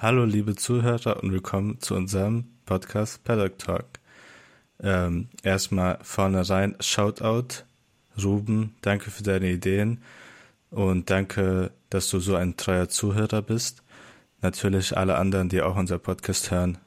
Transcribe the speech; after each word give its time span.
Hallo 0.00 0.24
liebe 0.24 0.54
Zuhörer 0.54 1.20
und 1.24 1.32
willkommen 1.32 1.80
zu 1.80 1.96
unserem 1.96 2.44
Podcast 2.66 3.24
Paddock 3.24 3.58
Talk. 3.58 3.84
Ähm, 4.78 5.28
erstmal 5.42 5.98
vornherein 6.02 6.76
Shoutout, 6.78 7.64
Ruben, 8.16 8.76
danke 8.80 9.10
für 9.10 9.24
deine 9.24 9.50
Ideen 9.50 10.00
und 10.70 11.10
danke, 11.10 11.72
dass 11.90 12.08
du 12.10 12.20
so 12.20 12.36
ein 12.36 12.56
treuer 12.56 12.88
Zuhörer 12.88 13.42
bist. 13.42 13.82
Natürlich 14.40 14.96
alle 14.96 15.16
anderen, 15.16 15.48
die 15.48 15.62
auch 15.62 15.74
unser 15.74 15.98
Podcast 15.98 16.52
hören, 16.52 16.78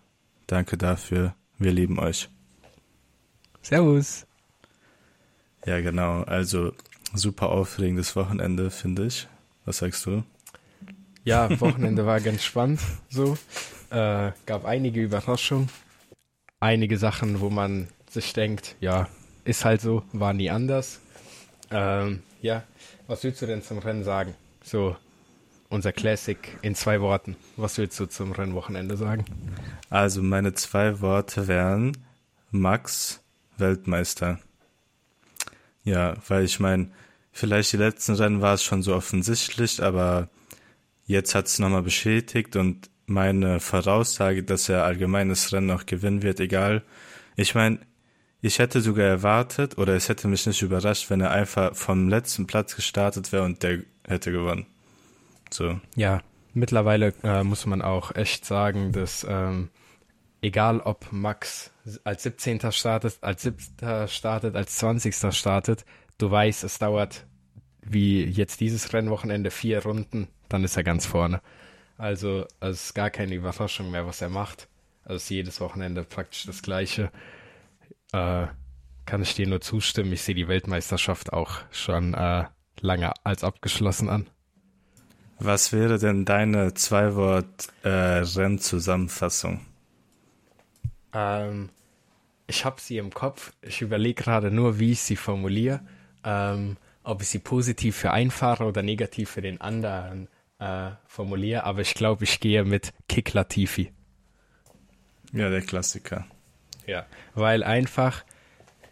danke 0.47 0.77
dafür. 0.77 1.35
Wir 1.57 1.73
lieben 1.73 1.99
euch. 1.99 2.29
Servus. 3.61 4.25
Ja, 5.65 5.81
genau. 5.81 6.23
Also 6.23 6.71
super 7.13 7.49
aufregendes 7.49 8.15
Wochenende, 8.15 8.71
finde 8.71 9.07
ich. 9.07 9.27
Was 9.65 9.79
sagst 9.79 10.05
du? 10.05 10.23
Ja, 11.23 11.59
Wochenende 11.59 12.05
war 12.05 12.19
ganz 12.19 12.43
spannend. 12.43 12.79
So 13.09 13.37
äh, 13.91 14.31
gab 14.45 14.65
einige 14.65 15.01
Überraschungen, 15.01 15.69
einige 16.59 16.97
Sachen, 16.97 17.41
wo 17.41 17.49
man 17.49 17.87
sich 18.09 18.33
denkt, 18.33 18.75
ja, 18.79 19.07
ist 19.45 19.65
halt 19.65 19.81
so, 19.81 20.03
war 20.13 20.33
nie 20.33 20.49
anders. 20.49 20.99
Ähm, 21.69 22.23
ja, 22.41 22.63
was 23.07 23.23
willst 23.23 23.41
du 23.41 23.45
denn 23.45 23.63
zum 23.63 23.77
Rennen 23.77 24.03
sagen? 24.03 24.33
So 24.63 24.95
unser 25.69 25.93
Classic 25.93 26.37
in 26.61 26.75
zwei 26.75 26.99
Worten. 27.01 27.37
Was 27.55 27.77
willst 27.77 27.99
du 27.99 28.05
zum 28.05 28.33
Rennwochenende 28.33 28.97
sagen? 28.97 29.25
Also 29.89 30.21
meine 30.21 30.53
zwei 30.53 30.99
Worte 30.99 31.47
wären 31.47 31.97
Max 32.51 33.21
Weltmeister. 33.57 34.39
Ja, 35.83 36.15
weil 36.27 36.43
ich 36.43 36.59
meine, 36.59 36.91
vielleicht 37.31 37.71
die 37.71 37.77
letzten 37.77 38.15
Rennen 38.15 38.41
war 38.41 38.55
es 38.55 38.63
schon 38.63 38.83
so 38.83 38.93
offensichtlich, 38.93 39.81
aber 39.81 40.27
jetzt 41.05 41.35
hat 41.35 41.47
es 41.47 41.59
nochmal 41.59 41.83
bestätigt 41.83 42.55
und 42.55 42.89
meine 43.05 43.59
Voraussage, 43.59 44.43
dass 44.43 44.69
er 44.69 44.83
allgemeines 44.83 45.51
Rennen 45.51 45.67
noch 45.67 45.85
gewinnen 45.85 46.23
wird, 46.23 46.39
egal. 46.39 46.83
Ich 47.35 47.55
meine, 47.55 47.79
ich 48.41 48.59
hätte 48.59 48.81
sogar 48.81 49.05
erwartet 49.05 49.77
oder 49.77 49.95
es 49.95 50.09
hätte 50.09 50.27
mich 50.27 50.45
nicht 50.47 50.61
überrascht, 50.61 51.09
wenn 51.09 51.21
er 51.21 51.31
einfach 51.31 51.75
vom 51.75 52.09
letzten 52.09 52.47
Platz 52.47 52.75
gestartet 52.75 53.31
wäre 53.31 53.43
und 53.43 53.61
der 53.63 53.79
hätte 54.07 54.31
gewonnen. 54.31 54.65
So. 55.51 55.79
Ja, 55.95 56.21
mittlerweile 56.53 57.13
äh, 57.23 57.43
muss 57.43 57.65
man 57.65 57.81
auch 57.81 58.15
echt 58.15 58.45
sagen, 58.45 58.93
dass 58.93 59.25
ähm, 59.29 59.69
egal 60.41 60.79
ob 60.79 61.11
Max 61.11 61.71
als 62.03 62.23
17. 62.23 62.71
startet, 62.71 63.17
als 63.21 63.43
7. 63.43 64.07
startet, 64.07 64.55
als 64.55 64.77
20. 64.77 65.15
startet, 65.35 65.85
du 66.17 66.31
weißt, 66.31 66.63
es 66.63 66.79
dauert 66.79 67.25
wie 67.83 68.23
jetzt 68.23 68.59
dieses 68.59 68.93
Rennwochenende 68.93 69.51
vier 69.51 69.83
Runden, 69.83 70.27
dann 70.53 70.63
ist 70.63 70.77
er 70.77 70.83
ganz 70.83 71.05
vorne. 71.05 71.41
Also 71.97 72.45
es 72.59 72.85
ist 72.85 72.93
gar 72.93 73.09
keine 73.09 73.35
Überraschung 73.35 73.91
mehr, 73.91 74.07
was 74.07 74.21
er 74.21 74.29
macht. 74.29 74.69
Also 75.03 75.15
es 75.15 75.23
ist 75.23 75.29
jedes 75.29 75.59
Wochenende 75.61 76.03
praktisch 76.03 76.45
das 76.45 76.61
gleiche. 76.61 77.11
Äh, 78.11 78.47
kann 79.05 79.21
ich 79.21 79.35
dir 79.35 79.47
nur 79.47 79.61
zustimmen. 79.61 80.11
Ich 80.13 80.21
sehe 80.21 80.35
die 80.35 80.47
Weltmeisterschaft 80.47 81.33
auch 81.33 81.57
schon 81.71 82.13
äh, 82.13 82.45
lange 82.79 83.11
als 83.23 83.43
abgeschlossen 83.43 84.07
an. 84.09 84.27
Was 85.39 85.73
wäre 85.73 85.97
denn 85.97 86.23
deine 86.23 86.75
Zwei-Wort-Rennzusammenfassung? 86.75 89.65
Äh, 91.13 91.47
ähm, 91.47 91.69
ich 92.47 92.63
habe 92.63 92.79
sie 92.79 92.97
im 92.97 93.13
Kopf. 93.13 93.51
Ich 93.61 93.81
überlege 93.81 94.23
gerade 94.23 94.51
nur, 94.51 94.79
wie 94.79 94.91
ich 94.91 95.01
sie 95.01 95.15
formuliere. 95.15 95.81
Ähm, 96.23 96.77
ob 97.03 97.21
ich 97.21 97.29
sie 97.29 97.39
positiv 97.39 97.95
für 97.95 98.11
einen 98.11 98.29
Fahrer 98.29 98.67
oder 98.67 98.83
negativ 98.83 99.31
für 99.31 99.41
den 99.41 99.59
anderen 99.59 100.27
äh, 100.61 100.91
formuliere. 101.07 101.63
Aber 101.65 101.81
ich 101.81 101.93
glaube, 101.93 102.23
ich 102.23 102.39
gehe 102.39 102.63
mit 102.63 102.93
Kick 103.09 103.33
Latifi. 103.33 103.91
Ja, 105.33 105.49
der 105.49 105.61
Klassiker. 105.61 106.25
Ja, 106.85 107.05
weil 107.33 107.63
einfach 107.63 108.23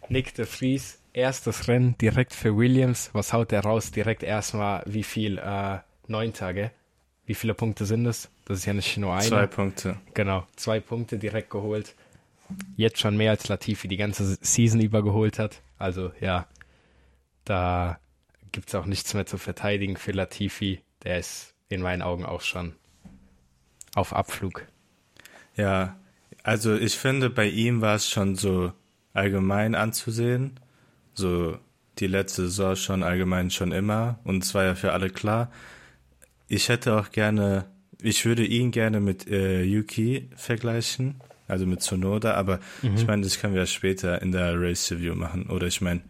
Nick 0.08 0.34
de 0.34 0.46
Vries, 0.46 1.00
erstes 1.12 1.68
Rennen 1.68 1.96
direkt 1.98 2.34
für 2.34 2.56
Williams. 2.56 3.10
Was 3.12 3.32
haut 3.32 3.52
er 3.52 3.62
raus? 3.62 3.90
Direkt 3.90 4.22
erstmal, 4.22 4.82
wie 4.86 5.02
viel? 5.02 5.38
Äh, 5.38 5.78
neun 6.06 6.32
Tage. 6.32 6.72
Wie 7.24 7.34
viele 7.34 7.54
Punkte 7.54 7.86
sind 7.86 8.04
das? 8.04 8.28
Das 8.46 8.58
ist 8.58 8.66
ja 8.66 8.72
nicht 8.72 8.96
nur 8.96 9.14
eine. 9.14 9.28
Zwei 9.28 9.46
Punkte. 9.46 9.96
Genau, 10.14 10.44
zwei 10.56 10.80
Punkte 10.80 11.18
direkt 11.18 11.50
geholt. 11.50 11.94
Jetzt 12.76 12.98
schon 12.98 13.16
mehr 13.16 13.30
als 13.30 13.46
Latifi 13.46 13.86
die 13.86 13.96
ganze 13.96 14.36
Season 14.40 14.80
über 14.80 15.04
geholt 15.04 15.38
hat. 15.38 15.62
Also 15.78 16.10
ja, 16.20 16.48
da 17.44 18.00
gibt 18.50 18.68
es 18.68 18.74
auch 18.74 18.86
nichts 18.86 19.14
mehr 19.14 19.26
zu 19.26 19.38
verteidigen 19.38 19.96
für 19.96 20.10
Latifi. 20.10 20.80
Der 21.04 21.18
ist 21.18 21.54
in 21.70 21.80
meinen 21.80 22.02
Augen 22.02 22.26
auch 22.26 22.42
schon 22.42 22.74
auf 23.94 24.12
Abflug. 24.12 24.66
Ja, 25.56 25.96
also 26.42 26.76
ich 26.76 26.96
finde, 26.96 27.30
bei 27.30 27.46
ihm 27.48 27.80
war 27.80 27.94
es 27.94 28.10
schon 28.10 28.36
so 28.36 28.72
allgemein 29.14 29.74
anzusehen. 29.74 30.60
So 31.14 31.58
die 31.98 32.06
letzte 32.06 32.42
Saison 32.42 32.76
schon 32.76 33.02
allgemein 33.02 33.50
schon 33.50 33.72
immer. 33.72 34.18
Und 34.24 34.44
es 34.44 34.54
war 34.54 34.64
ja 34.64 34.74
für 34.74 34.92
alle 34.92 35.10
klar. 35.10 35.50
Ich 36.48 36.68
hätte 36.68 36.98
auch 36.98 37.10
gerne, 37.10 37.66
ich 38.02 38.24
würde 38.24 38.44
ihn 38.44 38.70
gerne 38.70 39.00
mit 39.00 39.28
äh, 39.28 39.62
Yuki 39.62 40.28
vergleichen, 40.34 41.20
also 41.46 41.66
mit 41.66 41.82
Sonoda, 41.82 42.34
aber 42.34 42.58
mhm. 42.82 42.96
ich 42.96 43.06
meine, 43.06 43.22
das 43.22 43.38
können 43.38 43.54
wir 43.54 43.66
später 43.66 44.20
in 44.22 44.32
der 44.32 44.60
Race 44.60 44.90
Review 44.90 45.14
machen. 45.14 45.48
Oder 45.48 45.66
ich 45.66 45.80
meine, 45.80 46.00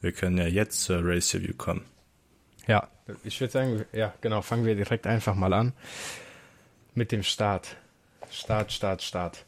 wir 0.00 0.12
können 0.12 0.38
ja 0.38 0.46
jetzt 0.46 0.82
zur 0.82 1.04
Race 1.04 1.34
Review 1.34 1.54
kommen. 1.56 1.82
Ja, 2.66 2.88
ich 3.24 3.40
würde 3.40 3.52
sagen, 3.52 3.84
ja, 3.92 4.14
genau, 4.20 4.42
fangen 4.42 4.64
wir 4.64 4.74
direkt 4.74 5.06
einfach 5.06 5.34
mal 5.34 5.52
an 5.52 5.72
mit 6.94 7.12
dem 7.12 7.22
Start. 7.22 7.76
Start, 8.30 8.72
Start, 8.72 9.02
Start. 9.02 9.44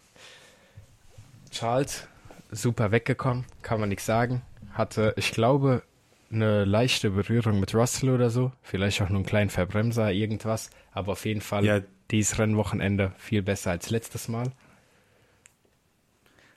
Charles, 1.50 2.06
super 2.50 2.90
weggekommen, 2.90 3.44
kann 3.62 3.80
man 3.80 3.88
nichts 3.88 4.06
sagen. 4.06 4.42
Hatte, 4.72 5.14
ich 5.16 5.30
glaube, 5.30 5.82
eine 6.30 6.64
leichte 6.64 7.10
Berührung 7.10 7.60
mit 7.60 7.74
Russell 7.74 8.10
oder 8.10 8.30
so. 8.30 8.52
Vielleicht 8.62 9.00
auch 9.00 9.08
nur 9.08 9.18
einen 9.18 9.26
kleinen 9.26 9.50
Verbremser, 9.50 10.12
irgendwas. 10.12 10.70
Aber 10.92 11.12
auf 11.12 11.24
jeden 11.24 11.40
Fall 11.40 11.64
ja. 11.64 11.80
dieses 12.10 12.38
Rennwochenende 12.38 13.12
viel 13.16 13.42
besser 13.42 13.70
als 13.70 13.90
letztes 13.90 14.28
Mal. 14.28 14.52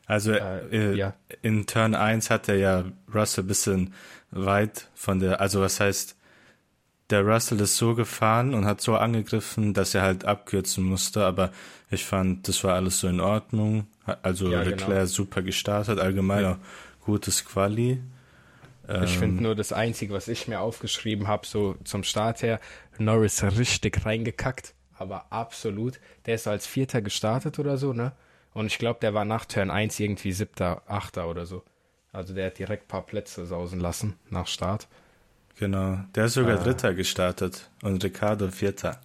Also 0.05 0.33
äh, 0.33 0.65
äh, 0.71 0.95
ja. 0.95 1.13
in 1.43 1.67
Turn 1.67 1.93
1 1.93 2.31
hat 2.31 2.49
er 2.49 2.55
ja 2.55 2.83
Russell 3.13 3.43
ein 3.43 3.47
bisschen 3.47 3.93
weit 4.31 4.87
von 4.95 5.19
der, 5.19 5.39
also 5.39 5.61
was 5.61 5.79
heißt, 5.79 6.15
der 7.09 7.25
Russell 7.25 7.59
ist 7.61 7.77
so 7.77 7.95
gefahren 7.95 8.53
und 8.53 8.65
hat 8.65 8.81
so 8.81 8.95
angegriffen, 8.95 9.73
dass 9.73 9.95
er 9.95 10.03
halt 10.03 10.25
abkürzen 10.25 10.83
musste, 10.83 11.25
aber 11.25 11.51
ich 11.89 12.05
fand, 12.05 12.47
das 12.47 12.63
war 12.63 12.75
alles 12.75 12.99
so 12.99 13.07
in 13.07 13.19
Ordnung. 13.19 13.87
Also 14.21 14.49
ja, 14.49 14.61
Leclerc 14.61 14.89
genau. 14.89 15.05
super 15.05 15.41
gestartet, 15.41 15.99
allgemein 15.99 16.43
ja. 16.43 16.51
auch 16.53 16.57
gutes 17.05 17.45
Quali. 17.45 18.01
Ich 18.87 19.13
ähm, 19.13 19.19
finde 19.19 19.43
nur 19.43 19.55
das 19.55 19.71
Einzige, 19.71 20.13
was 20.13 20.27
ich 20.27 20.47
mir 20.47 20.61
aufgeschrieben 20.61 21.27
habe, 21.27 21.45
so 21.45 21.75
zum 21.83 22.03
Start 22.03 22.41
her, 22.41 22.59
Norris 22.97 23.43
richtig 23.43 24.05
reingekackt, 24.05 24.73
aber 24.97 25.31
absolut. 25.31 25.99
Der 26.25 26.35
ist 26.35 26.47
als 26.47 26.65
Vierter 26.65 27.01
gestartet 27.01 27.59
oder 27.59 27.77
so, 27.77 27.93
ne? 27.93 28.13
Und 28.53 28.65
ich 28.65 28.79
glaube, 28.79 28.99
der 28.99 29.13
war 29.13 29.25
nach 29.25 29.45
Turn 29.45 29.69
1 29.69 29.99
irgendwie 29.99 30.31
Siebter, 30.31 30.81
Achter 30.87 31.29
oder 31.29 31.45
so. 31.45 31.63
Also 32.11 32.33
der 32.33 32.47
hat 32.47 32.57
direkt 32.57 32.85
ein 32.85 32.87
paar 32.87 33.05
Plätze 33.05 33.45
sausen 33.45 33.79
lassen 33.79 34.15
nach 34.29 34.47
Start. 34.47 34.87
Genau, 35.59 35.99
der 36.15 36.25
ist 36.25 36.35
sogar 36.35 36.57
äh, 36.57 36.63
Dritter 36.63 36.93
gestartet 36.93 37.69
und 37.83 38.01
Ricardo 38.01 38.47
Vierter. 38.47 39.01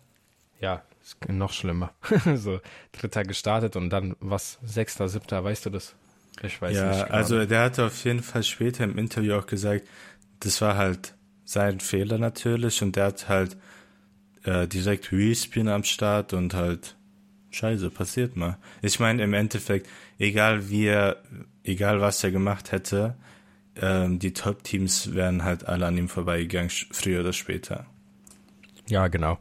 Ja, 0.60 0.82
ist 1.02 1.16
noch 1.28 1.52
schlimmer. 1.52 1.92
so, 2.36 2.60
Dritter 2.92 3.24
gestartet 3.24 3.74
und 3.74 3.90
dann 3.90 4.14
was, 4.20 4.60
Sechster, 4.64 5.08
Siebter, 5.08 5.42
weißt 5.42 5.66
du 5.66 5.70
das? 5.70 5.96
Ich 6.44 6.62
weiß 6.62 6.76
ja, 6.76 6.88
nicht. 6.88 6.98
Ja, 7.00 7.06
also 7.08 7.44
der 7.44 7.64
hatte 7.64 7.84
auf 7.84 8.04
jeden 8.04 8.22
Fall 8.22 8.44
später 8.44 8.84
im 8.84 8.96
Interview 8.98 9.34
auch 9.34 9.46
gesagt, 9.46 9.88
das 10.38 10.60
war 10.60 10.76
halt 10.76 11.14
sein 11.44 11.80
Fehler 11.80 12.18
natürlich 12.18 12.82
und 12.82 12.94
der 12.94 13.06
hat 13.06 13.28
halt 13.28 13.56
äh, 14.44 14.68
direkt 14.68 15.10
Respin 15.10 15.66
am 15.66 15.82
Start 15.82 16.34
und 16.34 16.54
halt 16.54 16.94
Scheiße, 17.50 17.90
passiert 17.90 18.36
mal. 18.36 18.58
Ich 18.80 19.00
meine, 19.00 19.24
im 19.24 19.34
Endeffekt, 19.34 19.88
egal 20.18 20.68
wie 20.70 20.86
er, 20.86 21.16
egal 21.64 22.00
was 22.00 22.22
er 22.22 22.30
gemacht 22.30 22.70
hätte, 22.70 23.16
ähm, 23.80 24.18
die 24.18 24.32
Top-Teams 24.32 25.14
wären 25.14 25.44
halt 25.44 25.66
alle 25.66 25.86
an 25.86 25.96
ihm 25.96 26.08
vorbeigegangen, 26.08 26.70
früher 26.70 27.20
oder 27.20 27.32
später. 27.32 27.86
Ja, 28.88 29.08
genau. 29.08 29.38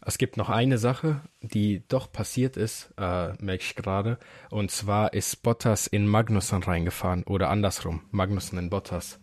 Es 0.00 0.16
gibt 0.16 0.38
noch 0.38 0.48
eine 0.48 0.78
Sache, 0.78 1.20
die 1.42 1.82
doch 1.88 2.10
passiert 2.10 2.56
ist, 2.56 2.94
äh, 2.96 3.34
merke 3.42 3.62
ich 3.62 3.76
gerade. 3.76 4.18
Und 4.48 4.70
zwar 4.70 5.12
ist 5.12 5.42
Bottas 5.42 5.86
in 5.86 6.06
Magnussen 6.06 6.62
reingefahren 6.62 7.24
oder 7.24 7.50
andersrum, 7.50 8.00
Magnussen 8.10 8.58
in 8.58 8.70
Bottas. 8.70 9.18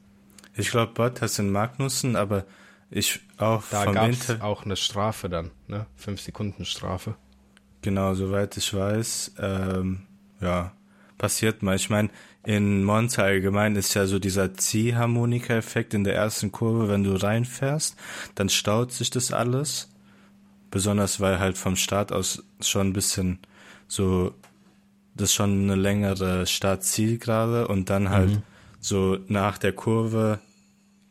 Ich 0.54 0.70
glaube 0.70 0.94
Bottas 0.94 1.40
in 1.40 1.52
Magnussen, 1.52 2.16
aber 2.16 2.46
ich 2.92 3.22
auch 3.38 3.64
Da 3.72 3.92
gab 3.92 4.10
es 4.10 4.42
auch 4.42 4.64
eine 4.64 4.76
Strafe 4.76 5.28
dann, 5.28 5.52
ne? 5.68 5.88
Fünf 5.96 6.22
Sekunden 6.22 6.66
Strafe. 6.66 7.16
Genau, 7.82 8.14
soweit 8.14 8.56
ich 8.56 8.74
weiß. 8.74 9.36
Ähm, 9.40 10.06
ja, 10.40 10.74
passiert 11.18 11.64
mal. 11.64 11.76
Ich 11.76 11.90
meine, 11.90 12.10
in 12.46 12.84
Monza 12.84 13.24
allgemein 13.24 13.76
ist 13.76 13.94
ja 13.94 14.06
so 14.06 14.20
dieser 14.20 14.54
Ziehharmonika-Effekt 14.54 15.94
in 15.94 16.04
der 16.04 16.16
ersten 16.16 16.52
Kurve, 16.52 16.90
wenn 16.90 17.04
du 17.04 17.16
reinfährst, 17.16 17.96
dann 18.36 18.50
staut 18.50 18.92
sich 18.92 19.10
das 19.10 19.32
alles 19.32 19.90
besonders 20.76 21.22
weil 21.22 21.40
halt 21.40 21.58
vom 21.58 21.78
Start 21.78 22.12
aus 22.12 22.44
schon 22.60 22.90
ein 22.90 22.94
bisschen 22.94 23.40
so, 23.88 24.34
das 25.16 25.30
ist 25.30 25.34
schon 25.34 25.64
eine 25.64 25.76
längere 25.76 26.46
Startzielgerade 26.46 27.70
und 27.70 27.90
dann 27.90 28.10
halt 28.10 28.32
mhm. 28.32 28.44
so 28.82 29.18
nach 29.30 29.58
der 29.58 29.72
Kurve 29.72 30.40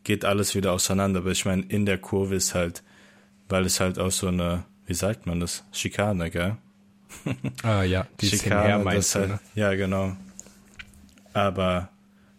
geht 0.03 0.23
alles 0.23 0.53
wieder 0.53 0.71
auseinander. 0.71 1.21
Aber 1.21 1.31
ich 1.31 1.45
meine, 1.45 1.63
in 1.63 1.87
der 1.87 1.97
Kurve 1.97 2.35
ist 2.35 2.53
halt, 2.53 2.83
weil 3.49 3.65
es 3.65 3.79
halt 3.79 3.97
auch 3.97 4.11
so 4.11 4.27
eine, 4.27 4.65
wie 4.85 4.93
sagt 4.93 5.25
man 5.25 5.39
das? 5.39 5.63
Schikane, 5.71 6.29
gell? 6.29 6.57
Ah 7.63 7.81
ja, 7.81 8.05
die 8.21 8.27
Schikane, 8.27 8.83
das 8.83 9.15
halt, 9.15 9.29
ne? 9.29 9.39
Ja, 9.55 9.73
genau. 9.73 10.15
Aber 11.35 11.89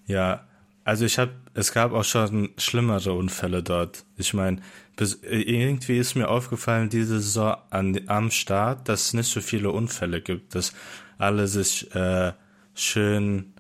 ja, 0.07 0.47
also 0.85 1.05
ich 1.05 1.19
habe, 1.19 1.33
es 1.53 1.73
gab 1.73 1.93
auch 1.93 2.05
schon 2.05 2.51
schlimmere 2.57 3.13
Unfälle 3.13 3.63
dort. 3.63 4.07
Ich 4.17 4.33
meine, 4.33 4.63
irgendwie 4.99 5.99
ist 5.99 6.15
mir 6.15 6.29
aufgefallen 6.29 6.89
diese 6.89 7.21
Saison 7.21 7.59
an, 7.69 8.01
am 8.07 8.31
Start, 8.31 8.89
dass 8.89 9.09
es 9.09 9.13
nicht 9.13 9.31
so 9.31 9.43
viele 9.43 9.71
Unfälle 9.71 10.23
gibt, 10.23 10.55
dass 10.55 10.73
alle 11.19 11.47
sich 11.47 11.95
äh, 11.95 12.33
schön 12.75 13.53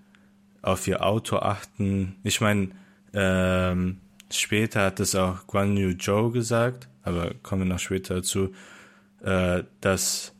auf 0.62 0.88
ihr 0.88 1.05
Auto 1.05 1.37
achten. 1.37 2.17
Ich 2.23 2.41
meine, 2.41 2.71
ähm, 3.12 4.00
später 4.32 4.87
hat 4.87 5.00
es 5.00 5.15
auch 5.15 5.47
Guan 5.47 5.77
Yu 5.77 5.99
Zhou 5.99 6.31
gesagt, 6.31 6.89
aber 7.03 7.35
kommen 7.43 7.65
wir 7.65 7.75
noch 7.75 7.79
später 7.79 8.15
dazu, 8.15 8.55
äh, 9.23 9.65
dass 9.82 10.32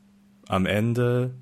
am 0.49 0.65
Ende 0.65 1.35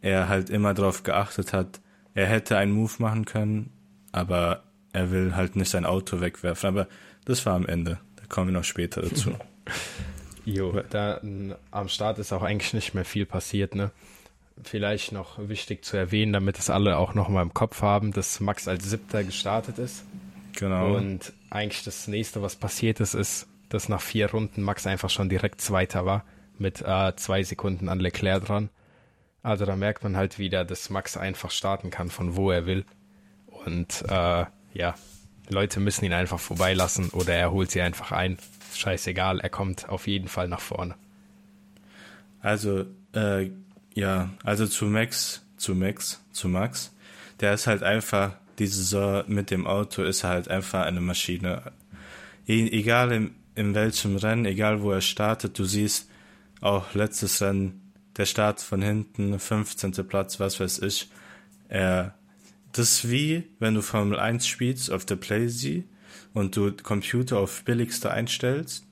er 0.00 0.28
halt 0.28 0.50
immer 0.50 0.74
darauf 0.74 1.04
geachtet 1.04 1.52
hat, 1.52 1.80
er 2.16 2.26
hätte 2.26 2.56
einen 2.56 2.72
Move 2.72 2.94
machen 2.98 3.26
können, 3.26 3.70
aber 4.10 4.64
er 4.92 5.10
will 5.10 5.36
halt 5.36 5.54
nicht 5.54 5.70
sein 5.70 5.84
Auto 5.84 6.20
wegwerfen. 6.20 6.68
Aber 6.68 6.88
das 7.26 7.44
war 7.44 7.54
am 7.54 7.66
Ende. 7.66 7.98
Da 8.16 8.24
kommen 8.28 8.48
wir 8.48 8.54
noch 8.54 8.64
später 8.64 9.02
dazu. 9.02 9.32
jo, 10.46 10.80
da 10.90 11.20
am 11.70 11.88
Start 11.88 12.18
ist 12.18 12.32
auch 12.32 12.42
eigentlich 12.42 12.72
nicht 12.72 12.94
mehr 12.94 13.04
viel 13.04 13.26
passiert, 13.26 13.74
ne? 13.74 13.90
Vielleicht 14.64 15.12
noch 15.12 15.38
wichtig 15.38 15.84
zu 15.84 15.98
erwähnen, 15.98 16.32
damit 16.32 16.58
es 16.58 16.70
alle 16.70 16.96
auch 16.96 17.12
noch 17.12 17.28
mal 17.28 17.42
im 17.42 17.52
Kopf 17.52 17.82
haben, 17.82 18.12
dass 18.12 18.40
Max 18.40 18.66
als 18.66 18.88
Siebter 18.88 19.22
gestartet 19.22 19.78
ist. 19.78 20.02
Genau. 20.54 20.96
Und 20.96 21.34
eigentlich 21.50 21.84
das 21.84 22.08
nächste, 22.08 22.40
was 22.40 22.56
passiert 22.56 23.00
ist, 23.00 23.12
ist, 23.12 23.46
dass 23.68 23.90
nach 23.90 24.00
vier 24.00 24.30
Runden 24.30 24.62
Max 24.62 24.86
einfach 24.86 25.10
schon 25.10 25.28
direkt 25.28 25.60
Zweiter 25.60 26.06
war, 26.06 26.24
mit 26.56 26.80
äh, 26.80 27.14
zwei 27.16 27.42
Sekunden 27.42 27.90
an 27.90 28.00
Leclerc 28.00 28.46
dran. 28.46 28.70
Also 29.42 29.64
da 29.64 29.76
merkt 29.76 30.02
man 30.02 30.16
halt 30.16 30.38
wieder, 30.38 30.64
dass 30.64 30.90
Max 30.90 31.16
einfach 31.16 31.50
starten 31.50 31.90
kann, 31.90 32.10
von 32.10 32.36
wo 32.36 32.50
er 32.50 32.66
will. 32.66 32.84
Und 33.46 34.04
äh, 34.08 34.46
ja, 34.74 34.94
Leute 35.48 35.80
müssen 35.80 36.04
ihn 36.04 36.12
einfach 36.12 36.40
vorbeilassen 36.40 37.10
oder 37.10 37.34
er 37.34 37.52
holt 37.52 37.70
sie 37.70 37.80
einfach 37.80 38.12
ein. 38.12 38.38
Scheißegal, 38.74 39.40
er 39.40 39.48
kommt 39.48 39.88
auf 39.88 40.06
jeden 40.06 40.28
Fall 40.28 40.48
nach 40.48 40.60
vorne. 40.60 40.96
Also, 42.40 42.84
äh, 43.14 43.50
ja, 43.94 44.30
also 44.44 44.66
zu 44.66 44.84
Max, 44.86 45.46
zu 45.56 45.74
Max, 45.74 46.22
zu 46.32 46.48
Max, 46.48 46.94
der 47.40 47.54
ist 47.54 47.66
halt 47.66 47.82
einfach, 47.82 48.32
diese 48.58 48.76
Saison 48.76 49.24
mit 49.26 49.50
dem 49.50 49.66
Auto 49.66 50.02
ist 50.02 50.24
halt 50.24 50.48
einfach 50.48 50.84
eine 50.84 51.00
Maschine. 51.00 51.72
E 52.46 52.68
egal 52.68 53.12
in, 53.12 53.34
in 53.54 53.74
welchem 53.74 54.16
Rennen, 54.16 54.44
egal 54.44 54.82
wo 54.82 54.92
er 54.92 55.00
startet, 55.00 55.58
du 55.58 55.64
siehst 55.64 56.10
auch 56.60 56.94
letztes 56.94 57.40
Rennen, 57.42 57.85
der 58.16 58.26
Start 58.26 58.60
von 58.60 58.82
hinten, 58.82 59.38
15. 59.38 59.92
Platz, 60.08 60.40
was 60.40 60.60
weiß 60.60 60.80
ich, 60.80 61.10
er 61.68 62.14
das 62.76 62.90
ist 62.90 63.10
wie, 63.10 63.44
wenn 63.58 63.74
du 63.74 63.80
Formel 63.80 64.18
1 64.18 64.46
spielst 64.46 64.90
auf 64.90 65.06
der 65.06 65.16
Playsee 65.16 65.84
und 66.34 66.56
du 66.56 66.72
Computer 66.72 67.38
auf 67.38 67.64
billigste 67.64 68.10
einstellst 68.10 68.86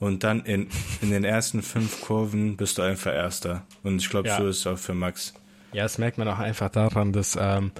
und 0.00 0.24
dann 0.24 0.40
in, 0.40 0.68
in 1.00 1.10
den 1.10 1.24
ersten 1.24 1.62
fünf 1.62 2.00
Kurven 2.00 2.56
bist 2.56 2.78
du 2.78 2.82
einfach 2.82 3.12
Erster. 3.12 3.64
Und 3.82 3.98
ich 3.98 4.08
glaube, 4.08 4.28
ja. 4.28 4.36
so 4.36 4.48
ist 4.48 4.58
es 4.58 4.66
auch 4.66 4.78
für 4.78 4.94
Max. 4.94 5.34
Ja, 5.72 5.84
das 5.84 5.98
merkt 5.98 6.18
man 6.18 6.26
auch 6.26 6.38
einfach 6.38 6.70
daran, 6.70 7.12
dass, 7.12 7.38
ähm, 7.40 7.70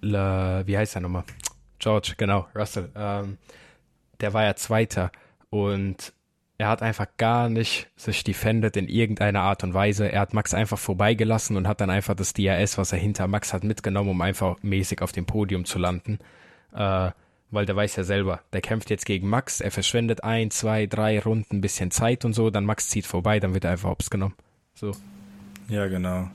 Le, 0.00 0.62
wie 0.66 0.76
heißt 0.76 0.96
er 0.96 1.00
nochmal? 1.00 1.24
George, 1.78 2.14
genau, 2.16 2.48
Russell. 2.54 2.90
Ähm, 2.96 3.38
der 4.20 4.32
war 4.32 4.44
ja 4.44 4.56
Zweiter 4.56 5.12
und 5.50 6.12
er 6.58 6.68
hat 6.68 6.82
einfach 6.82 7.06
gar 7.16 7.48
nicht 7.48 7.86
sich 7.96 8.24
defended 8.24 8.76
in 8.76 8.88
irgendeiner 8.88 9.42
Art 9.42 9.62
und 9.62 9.74
Weise. 9.74 10.10
Er 10.10 10.20
hat 10.20 10.34
Max 10.34 10.54
einfach 10.54 10.78
vorbeigelassen 10.78 11.56
und 11.56 11.68
hat 11.68 11.80
dann 11.80 11.88
einfach 11.88 12.16
das 12.16 12.32
DRS, 12.32 12.76
was 12.76 12.92
er 12.92 12.98
hinter 12.98 13.28
Max 13.28 13.52
hat, 13.52 13.62
mitgenommen, 13.62 14.10
um 14.10 14.20
einfach 14.20 14.56
mäßig 14.62 15.00
auf 15.00 15.12
dem 15.12 15.24
Podium 15.24 15.64
zu 15.64 15.78
landen. 15.78 16.18
Äh, 16.74 17.12
weil 17.50 17.64
der 17.64 17.76
weiß 17.76 17.94
ja 17.96 18.02
selber, 18.02 18.40
der 18.52 18.60
kämpft 18.60 18.90
jetzt 18.90 19.06
gegen 19.06 19.28
Max, 19.28 19.60
er 19.60 19.70
verschwendet 19.70 20.22
ein, 20.24 20.50
zwei, 20.50 20.86
drei 20.86 21.18
Runden 21.20 21.56
ein 21.56 21.60
bisschen 21.60 21.90
Zeit 21.90 22.24
und 22.24 22.34
so, 22.34 22.50
dann 22.50 22.64
Max 22.64 22.88
zieht 22.88 23.06
vorbei, 23.06 23.40
dann 23.40 23.54
wird 23.54 23.64
er 23.64 23.70
einfach 23.70 23.88
hops 23.88 24.10
genommen. 24.10 24.34
So. 24.74 24.92
Ja, 25.68 25.86
genau. 25.86 26.28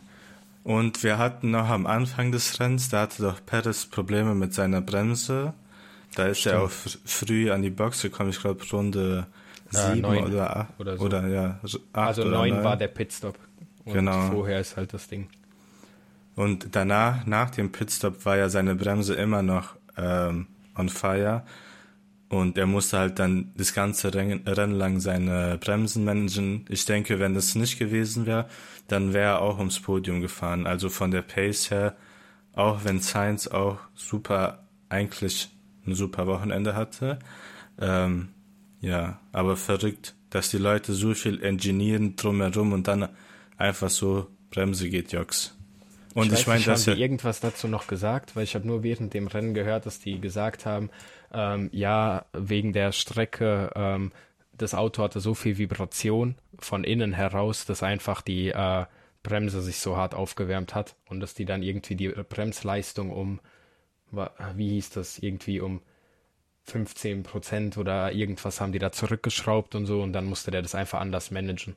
Und 0.63 1.03
wir 1.03 1.17
hatten 1.17 1.51
noch 1.51 1.67
am 1.67 1.85
Anfang 1.85 2.31
des 2.31 2.59
Rennens, 2.59 2.89
da 2.89 3.01
hatte 3.01 3.21
doch 3.21 3.45
Perez 3.45 3.85
Probleme 3.85 4.33
mit 4.33 4.53
seiner 4.53 4.81
Bremse. 4.81 5.53
Da 6.15 6.27
ist 6.27 6.39
Stimmt. 6.39 6.55
er 6.55 6.61
auch 6.63 6.71
früh 6.71 7.51
an 7.51 7.61
die 7.61 7.69
Box 7.69 8.01
gekommen, 8.01 8.29
ich 8.29 8.39
glaube 8.39 8.63
Runde 8.71 9.27
sieben 9.73 10.01
neun 10.01 10.25
oder 10.25 10.57
acht. 10.57 10.79
Oder, 10.79 10.97
so. 10.97 11.05
oder 11.05 11.27
ja, 11.27 11.59
acht 11.63 11.79
Also 11.93 12.23
neun 12.25 12.63
war 12.63 12.77
der 12.77 12.87
Pitstop. 12.87 13.37
Und 13.85 13.93
genau. 13.93 14.31
vorher 14.31 14.59
ist 14.59 14.77
halt 14.77 14.93
das 14.93 15.07
Ding. 15.07 15.29
Und 16.35 16.75
danach, 16.75 17.25
nach 17.25 17.49
dem 17.51 17.71
Pitstop, 17.71 18.25
war 18.25 18.37
ja 18.37 18.49
seine 18.49 18.75
Bremse 18.75 19.13
immer 19.13 19.43
noch 19.43 19.75
ähm, 19.97 20.47
on 20.75 20.89
fire. 20.89 21.43
Und 22.29 22.57
er 22.57 22.65
musste 22.65 22.97
halt 22.97 23.19
dann 23.19 23.51
das 23.55 23.73
ganze 23.73 24.13
Rennen, 24.13 24.47
Rennen 24.47 24.73
lang 24.73 24.99
seine 24.99 25.59
Bremsen 25.59 26.03
managen. 26.03 26.65
Ich 26.69 26.85
denke, 26.85 27.19
wenn 27.19 27.35
das 27.35 27.53
nicht 27.53 27.77
gewesen 27.77 28.25
wäre, 28.25 28.47
dann 28.87 29.13
wäre 29.13 29.33
er 29.33 29.41
auch 29.41 29.59
ums 29.59 29.79
Podium 29.79 30.21
gefahren. 30.21 30.65
Also 30.65 30.89
von 30.89 31.11
der 31.11 31.21
Pace 31.21 31.69
her, 31.69 31.95
auch 32.53 32.83
wenn 32.85 32.99
Sainz 32.99 33.47
auch 33.47 33.77
super, 33.93 34.63
eigentlich 34.89 35.49
ein 35.85 35.93
super 35.93 36.25
Wochenende 36.25 36.75
hatte, 36.75 37.19
ähm, 37.79 38.29
ja, 38.83 39.21
aber 39.31 39.55
verrückt, 39.55 40.13
dass 40.29 40.49
die 40.49 40.57
Leute 40.57 40.91
so 40.91 41.13
viel 41.13 41.37
ingenieren 41.37 42.17
drumherum 42.17 42.73
und 42.73 42.87
dann 42.87 43.07
einfach 43.57 43.89
so 43.89 44.27
Bremse 44.51 44.89
geht, 44.89 45.13
Jox. 45.13 45.55
Und 46.13 46.33
ich, 46.33 46.41
ich 46.41 46.47
meine, 46.47 46.63
dass 46.65 46.85
haben 46.85 46.95
die 46.95 47.01
irgendwas 47.01 47.39
dazu 47.39 47.69
noch 47.69 47.87
gesagt, 47.87 48.35
weil 48.35 48.43
ich 48.43 48.55
habe 48.55 48.67
nur 48.67 48.83
während 48.83 49.13
dem 49.13 49.27
Rennen 49.27 49.53
gehört, 49.53 49.85
dass 49.85 50.01
die 50.01 50.19
gesagt 50.19 50.65
haben, 50.65 50.89
ähm, 51.33 51.69
ja, 51.71 52.25
wegen 52.33 52.73
der 52.73 52.91
Strecke, 52.91 53.71
ähm, 53.73 54.11
das 54.51 54.75
Auto 54.75 55.01
hatte 55.01 55.21
so 55.21 55.33
viel 55.33 55.57
Vibration 55.57 56.35
von 56.59 56.83
innen 56.83 57.13
heraus, 57.13 57.65
dass 57.65 57.83
einfach 57.83 58.21
die 58.21 58.49
äh, 58.49 58.85
Bremse 59.23 59.61
sich 59.61 59.79
so 59.79 59.95
hart 59.95 60.13
aufgewärmt 60.13 60.75
hat 60.75 60.97
und 61.07 61.21
dass 61.21 61.33
die 61.33 61.45
dann 61.45 61.63
irgendwie 61.63 61.95
die 61.95 62.09
Bremsleistung 62.09 63.11
um, 63.11 63.39
wie 64.55 64.69
hieß 64.71 64.89
das, 64.89 65.19
irgendwie 65.19 65.61
um 65.61 65.79
15 66.65 67.23
Prozent 67.23 67.77
oder 67.77 68.11
irgendwas 68.11 68.61
haben 68.61 68.71
die 68.71 68.79
da 68.79 68.91
zurückgeschraubt 68.91 69.75
und 69.75 69.85
so 69.85 70.01
und 70.01 70.13
dann 70.13 70.25
musste 70.25 70.51
der 70.51 70.61
das 70.61 70.75
einfach 70.75 70.99
anders 70.99 71.31
managen. 71.31 71.75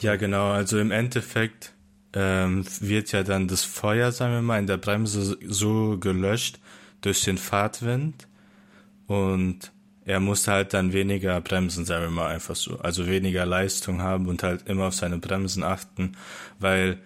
Ja, 0.00 0.16
genau. 0.16 0.50
Also 0.50 0.78
im 0.78 0.90
Endeffekt 0.90 1.72
ähm, 2.12 2.64
wird 2.80 3.12
ja 3.12 3.22
dann 3.22 3.46
das 3.46 3.62
Feuer, 3.62 4.10
sagen 4.10 4.34
wir 4.34 4.42
mal, 4.42 4.58
in 4.58 4.66
der 4.66 4.78
Bremse 4.78 5.38
so 5.46 5.98
gelöscht 5.98 6.58
durch 7.00 7.22
den 7.22 7.38
Fahrtwind 7.38 8.26
und 9.06 9.72
er 10.04 10.20
musste 10.20 10.52
halt 10.52 10.72
dann 10.72 10.92
weniger 10.92 11.40
bremsen, 11.40 11.84
sagen 11.84 12.04
wir 12.04 12.10
mal 12.10 12.28
einfach 12.28 12.54
so. 12.54 12.78
Also 12.78 13.06
weniger 13.06 13.44
Leistung 13.44 14.02
haben 14.02 14.28
und 14.28 14.42
halt 14.42 14.68
immer 14.68 14.86
auf 14.86 14.94
seine 14.94 15.18
Bremsen 15.18 15.64
achten, 15.64 16.12
weil 16.58 16.98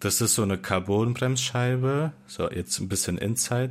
das 0.00 0.20
ist 0.20 0.34
so 0.34 0.42
eine 0.42 0.58
Carbonbremsscheibe, 0.58 2.12
so 2.26 2.50
jetzt 2.50 2.80
ein 2.80 2.88
bisschen 2.88 3.18
Inside 3.18 3.70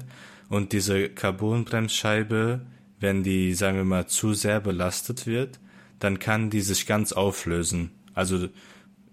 und 0.51 0.73
diese 0.73 1.07
Carbonbremsscheibe, 1.07 2.59
wenn 2.99 3.23
die, 3.23 3.53
sagen 3.53 3.77
wir 3.77 3.85
mal, 3.85 4.07
zu 4.07 4.33
sehr 4.33 4.59
belastet 4.59 5.25
wird, 5.25 5.61
dann 5.99 6.19
kann 6.19 6.49
die 6.49 6.59
sich 6.59 6.85
ganz 6.85 7.13
auflösen. 7.13 7.91
Also 8.13 8.49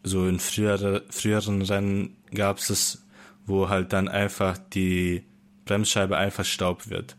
so 0.03 0.27
in 0.27 0.41
frühere, 0.41 1.05
früheren 1.11 1.63
Rennen 1.63 2.17
gab 2.35 2.59
es 2.59 2.71
es, 2.71 3.07
wo 3.47 3.69
halt 3.69 3.93
dann 3.93 4.09
einfach 4.09 4.59
die 4.59 5.23
Bremsscheibe 5.65 6.17
einfach 6.17 6.45
Staub 6.45 6.91
wird. 6.91 7.17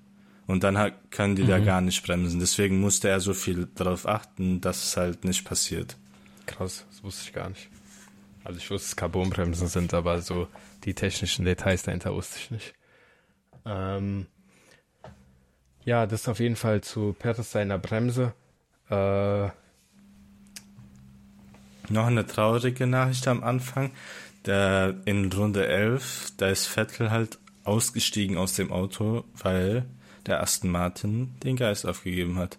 Und 0.47 0.65
dann 0.65 0.91
können 1.11 1.38
die 1.38 1.43
mhm. 1.43 1.47
da 1.47 1.59
gar 1.59 1.79
nicht 1.79 2.05
bremsen. 2.05 2.41
Deswegen 2.41 2.81
musste 2.81 3.07
er 3.07 3.21
so 3.21 3.33
viel 3.33 3.69
darauf 3.75 4.05
achten, 4.05 4.59
dass 4.59 4.83
es 4.83 4.97
halt 4.97 5.23
nicht 5.23 5.45
passiert. 5.45 5.95
Krass, 6.45 6.85
das 6.91 7.03
wusste 7.05 7.23
ich 7.25 7.33
gar 7.33 7.47
nicht. 7.47 7.69
Also 8.43 8.57
ich 8.57 8.69
wusste, 8.69 8.89
dass 8.89 8.95
Carbonbremsen 8.97 9.69
sind, 9.69 9.93
aber 9.93 10.21
so 10.21 10.49
die 10.83 10.93
technischen 10.93 11.45
Details 11.45 11.83
dahinter 11.83 12.13
wusste 12.13 12.38
ich 12.38 12.51
nicht. 12.51 12.73
Ähm, 13.66 14.28
ja, 15.86 16.06
das 16.06 16.22
ist 16.22 16.28
auf 16.28 16.39
jeden 16.39 16.56
Fall 16.56 16.82
zu 16.82 17.16
Perez 17.18 17.51
seiner 17.51 17.78
Bremse. 17.78 18.34
Äh, 18.89 19.48
noch 21.89 22.06
eine 22.06 22.25
traurige 22.25 22.86
Nachricht 22.86 23.28
am 23.28 23.44
Anfang. 23.44 23.92
Der, 24.46 24.96
in 25.06 25.32
Runde 25.32 25.68
11, 25.68 26.34
da 26.38 26.48
ist 26.48 26.68
Vettel 26.68 27.12
halt 27.12 27.39
ausgestiegen 27.63 28.38
aus 28.38 28.54
dem 28.54 28.72
Auto, 28.72 29.25
weil 29.36 29.86
der 30.25 30.42
Aston 30.42 30.72
Martin 30.72 31.36
den 31.44 31.56
Geist 31.56 31.86
aufgegeben 31.86 32.38
hat. 32.38 32.58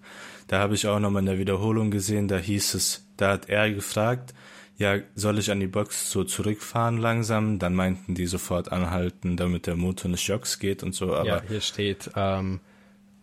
Da 0.49 0.59
habe 0.59 0.75
ich 0.75 0.87
auch 0.87 0.99
nochmal 0.99 1.21
in 1.21 1.27
der 1.27 1.39
Wiederholung 1.39 1.91
gesehen, 1.91 2.29
da 2.29 2.37
hieß 2.37 2.75
es, 2.75 3.07
da 3.17 3.33
hat 3.33 3.49
er 3.49 3.71
gefragt, 3.73 4.35
ja, 4.81 4.99
soll 5.15 5.39
ich 5.39 5.51
an 5.51 5.61
die 5.61 5.67
Box 5.67 6.11
so 6.11 6.25
zurückfahren 6.25 6.97
langsam? 6.97 7.59
Dann 7.59 7.75
meinten 7.75 8.15
die 8.15 8.25
sofort 8.25 8.73
anhalten, 8.73 9.37
damit 9.37 9.67
der 9.67 9.77
Motor 9.77 10.11
nicht 10.11 10.27
jocks 10.27 10.59
geht 10.59 10.83
und 10.83 10.95
so. 10.95 11.15
Aber 11.15 11.27
ja, 11.27 11.43
hier 11.47 11.61
steht 11.61 12.11
ähm, 12.17 12.61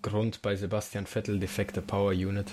Grund 0.03 0.43
bei 0.43 0.55
Sebastian 0.55 1.07
Vettel 1.07 1.39
defekte 1.39 1.81
Power 1.81 2.11
Unit. 2.11 2.45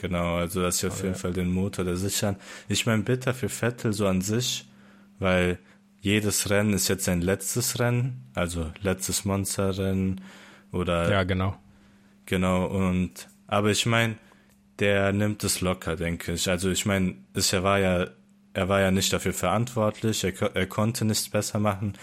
Genau, 0.00 0.36
also 0.36 0.62
dass 0.62 0.78
sie 0.78 0.86
auf 0.86 1.02
jeden 1.02 1.16
Fall 1.16 1.34
den 1.34 1.52
Motor 1.52 1.84
da 1.84 1.94
sichern. 1.96 2.36
Ich 2.66 2.86
meine, 2.86 3.02
bitter 3.02 3.34
für 3.34 3.50
Vettel 3.50 3.92
so 3.92 4.06
an 4.06 4.22
sich, 4.22 4.66
weil 5.18 5.58
jedes 6.00 6.48
Rennen 6.48 6.72
ist 6.72 6.88
jetzt 6.88 7.04
sein 7.04 7.20
letztes 7.20 7.78
Rennen, 7.78 8.24
also 8.32 8.72
letztes 8.80 9.26
Monsterrennen 9.26 10.22
oder. 10.72 11.10
Ja, 11.10 11.24
genau. 11.24 11.58
Genau, 12.24 12.64
und, 12.64 13.28
aber 13.48 13.70
ich 13.70 13.84
meine, 13.84 14.16
der 14.78 15.12
nimmt 15.12 15.44
es 15.44 15.60
locker, 15.60 15.96
denke 15.96 16.32
ich. 16.32 16.48
Also 16.48 16.70
ich 16.70 16.86
meine, 16.86 17.16
es 17.34 17.52
war 17.52 17.78
ja, 17.78 18.08
er 18.52 18.68
war 18.68 18.80
ja 18.80 18.90
nicht 18.90 19.12
dafür 19.12 19.32
verantwortlich, 19.32 20.24
er, 20.24 20.56
er 20.56 20.66
konnte 20.66 21.04
nichts 21.04 21.28
besser 21.28 21.58
machen. 21.58 21.94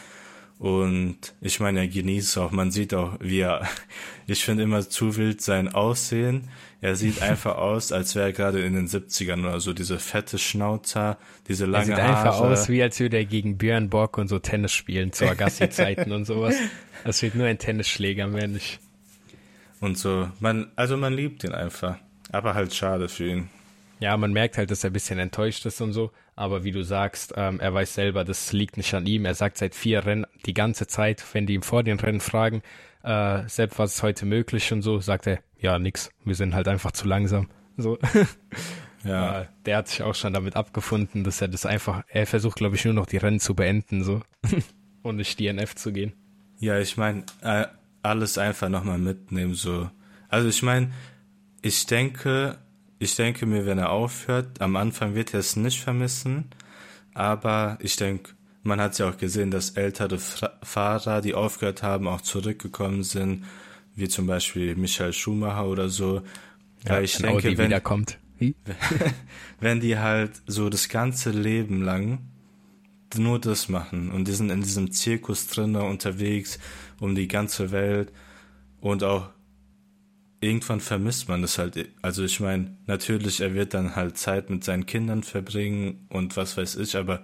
Und 0.60 1.36
ich 1.40 1.60
meine, 1.60 1.82
er 1.82 1.88
genießt 1.88 2.30
es 2.30 2.38
auch. 2.38 2.52
Man 2.52 2.72
sieht 2.72 2.94
auch, 2.94 3.18
wie 3.20 3.42
er, 3.42 3.68
ich 4.28 4.44
finde 4.44 4.64
immer 4.64 4.88
zu 4.88 5.16
wild 5.16 5.42
sein 5.42 5.68
Aussehen. 5.74 6.50
Er 6.82 6.96
sieht 6.96 7.22
einfach 7.22 7.58
aus, 7.58 7.92
als 7.92 8.16
wäre 8.16 8.28
er 8.28 8.34
gerade 8.34 8.62
in 8.62 8.74
den 8.74 8.88
70ern 8.88 9.42
oder 9.42 9.60
so. 9.60 9.74
Diese 9.74 10.00
fette 10.00 10.40
Schnauzer, 10.40 11.18
diese 11.48 11.66
lange 11.66 11.92
Haare. 11.96 12.02
Er 12.02 12.08
sieht 12.08 12.16
Haare. 12.16 12.28
einfach 12.30 12.42
aus, 12.42 12.70
wie 12.70 12.82
als 12.82 13.00
würde 13.00 13.18
er 13.18 13.26
gegen 13.26 13.58
Björn 13.58 13.90
Borg 13.90 14.18
und 14.18 14.30
so 14.30 14.40
Tennis 14.40 14.74
spielen 14.74 15.12
zu 15.12 15.28
Agassi-Zeiten 15.28 16.12
und 16.12 16.26
sowas. 16.26 16.56
Das 17.04 17.22
wird 17.22 17.36
nur 17.36 17.46
ein 17.46 17.60
Tennisschläger, 17.60 18.28
mehr 18.28 18.48
nicht. 18.48 18.80
Und 19.80 19.98
so, 19.98 20.30
man, 20.42 20.72
also 20.76 20.98
man 20.98 21.14
liebt 21.14 21.44
ihn 21.46 21.54
einfach. 21.54 21.98
Aber 22.32 22.54
halt 22.54 22.74
schade 22.74 23.08
für 23.08 23.30
ihn. 23.30 23.50
Ja, 24.00 24.16
man 24.16 24.32
merkt 24.32 24.58
halt, 24.58 24.70
dass 24.70 24.84
er 24.84 24.92
ein 24.92 24.94
bisschen 24.94 25.20
enttäuscht 25.20 25.66
ist 25.66 25.82
und 25.82 25.94
so. 25.94 26.12
Aber 26.36 26.64
wie 26.64 26.72
du 26.72 26.84
sagst, 26.84 27.34
ähm, 27.36 27.60
er 27.60 27.74
weiß 27.74 27.96
selber, 27.96 28.24
das 28.24 28.54
liegt 28.54 28.78
nicht 28.78 28.94
an 28.94 29.08
ihm. 29.08 29.26
Er 29.26 29.34
sagt 29.34 29.58
seit 29.58 29.74
vier 29.74 30.06
Rennen 30.06 30.26
die 30.46 30.54
ganze 30.54 30.86
Zeit, 30.86 31.24
wenn 31.34 31.48
die 31.48 31.56
ihm 31.56 31.64
vor 31.64 31.84
den 31.84 32.00
Rennen 32.00 32.20
fragen, 32.20 32.62
äh, 33.04 33.48
selbst 33.48 33.80
was 33.80 33.96
ist 33.96 34.04
heute 34.04 34.26
möglich 34.26 34.72
und 34.72 34.82
so, 34.82 35.00
sagt 35.00 35.28
er, 35.28 35.40
ja, 35.60 35.80
nix. 35.80 36.12
Wir 36.24 36.36
sind 36.36 36.54
halt 36.54 36.68
einfach 36.68 36.92
zu 36.92 37.08
langsam. 37.08 37.50
So. 37.76 37.98
ja. 39.04 39.42
Äh, 39.42 39.46
der 39.66 39.78
hat 39.78 39.88
sich 39.88 40.04
auch 40.04 40.14
schon 40.14 40.34
damit 40.34 40.56
abgefunden, 40.56 41.24
dass 41.24 41.42
er 41.42 41.48
das 41.48 41.66
einfach, 41.66 42.04
er 42.08 42.28
versucht, 42.28 42.58
glaube 42.58 42.76
ich, 42.76 42.86
nur 42.86 42.94
noch 42.94 43.08
die 43.08 43.18
Rennen 43.18 43.40
zu 43.40 43.56
beenden, 43.56 44.04
so. 44.04 44.22
und 45.02 45.16
nicht 45.16 45.40
DNF 45.40 45.76
zu 45.76 45.92
gehen. 45.92 46.14
Ja, 46.60 46.80
ich 46.80 46.98
meine, 46.98 47.24
äh, 47.42 47.66
alles 48.04 48.38
einfach 48.38 48.70
nochmal 48.70 49.00
mitnehmen, 49.00 49.54
so. 49.54 49.90
Also 50.30 50.50
ich 50.50 50.62
meine, 50.62 50.92
ich 51.62 51.86
denke, 51.86 52.58
ich 53.00 53.16
denke 53.16 53.46
mir, 53.46 53.66
wenn 53.66 53.78
er 53.78 53.92
aufhört, 53.92 54.62
am 54.62 54.76
Anfang 54.76 55.16
wird 55.16 55.34
er 55.34 55.40
es 55.40 55.56
nicht 55.56 55.82
vermissen, 55.82 56.46
aber 57.14 57.78
ich 57.82 57.96
denke, 57.96 58.32
man 58.64 58.82
hat 58.82 58.98
ja 59.00 59.10
auch 59.10 59.18
gesehen, 59.18 59.52
dass 59.52 59.72
ältere 59.72 60.20
Fahrer, 60.20 61.22
die 61.22 61.34
aufgehört 61.34 61.84
haben, 61.84 62.08
auch 62.08 62.22
zurückgekommen 62.22 63.04
sind, 63.04 63.46
wie 63.96 64.08
zum 64.08 64.28
Beispiel 64.28 64.76
Michael 64.76 65.14
Schumacher 65.14 65.68
oder 65.68 65.90
so. 65.90 66.22
Ja, 66.86 67.00
ich 67.00 67.18
denke, 67.18 67.48
Audi 67.48 67.58
wenn, 67.58 67.68
wiederkommt. 67.68 68.20
Wie? 68.38 68.56
wenn 69.60 69.80
die 69.80 69.98
halt 69.98 70.32
so 70.46 70.70
das 70.70 70.90
ganze 70.90 71.32
Leben 71.32 71.82
lang 71.82 72.20
nur 73.16 73.40
das 73.40 73.70
machen 73.70 74.12
und 74.12 74.28
die 74.28 74.34
sind 74.34 74.50
in 74.52 74.62
diesem 74.62 74.92
Zirkus 74.92 75.48
drinnen 75.48 75.82
unterwegs 75.82 76.60
um 77.00 77.16
die 77.16 77.28
ganze 77.28 77.72
Welt 77.72 78.12
und 78.82 79.04
auch 79.04 79.30
irgendwann 80.40 80.80
vermisst 80.80 81.30
man 81.30 81.42
das 81.42 81.58
halt. 81.58 81.90
Also 82.02 82.24
ich 82.24 82.40
meine, 82.40 82.78
natürlich, 82.86 83.42
er 83.42 83.54
wird 83.54 83.74
dann 83.74 83.96
halt 83.96 84.18
Zeit 84.18 84.50
mit 84.50 84.64
seinen 84.64 84.86
Kindern 84.86 85.24
verbringen 85.24 86.06
und 86.10 86.38
was 86.38 86.58
weiß 86.58 86.76
ich, 86.76 86.96
aber 86.96 87.24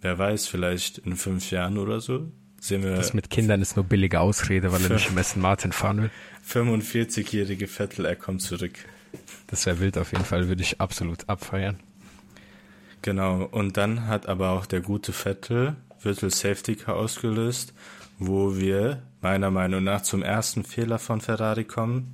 wer 0.00 0.18
weiß, 0.18 0.46
vielleicht 0.46 0.98
in 0.98 1.16
fünf 1.16 1.50
Jahren 1.50 1.78
oder 1.78 2.00
so 2.00 2.30
sehen 2.60 2.82
wir. 2.82 2.94
Das 2.94 3.14
mit 3.14 3.30
Kindern 3.30 3.62
ist 3.62 3.76
nur 3.76 3.84
billige 3.84 4.20
Ausrede, 4.20 4.72
weil 4.72 4.82
er 4.82 4.90
nicht 4.90 5.10
im 5.10 5.18
Essen 5.18 5.40
Martin 5.40 5.72
fahren 5.72 6.02
will. 6.02 6.10
45-jährige 6.48 7.68
Vettel, 7.68 8.04
er 8.04 8.16
kommt 8.16 8.42
zurück. 8.42 8.72
Das 9.46 9.66
wäre 9.66 9.80
wild 9.80 9.96
auf 9.98 10.12
jeden 10.12 10.24
Fall, 10.24 10.48
würde 10.48 10.62
ich 10.62 10.80
absolut 10.80 11.28
abfeiern. 11.28 11.78
Genau, 13.02 13.44
und 13.44 13.76
dann 13.76 14.06
hat 14.06 14.26
aber 14.26 14.50
auch 14.50 14.66
der 14.66 14.80
gute 14.80 15.12
Vettel 15.12 15.76
Virtual 16.00 16.30
Safety 16.30 16.76
Car 16.76 16.96
ausgelöst, 16.96 17.74
wo 18.18 18.56
wir 18.56 19.02
meiner 19.20 19.50
Meinung 19.50 19.84
nach 19.84 20.02
zum 20.02 20.22
ersten 20.22 20.64
Fehler 20.64 20.98
von 20.98 21.20
Ferrari 21.20 21.64
kommen. 21.64 22.12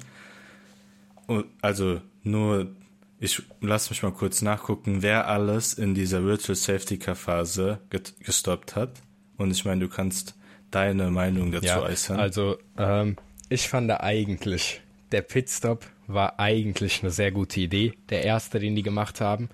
Also 1.63 2.01
nur, 2.23 2.75
ich 3.19 3.43
lass 3.61 3.91
mich 3.91 4.03
mal 4.03 4.13
kurz 4.13 4.43
nachgucken, 4.43 5.03
wer 5.03 5.29
alles 5.29 5.75
in 5.75 5.95
dieser 5.95 6.25
Virtual 6.25 6.57
Safety 6.57 6.99
Car 6.99 7.15
Phase 7.15 7.81
gestoppt 7.91 8.77
hat. 8.77 9.03
Und 9.37 9.51
ich 9.51 9.65
meine, 9.65 9.81
du 9.81 9.89
kannst 9.89 10.37
deine 10.71 11.11
Meinung 11.11 11.53
dazu 11.53 11.67
ja, 11.67 11.83
äußern. 11.83 12.19
Also 12.19 12.59
ähm, 12.77 13.17
ich 13.49 13.69
fand 13.69 13.91
eigentlich, 13.91 14.83
der 15.13 15.23
Pitstop 15.23 15.87
war 16.07 16.39
eigentlich 16.39 17.03
eine 17.03 17.11
sehr 17.11 17.33
gute 17.33 17.61
Idee, 17.61 17.95
der 18.11 18.25
erste, 18.25 18.59
den 18.59 18.77
die 18.77 18.83
gemacht 18.83 19.21
haben. 19.21 19.49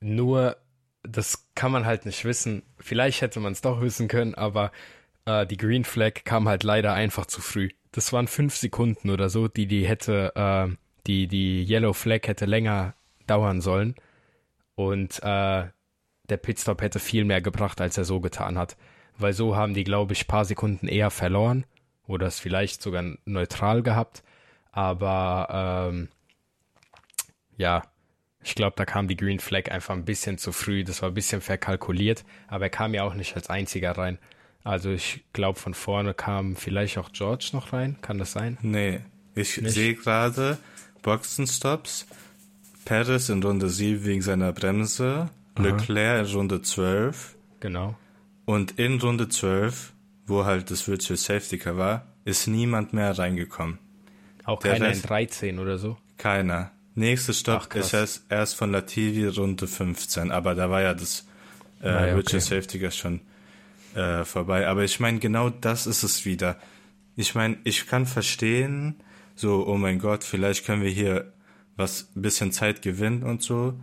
Nur, 0.00 0.56
das 1.02 1.48
kann 1.54 1.72
man 1.72 1.86
halt 1.86 2.06
nicht 2.06 2.24
wissen. 2.24 2.62
Vielleicht 2.78 3.20
hätte 3.20 3.40
man 3.40 3.52
es 3.52 3.60
doch 3.60 3.80
wissen 3.80 4.08
können, 4.08 4.34
aber 4.34 4.72
äh, 5.28 5.46
die 5.46 5.56
Green 5.56 5.84
Flag 5.84 6.24
kam 6.24 6.48
halt 6.48 6.62
leider 6.62 6.94
einfach 6.94 7.26
zu 7.26 7.40
früh. 7.40 7.68
Das 7.92 8.12
waren 8.12 8.28
fünf 8.28 8.56
Sekunden 8.56 9.10
oder 9.10 9.28
so, 9.28 9.48
die 9.48 9.66
die 9.66 9.86
hätte, 9.86 10.32
äh, 10.34 10.74
die 11.06 11.28
die 11.28 11.64
Yellow 11.64 11.92
Flag 11.92 12.26
hätte 12.26 12.46
länger 12.46 12.94
dauern 13.26 13.60
sollen. 13.60 13.94
Und 14.74 15.22
äh, 15.22 15.66
der 16.28 16.36
Pitstop 16.36 16.82
hätte 16.82 16.98
viel 16.98 17.24
mehr 17.24 17.40
gebracht, 17.40 17.80
als 17.80 17.98
er 17.98 18.04
so 18.04 18.20
getan 18.20 18.58
hat. 18.58 18.76
Weil 19.18 19.32
so 19.32 19.56
haben 19.56 19.74
die, 19.74 19.84
glaube 19.84 20.12
ich, 20.12 20.28
paar 20.28 20.44
Sekunden 20.44 20.88
eher 20.88 21.10
verloren 21.10 21.66
oder 22.06 22.26
es 22.26 22.40
vielleicht 22.40 22.82
sogar 22.82 23.04
neutral 23.24 23.82
gehabt. 23.82 24.22
Aber 24.70 25.88
ähm, 25.90 26.08
ja, 27.56 27.82
ich 28.42 28.54
glaube, 28.54 28.76
da 28.76 28.84
kam 28.84 29.08
die 29.08 29.16
Green 29.16 29.40
Flag 29.40 29.70
einfach 29.70 29.94
ein 29.94 30.04
bisschen 30.04 30.38
zu 30.38 30.52
früh. 30.52 30.84
Das 30.84 31.02
war 31.02 31.10
ein 31.10 31.14
bisschen 31.14 31.40
verkalkuliert, 31.40 32.24
aber 32.46 32.66
er 32.66 32.70
kam 32.70 32.94
ja 32.94 33.02
auch 33.02 33.14
nicht 33.14 33.34
als 33.34 33.50
einziger 33.50 33.92
rein. 33.92 34.18
Also 34.68 34.90
ich 34.90 35.24
glaube, 35.32 35.58
von 35.58 35.72
vorne 35.72 36.12
kam 36.12 36.54
vielleicht 36.54 36.98
auch 36.98 37.10
George 37.12 37.48
noch 37.54 37.72
rein. 37.72 37.96
Kann 38.02 38.18
das 38.18 38.32
sein? 38.32 38.58
Nee, 38.60 39.00
ich 39.34 39.54
sehe 39.54 39.94
gerade 39.94 40.58
Boxenstops. 41.00 42.06
Perez 42.84 43.30
in 43.30 43.42
Runde 43.42 43.70
7 43.70 44.04
wegen 44.04 44.20
seiner 44.20 44.52
Bremse. 44.52 45.30
Aha. 45.54 45.62
Leclerc 45.62 46.26
in 46.26 46.34
Runde 46.34 46.60
12. 46.60 47.34
Genau. 47.60 47.96
Und 48.44 48.78
in 48.78 49.00
Runde 49.00 49.30
12, 49.30 49.94
wo 50.26 50.44
halt 50.44 50.70
das 50.70 50.86
Virtual 50.86 51.16
Safety 51.16 51.56
Car 51.56 51.78
war, 51.78 52.06
ist 52.26 52.46
niemand 52.46 52.92
mehr 52.92 53.18
reingekommen. 53.18 53.78
Auch 54.44 54.60
Der 54.60 54.72
keiner 54.74 54.88
Rest, 54.88 55.04
in 55.04 55.08
13 55.08 55.58
oder 55.60 55.78
so? 55.78 55.96
Keiner. 56.18 56.72
Nächster 56.94 57.32
Stopp 57.32 57.68
Ach, 57.70 57.74
ist 57.74 57.94
erst, 57.94 58.26
erst 58.28 58.54
von 58.54 58.70
Lativi 58.70 59.28
Runde 59.28 59.66
15, 59.66 60.30
aber 60.30 60.54
da 60.54 60.68
war 60.68 60.82
ja 60.82 60.92
das 60.92 61.26
äh, 61.80 61.86
naja, 61.90 62.16
Virtual 62.16 62.42
okay. 62.42 62.56
Safety 62.56 62.80
Car 62.80 62.90
schon 62.90 63.20
äh, 63.94 64.24
vorbei. 64.24 64.66
Aber 64.66 64.84
ich 64.84 65.00
meine, 65.00 65.18
genau 65.18 65.50
das 65.50 65.86
ist 65.86 66.02
es 66.02 66.24
wieder. 66.24 66.58
Ich 67.16 67.34
meine, 67.34 67.58
ich 67.64 67.86
kann 67.86 68.06
verstehen, 68.06 68.96
so, 69.34 69.66
oh 69.66 69.76
mein 69.76 69.98
Gott, 69.98 70.24
vielleicht 70.24 70.64
können 70.64 70.82
wir 70.82 70.90
hier 70.90 71.32
was 71.76 72.10
bisschen 72.14 72.52
Zeit 72.52 72.82
gewinnen 72.82 73.22
und 73.22 73.42
so. 73.42 73.74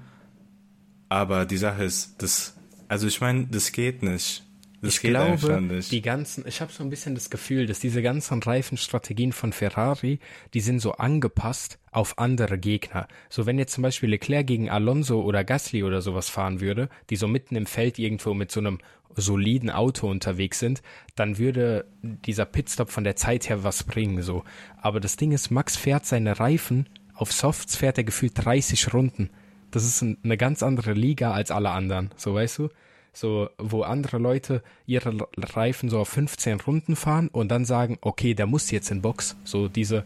Aber 1.09 1.45
die 1.45 1.57
Sache 1.57 1.83
ist, 1.83 2.21
das, 2.21 2.55
also 2.87 3.07
ich 3.07 3.21
meine, 3.21 3.47
das 3.47 3.71
geht 3.71 4.03
nicht. 4.03 4.44
Das 4.85 4.95
ich 4.95 5.01
glaube, 5.01 5.81
die 5.89 6.01
ganzen, 6.01 6.47
ich 6.47 6.61
habe 6.61 6.71
so 6.71 6.83
ein 6.83 6.89
bisschen 6.89 7.15
das 7.15 7.29
Gefühl, 7.29 7.65
dass 7.65 7.79
diese 7.79 8.01
ganzen 8.01 8.41
Reifenstrategien 8.41 9.31
von 9.31 9.51
Ferrari, 9.51 10.19
die 10.53 10.61
sind 10.61 10.79
so 10.79 10.93
angepasst 10.93 11.79
auf 11.91 12.17
andere 12.19 12.57
Gegner. 12.57 13.07
So 13.29 13.45
wenn 13.45 13.57
jetzt 13.57 13.73
zum 13.73 13.81
Beispiel 13.81 14.09
Leclerc 14.09 14.45
gegen 14.47 14.69
Alonso 14.69 15.21
oder 15.21 15.43
Gasly 15.43 15.83
oder 15.83 16.01
sowas 16.01 16.29
fahren 16.29 16.61
würde, 16.61 16.89
die 17.09 17.15
so 17.15 17.27
mitten 17.27 17.55
im 17.55 17.65
Feld 17.65 17.99
irgendwo 17.99 18.33
mit 18.33 18.51
so 18.51 18.59
einem 18.59 18.79
soliden 19.15 19.69
Auto 19.69 20.09
unterwegs 20.09 20.59
sind, 20.59 20.81
dann 21.15 21.37
würde 21.37 21.85
dieser 22.01 22.45
Pitstop 22.45 22.89
von 22.89 23.03
der 23.03 23.15
Zeit 23.15 23.49
her 23.49 23.63
was 23.63 23.83
bringen, 23.83 24.21
so. 24.21 24.43
Aber 24.81 24.99
das 24.99 25.15
Ding 25.15 25.31
ist, 25.31 25.51
Max 25.51 25.77
fährt 25.77 26.05
seine 26.05 26.39
Reifen, 26.39 26.87
auf 27.13 27.31
Softs 27.31 27.75
fährt 27.75 27.97
er 27.97 28.03
gefühlt 28.03 28.33
30 28.35 28.93
Runden. 28.93 29.29
Das 29.71 29.85
ist 29.85 30.03
eine 30.03 30.37
ganz 30.37 30.63
andere 30.63 30.93
Liga 30.93 31.31
als 31.31 31.51
alle 31.51 31.71
anderen, 31.71 32.11
so 32.17 32.33
weißt 32.33 32.59
du? 32.59 32.69
So, 33.15 33.49
wo 33.57 33.83
andere 33.83 34.17
Leute 34.17 34.61
ihre 34.85 35.15
Reifen 35.37 35.89
so 35.89 35.99
auf 35.99 36.09
15 36.09 36.59
Runden 36.59 36.95
fahren 36.95 37.29
und 37.29 37.49
dann 37.49 37.63
sagen, 37.63 37.97
okay, 38.01 38.33
der 38.33 38.45
muss 38.45 38.69
jetzt 38.71 38.91
in 38.91 39.01
Box. 39.01 39.37
So 39.45 39.69
diese, 39.69 40.03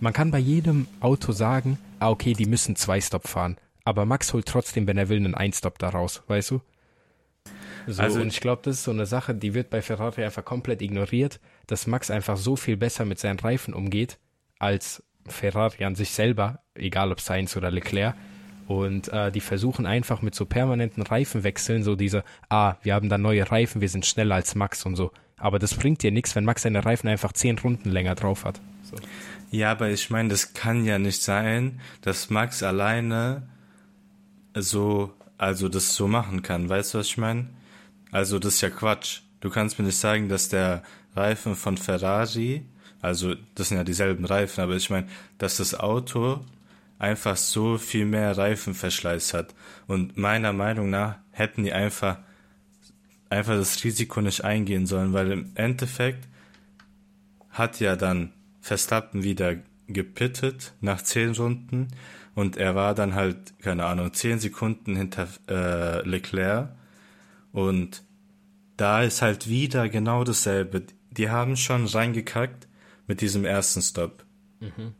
man 0.00 0.12
kann 0.12 0.30
bei 0.30 0.38
jedem 0.38 0.86
Auto 1.00 1.32
sagen, 1.32 1.78
ah, 1.98 2.10
okay, 2.10 2.32
die 2.32 2.46
müssen 2.46 2.76
zwei 2.76 3.00
Stop 3.00 3.26
fahren. 3.26 3.56
Aber 3.84 4.06
Max 4.06 4.32
holt 4.32 4.46
trotzdem, 4.46 4.86
wenn 4.86 4.96
er 4.96 5.08
will, 5.08 5.18
einen 5.18 5.34
Einstop 5.34 5.78
daraus, 5.78 6.22
weißt 6.28 6.52
du? 6.52 6.60
So, 7.86 8.02
also, 8.02 8.20
und 8.20 8.28
ich 8.28 8.40
glaube, 8.40 8.62
das 8.64 8.76
ist 8.76 8.84
so 8.84 8.92
eine 8.92 9.04
Sache, 9.04 9.34
die 9.34 9.52
wird 9.52 9.68
bei 9.68 9.82
Ferrari 9.82 10.24
einfach 10.24 10.44
komplett 10.44 10.80
ignoriert, 10.80 11.40
dass 11.66 11.86
Max 11.86 12.10
einfach 12.10 12.36
so 12.36 12.56
viel 12.56 12.76
besser 12.76 13.04
mit 13.04 13.18
seinen 13.18 13.38
Reifen 13.38 13.74
umgeht, 13.74 14.18
als 14.58 15.02
Ferrari 15.26 15.84
an 15.84 15.94
sich 15.94 16.12
selber, 16.12 16.60
egal 16.74 17.12
ob 17.12 17.20
Sainz 17.20 17.56
oder 17.56 17.70
Leclerc. 17.70 18.14
Und 18.66 19.08
äh, 19.08 19.30
die 19.30 19.40
versuchen 19.40 19.86
einfach 19.86 20.22
mit 20.22 20.34
so 20.34 20.46
permanenten 20.46 21.02
Reifenwechseln, 21.02 21.82
so 21.82 21.96
diese, 21.96 22.24
ah, 22.48 22.76
wir 22.82 22.94
haben 22.94 23.08
da 23.08 23.18
neue 23.18 23.50
Reifen, 23.50 23.80
wir 23.80 23.88
sind 23.88 24.06
schneller 24.06 24.36
als 24.36 24.54
Max 24.54 24.86
und 24.86 24.96
so. 24.96 25.12
Aber 25.36 25.58
das 25.58 25.74
bringt 25.74 26.02
dir 26.02 26.10
nichts, 26.10 26.34
wenn 26.34 26.44
Max 26.44 26.62
seine 26.62 26.84
Reifen 26.84 27.08
einfach 27.08 27.32
zehn 27.32 27.58
Runden 27.58 27.90
länger 27.90 28.14
drauf 28.14 28.44
hat. 28.44 28.60
So. 28.82 28.96
Ja, 29.50 29.72
aber 29.72 29.90
ich 29.90 30.10
meine, 30.10 30.30
das 30.30 30.54
kann 30.54 30.84
ja 30.84 30.98
nicht 30.98 31.22
sein, 31.22 31.80
dass 32.00 32.30
Max 32.30 32.62
alleine 32.62 33.46
so, 34.54 35.12
also 35.36 35.68
das 35.68 35.94
so 35.94 36.08
machen 36.08 36.42
kann. 36.42 36.68
Weißt 36.68 36.94
du, 36.94 36.98
was 36.98 37.08
ich 37.08 37.18
meine? 37.18 37.48
Also 38.10 38.38
das 38.38 38.54
ist 38.54 38.60
ja 38.60 38.70
Quatsch. 38.70 39.20
Du 39.40 39.50
kannst 39.50 39.78
mir 39.78 39.84
nicht 39.84 39.98
sagen, 39.98 40.28
dass 40.28 40.48
der 40.48 40.82
Reifen 41.14 41.56
von 41.56 41.76
Ferrari, 41.76 42.64
also 43.02 43.34
das 43.54 43.68
sind 43.68 43.76
ja 43.76 43.84
dieselben 43.84 44.24
Reifen, 44.24 44.62
aber 44.62 44.76
ich 44.76 44.88
meine, 44.88 45.06
dass 45.36 45.58
das 45.58 45.78
Auto 45.78 46.40
einfach 46.98 47.36
so 47.36 47.78
viel 47.78 48.06
mehr 48.06 48.36
Reifenverschleiß 48.36 49.34
hat. 49.34 49.54
Und 49.86 50.16
meiner 50.16 50.52
Meinung 50.52 50.90
nach 50.90 51.16
hätten 51.30 51.64
die 51.64 51.72
einfach, 51.72 52.18
einfach 53.30 53.54
das 53.54 53.82
Risiko 53.84 54.20
nicht 54.20 54.44
eingehen 54.44 54.86
sollen, 54.86 55.12
weil 55.12 55.32
im 55.32 55.52
Endeffekt 55.54 56.28
hat 57.50 57.80
ja 57.80 57.96
dann 57.96 58.32
Verstappen 58.60 59.22
wieder 59.22 59.56
gepittet 59.86 60.72
nach 60.80 61.02
zehn 61.02 61.32
Runden 61.32 61.88
und 62.34 62.56
er 62.56 62.74
war 62.74 62.94
dann 62.94 63.14
halt, 63.14 63.58
keine 63.60 63.84
Ahnung, 63.84 64.12
zehn 64.12 64.38
Sekunden 64.38 64.96
hinter 64.96 65.28
äh, 65.48 66.06
Leclerc 66.08 66.70
und 67.52 68.02
da 68.76 69.02
ist 69.02 69.22
halt 69.22 69.48
wieder 69.48 69.88
genau 69.88 70.24
dasselbe. 70.24 70.84
Die 71.10 71.30
haben 71.30 71.56
schon 71.56 71.86
reingekackt 71.86 72.66
mit 73.06 73.20
diesem 73.20 73.44
ersten 73.44 73.82
Stop. 73.82 74.24
Mhm. 74.60 74.94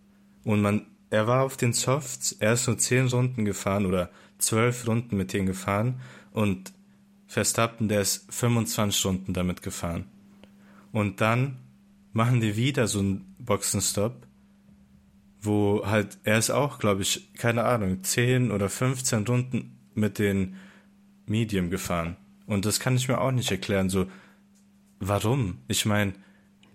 Und 0.45 0.63
man, 0.63 0.87
er 1.15 1.27
war 1.27 1.43
auf 1.43 1.57
den 1.57 1.73
Softs, 1.73 2.33
er 2.33 2.55
ist 2.55 2.67
nur 2.67 2.77
zehn 2.77 3.07
Runden 3.07 3.45
gefahren 3.45 3.87
oder 3.87 4.11
zwölf 4.39 4.87
Runden 4.87 5.17
mit 5.17 5.33
denen 5.33 5.47
gefahren 5.47 6.01
und 6.33 6.73
Verstappen, 7.27 7.89
der 7.89 8.01
ist 8.01 8.33
25 8.33 9.07
Runden 9.07 9.33
damit 9.33 9.63
gefahren. 9.63 10.07
Und 10.93 11.21
dann 11.21 11.59
machen 12.13 12.41
die 12.41 12.57
wieder 12.57 12.87
so 12.87 13.01
einen 13.01 13.35
Boxenstopp, 13.39 14.27
wo 15.41 15.83
halt, 15.87 16.19
er 16.25 16.39
ist 16.39 16.51
auch, 16.51 16.79
glaube 16.79 17.03
ich, 17.03 17.33
keine 17.35 17.65
Ahnung, 17.65 18.03
10 18.03 18.51
oder 18.51 18.69
15 18.69 19.27
Runden 19.27 19.79
mit 19.95 20.19
den 20.19 20.57
Medium 21.27 21.71
gefahren. 21.71 22.17
Und 22.47 22.67
das 22.67 22.81
kann 22.81 22.97
ich 22.97 23.09
mir 23.09 23.21
auch 23.21 23.33
nicht 23.33 23.51
erklären, 23.51 23.89
so, 23.89 24.07
warum? 25.01 25.59
Ich 25.69 25.87
meine, 25.87 26.15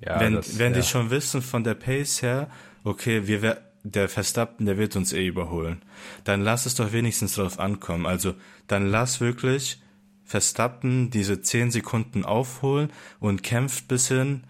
ja, 0.06 0.20
wenn, 0.20 0.34
das, 0.34 0.58
wenn 0.58 0.74
ja. 0.74 0.80
die 0.80 0.86
schon 0.86 1.10
wissen 1.10 1.42
von 1.42 1.64
der 1.64 1.76
Pace 1.76 2.22
her, 2.22 2.50
okay, 2.84 3.28
wir, 3.28 3.69
der 3.84 4.10
Verstappen, 4.10 4.66
der 4.66 4.78
wird 4.78 4.96
uns 4.96 5.14
eh 5.14 5.26
überholen, 5.26 5.82
dann 6.24 6.44
lass 6.44 6.66
es 6.66 6.76
doch 6.76 6.92
wenigstens 6.92 7.36
drauf 7.36 7.60
ankommen. 7.60 8.06
Also, 8.06 8.36
dann 8.68 8.90
lass 8.90 9.22
wirklich 9.22 9.82
Verstappen 10.24 11.10
diese 11.10 11.42
10 11.42 11.72
Sekunden 11.72 12.24
aufholen 12.24 12.92
und 13.20 13.42
kämpft 13.42 13.88
bis 13.88 14.10
hin 14.10 14.44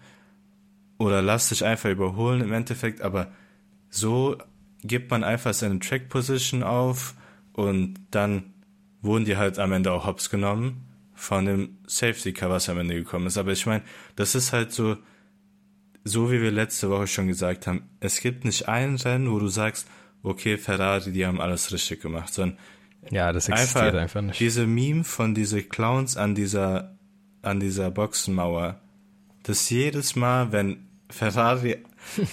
oder 0.98 1.22
lass 1.22 1.48
dich 1.48 1.64
einfach 1.64 1.88
überholen 1.88 2.42
im 2.42 2.52
Endeffekt, 2.52 3.00
aber 3.00 3.32
so 3.88 4.36
gibt 4.82 5.10
man 5.10 5.24
einfach 5.24 5.54
seine 5.54 5.78
Track 5.78 6.08
Position 6.08 6.62
auf 6.62 7.14
und 7.52 7.94
dann 8.10 8.52
wurden 9.00 9.24
die 9.24 9.36
halt 9.36 9.58
am 9.58 9.72
Ende 9.72 9.92
auch 9.92 10.06
hops 10.06 10.28
genommen 10.28 10.86
von 11.14 11.44
dem 11.46 11.78
Safety 11.86 12.32
Car, 12.32 12.50
was 12.50 12.68
am 12.68 12.78
Ende 12.78 12.94
gekommen 12.94 13.26
ist. 13.26 13.38
Aber 13.38 13.52
ich 13.52 13.66
meine, 13.66 13.82
das 14.16 14.34
ist 14.34 14.52
halt 14.52 14.72
so, 14.72 14.96
so 16.04 16.30
wie 16.30 16.40
wir 16.40 16.50
letzte 16.50 16.90
Woche 16.90 17.06
schon 17.06 17.28
gesagt 17.28 17.66
haben, 17.66 17.88
es 18.00 18.20
gibt 18.20 18.44
nicht 18.44 18.68
ein 18.68 18.96
Rennen, 18.96 19.30
wo 19.30 19.38
du 19.38 19.48
sagst, 19.48 19.86
okay, 20.22 20.56
Ferrari, 20.56 21.12
die 21.12 21.26
haben 21.26 21.40
alles 21.40 21.72
richtig 21.72 22.00
gemacht, 22.00 22.32
sondern 22.32 22.58
ja, 23.10 23.32
das 23.32 23.48
existiert 23.48 23.86
einfach, 23.86 24.00
einfach 24.00 24.20
nicht. 24.22 24.40
Diese 24.40 24.66
Meme 24.66 25.04
von 25.04 25.34
diese 25.34 25.62
Clowns 25.62 26.16
an 26.16 26.34
dieser, 26.34 26.96
an 27.42 27.60
dieser 27.60 27.90
Boxenmauer, 27.90 28.80
dass 29.42 29.70
jedes 29.70 30.16
Mal, 30.16 30.52
wenn 30.52 30.86
Ferrari 31.08 31.78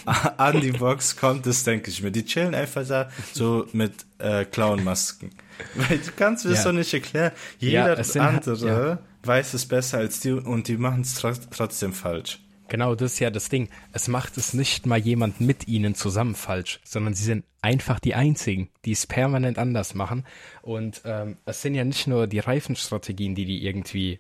an 0.38 0.62
die 0.62 0.72
Box 0.72 1.16
kommt, 1.16 1.46
das 1.46 1.64
denke 1.64 1.90
ich 1.90 2.02
mir. 2.04 2.12
Die 2.12 2.26
chillen 2.26 2.54
einfach 2.54 2.86
da 2.88 3.10
so 3.34 3.68
mit 3.74 4.06
äh, 4.20 4.46
Clownmasken. 4.46 5.32
Weil 5.76 5.98
du 6.00 6.12
kannst 6.16 6.46
mir 6.46 6.52
ja. 6.52 6.56
das 6.56 6.66
doch 6.66 6.74
nicht 6.74 6.94
erklären. 6.94 7.32
Jeder 7.60 8.00
ja, 8.00 8.22
andere 8.22 8.68
ja. 8.68 9.00
weiß 9.24 9.54
es 9.54 9.66
besser 9.66 10.00
als 10.00 10.20
die 10.20 10.32
und 10.32 10.68
die 10.68 10.78
machen 10.78 11.02
es 11.02 11.16
tr 11.16 11.34
trotzdem 11.50 11.94
falsch. 11.94 12.40
Genau, 12.70 12.96
das 12.96 13.14
ist 13.14 13.20
ja 13.20 13.30
das 13.30 13.50
Ding. 13.50 13.70
Es 13.94 14.08
macht 14.08 14.38
es 14.38 14.54
nicht 14.54 14.86
mal 14.86 15.00
jemand 15.00 15.40
mit 15.40 15.68
ihnen 15.68 15.96
zusammen 15.96 16.36
falsch, 16.36 16.80
sondern 16.84 17.14
sie 17.14 17.24
sind 17.24 17.46
einfach 17.62 18.00
die 18.00 18.16
Einzigen, 18.16 18.70
die 18.86 18.92
es 18.92 19.08
permanent 19.08 19.58
anders 19.58 19.96
machen. 19.96 20.26
Und 20.62 21.02
ähm, 21.06 21.38
es 21.46 21.62
sind 21.62 21.76
ja 21.76 21.84
nicht 21.84 22.08
nur 22.08 22.28
die 22.28 22.40
Reifenstrategien, 22.40 23.36
die 23.36 23.46
die 23.46 23.66
irgendwie 23.66 24.20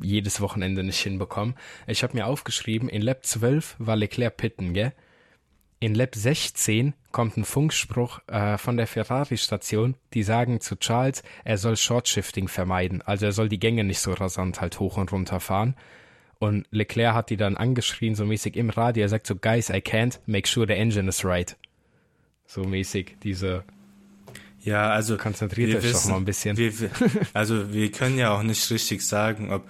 jedes 0.00 0.40
Wochenende 0.40 0.82
nicht 0.82 1.00
hinbekommen. 1.00 1.54
Ich 1.86 2.02
habe 2.02 2.16
mir 2.16 2.26
aufgeschrieben, 2.26 2.88
in 2.88 3.02
Lab 3.02 3.24
12 3.24 3.76
war 3.78 3.96
Leclerc 3.96 4.36
pitten, 4.36 4.74
gell? 4.74 4.92
In 5.78 5.94
Lab 5.94 6.14
16 6.14 6.94
kommt 7.12 7.36
ein 7.36 7.44
Funkspruch 7.44 8.20
äh, 8.28 8.56
von 8.56 8.78
der 8.78 8.86
Ferrari-Station, 8.86 9.94
die 10.14 10.22
sagen 10.22 10.60
zu 10.60 10.76
Charles, 10.76 11.22
er 11.44 11.58
soll 11.58 11.76
Short-Shifting 11.76 12.48
vermeiden, 12.48 13.02
also 13.02 13.26
er 13.26 13.32
soll 13.32 13.50
die 13.50 13.58
Gänge 13.58 13.84
nicht 13.84 14.00
so 14.00 14.12
rasant 14.12 14.62
halt 14.62 14.80
hoch 14.80 14.96
und 14.96 15.12
runter 15.12 15.38
fahren. 15.38 15.76
Und 16.38 16.66
Leclerc 16.70 17.14
hat 17.14 17.30
die 17.30 17.36
dann 17.36 17.56
angeschrien, 17.56 18.14
so 18.14 18.26
mäßig 18.26 18.56
im 18.56 18.70
Radio, 18.70 19.02
er 19.02 19.08
sagt 19.08 19.26
so, 19.26 19.36
Guys, 19.36 19.70
I 19.70 19.78
can't, 19.78 20.18
make 20.26 20.46
sure 20.46 20.66
the 20.66 20.74
engine 20.74 21.08
is 21.08 21.24
right. 21.24 21.56
So 22.46 22.62
mäßig, 22.64 23.16
diese 23.22 23.64
ja, 24.66 24.90
also 24.90 25.16
konzentriert 25.16 25.76
euch 25.76 25.92
doch 25.92 26.06
mal 26.06 26.16
ein 26.16 26.24
bisschen. 26.24 26.56
Wir, 26.56 26.72
also 27.34 27.72
wir 27.72 27.92
können 27.92 28.18
ja 28.18 28.32
auch 28.32 28.42
nicht 28.42 28.68
richtig 28.68 29.06
sagen, 29.06 29.52
ob 29.52 29.68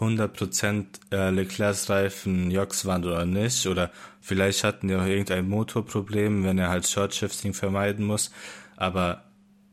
100% 0.00 0.86
äh, 1.12 1.28
Leclercs 1.28 1.90
Reifen 1.90 2.50
Jox 2.50 2.86
waren 2.86 3.04
oder 3.04 3.26
nicht. 3.26 3.66
Oder 3.66 3.90
vielleicht 4.22 4.64
hatten 4.64 4.88
die 4.88 4.94
auch 4.94 5.04
irgendein 5.04 5.46
Motorproblem, 5.46 6.44
wenn 6.44 6.56
er 6.56 6.70
halt 6.70 6.88
Short 6.88 7.14
Shifting 7.14 7.52
vermeiden 7.52 8.06
muss. 8.06 8.30
Aber 8.76 9.24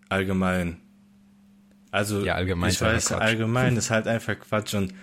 allgemein. 0.09 0.77
Also 1.91 2.25
ja, 2.25 2.35
allgemein 2.35 2.71
ich 2.71 2.81
weiß, 2.81 3.13
allgemein 3.13 3.77
ist 3.77 3.91
halt 3.91 4.07
einfach 4.07 4.37
Quatsch. 4.37 4.73
Und 4.73 4.93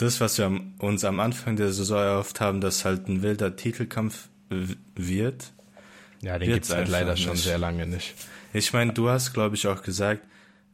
das, 0.00 0.20
was 0.20 0.38
wir 0.38 0.60
uns 0.78 1.04
am 1.04 1.20
Anfang 1.20 1.56
der 1.56 1.72
Saison 1.72 1.98
erhofft 1.98 2.40
haben, 2.40 2.60
dass 2.60 2.84
halt 2.84 3.08
ein 3.08 3.22
wilder 3.22 3.56
Titelkampf 3.56 4.28
wird. 4.94 5.52
Ja, 6.22 6.38
den 6.38 6.52
gibt's 6.52 6.70
halt 6.70 6.88
leider 6.88 7.12
nicht. 7.12 7.24
schon 7.24 7.36
sehr 7.36 7.58
lange 7.58 7.86
nicht. 7.86 8.14
Ich 8.52 8.72
meine, 8.72 8.92
du 8.92 9.08
hast, 9.08 9.32
glaube 9.32 9.56
ich, 9.56 9.66
auch 9.66 9.82
gesagt, 9.82 10.22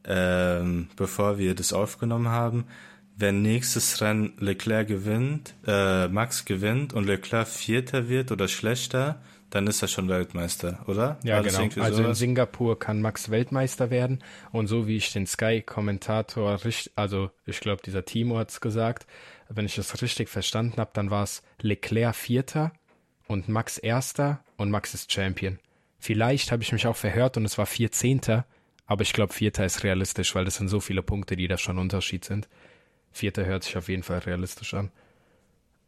ähm, 0.05 0.87
bevor 0.95 1.37
wir 1.37 1.55
das 1.55 1.73
aufgenommen 1.73 2.29
haben, 2.29 2.65
wenn 3.17 3.41
nächstes 3.41 4.01
Rennen 4.01 4.33
Leclerc 4.39 4.87
gewinnt, 4.87 5.53
äh, 5.65 6.07
Max 6.07 6.45
gewinnt 6.45 6.93
und 6.93 7.05
Leclerc 7.05 7.47
Vierter 7.47 8.09
wird 8.09 8.31
oder 8.31 8.47
schlechter, 8.47 9.21
dann 9.55 9.67
ist 9.67 9.81
er 9.81 9.87
schon 9.87 10.09
Weltmeister, 10.09 10.83
oder? 10.85 11.17
Ja, 11.23 11.41
genau. 11.41 11.69
Also 11.81 12.03
in 12.03 12.13
Singapur 12.13 12.77
kann 12.77 13.01
Max 13.01 13.31
Weltmeister 13.31 13.89
werden 13.89 14.21
und 14.51 14.67
so 14.67 14.85
wie 14.85 14.97
ich 14.97 15.13
den 15.13 15.25
Sky-Kommentator, 15.25 16.59
also 16.97 17.31
ich 17.45 17.59
glaube, 17.61 17.81
dieser 17.81 18.03
Timo 18.03 18.37
hat's 18.37 18.59
gesagt, 18.59 19.07
wenn 19.47 19.65
ich 19.65 19.75
das 19.75 20.01
richtig 20.01 20.27
verstanden 20.27 20.75
habe, 20.77 20.91
dann 20.93 21.09
war 21.09 21.23
es 21.23 21.41
Leclerc 21.61 22.15
Vierter 22.15 22.73
und 23.27 23.47
Max 23.47 23.77
Erster 23.77 24.43
und 24.57 24.71
Max 24.71 24.93
ist 24.93 25.13
Champion. 25.13 25.59
Vielleicht 25.99 26.51
habe 26.51 26.61
ich 26.61 26.73
mich 26.73 26.85
auch 26.85 26.97
verhört 26.97 27.37
und 27.37 27.45
es 27.45 27.57
war 27.57 27.65
Vierzehnter, 27.65 28.45
aber 28.85 29.03
ich 29.03 29.13
glaube, 29.13 29.31
Vierter 29.31 29.65
ist 29.65 29.85
realistisch, 29.85 30.35
weil 30.35 30.43
das 30.43 30.55
sind 30.55 30.67
so 30.67 30.81
viele 30.81 31.01
Punkte, 31.01 31.37
die 31.37 31.47
da 31.47 31.57
schon 31.57 31.79
Unterschied 31.79 32.25
sind. 32.25 32.49
Vierter 33.13 33.45
hört 33.45 33.63
sich 33.63 33.77
auf 33.77 33.87
jeden 33.87 34.03
Fall 34.03 34.19
realistisch 34.19 34.73
an. 34.73 34.91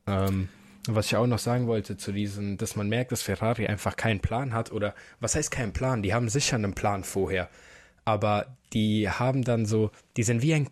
Ähm, 0.08 0.48
was 0.96 1.08
ich 1.08 1.16
auch 1.16 1.28
noch 1.28 1.40
sagen 1.40 1.68
wollte 1.68 1.98
zu 1.98 2.12
diesen, 2.12 2.58
dass 2.58 2.76
man 2.76 2.90
merkt, 2.90 3.12
dass 3.12 3.22
Ferrari 3.22 3.68
einfach 3.68 3.96
keinen 3.96 4.20
Plan 4.20 4.54
hat 4.54 4.72
oder 4.72 4.94
was 5.20 5.36
heißt 5.36 5.52
keinen 5.52 5.74
Plan? 5.74 6.04
Die 6.04 6.14
haben 6.14 6.30
sicher 6.30 6.56
einen 6.56 6.74
Plan 6.74 7.04
vorher, 7.04 7.50
aber 8.06 8.58
die 8.74 9.10
haben 9.10 9.44
dann 9.44 9.66
so, 9.66 9.92
die 10.16 10.24
sind 10.24 10.42
wie 10.42 10.54
ein 10.54 10.70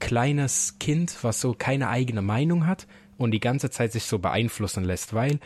kleines 0.00 0.78
Kind, 0.78 1.16
was 1.22 1.40
so 1.40 1.54
keine 1.54 1.88
eigene 1.88 2.22
Meinung 2.22 2.66
hat 2.66 2.86
und 3.18 3.30
die 3.30 3.40
ganze 3.40 3.70
Zeit 3.70 3.92
sich 3.92 4.04
so 4.04 4.18
beeinflussen 4.18 4.84
lässt, 4.84 5.14
weil 5.14 5.38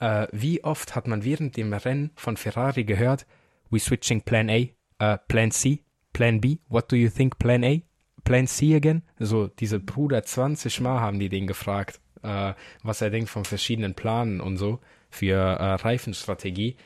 äh, 0.00 0.26
wie 0.32 0.62
oft 0.62 0.94
hat 0.94 1.06
man 1.06 1.24
während 1.24 1.56
dem 1.56 1.72
Rennen 1.72 2.10
von 2.14 2.36
Ferrari 2.36 2.84
gehört, 2.84 3.26
we 3.70 3.78
switching 3.78 4.22
Plan 4.22 4.50
A, 4.50 4.68
uh, 5.02 5.18
Plan 5.28 5.50
C, 5.50 5.80
Plan 6.12 6.40
B, 6.40 6.58
what 6.68 6.90
do 6.90 6.96
you 6.96 7.08
think 7.08 7.38
Plan 7.38 7.64
A, 7.64 7.80
Plan 8.24 8.46
C 8.46 8.74
again? 8.74 9.02
So 9.18 9.48
diese 9.48 9.80
Bruder 9.80 10.22
20 10.22 10.80
Mal 10.80 11.00
haben 11.00 11.18
die 11.18 11.28
den 11.28 11.46
gefragt, 11.46 12.00
äh, 12.24 12.54
was 12.82 13.00
er 13.00 13.10
denkt 13.10 13.30
von 13.30 13.44
verschiedenen 13.44 13.94
Planen 13.94 14.40
und 14.40 14.56
so 14.56 14.80
für 15.10 15.36
äh, 15.36 15.74
Reifenstrategie, 15.74 16.76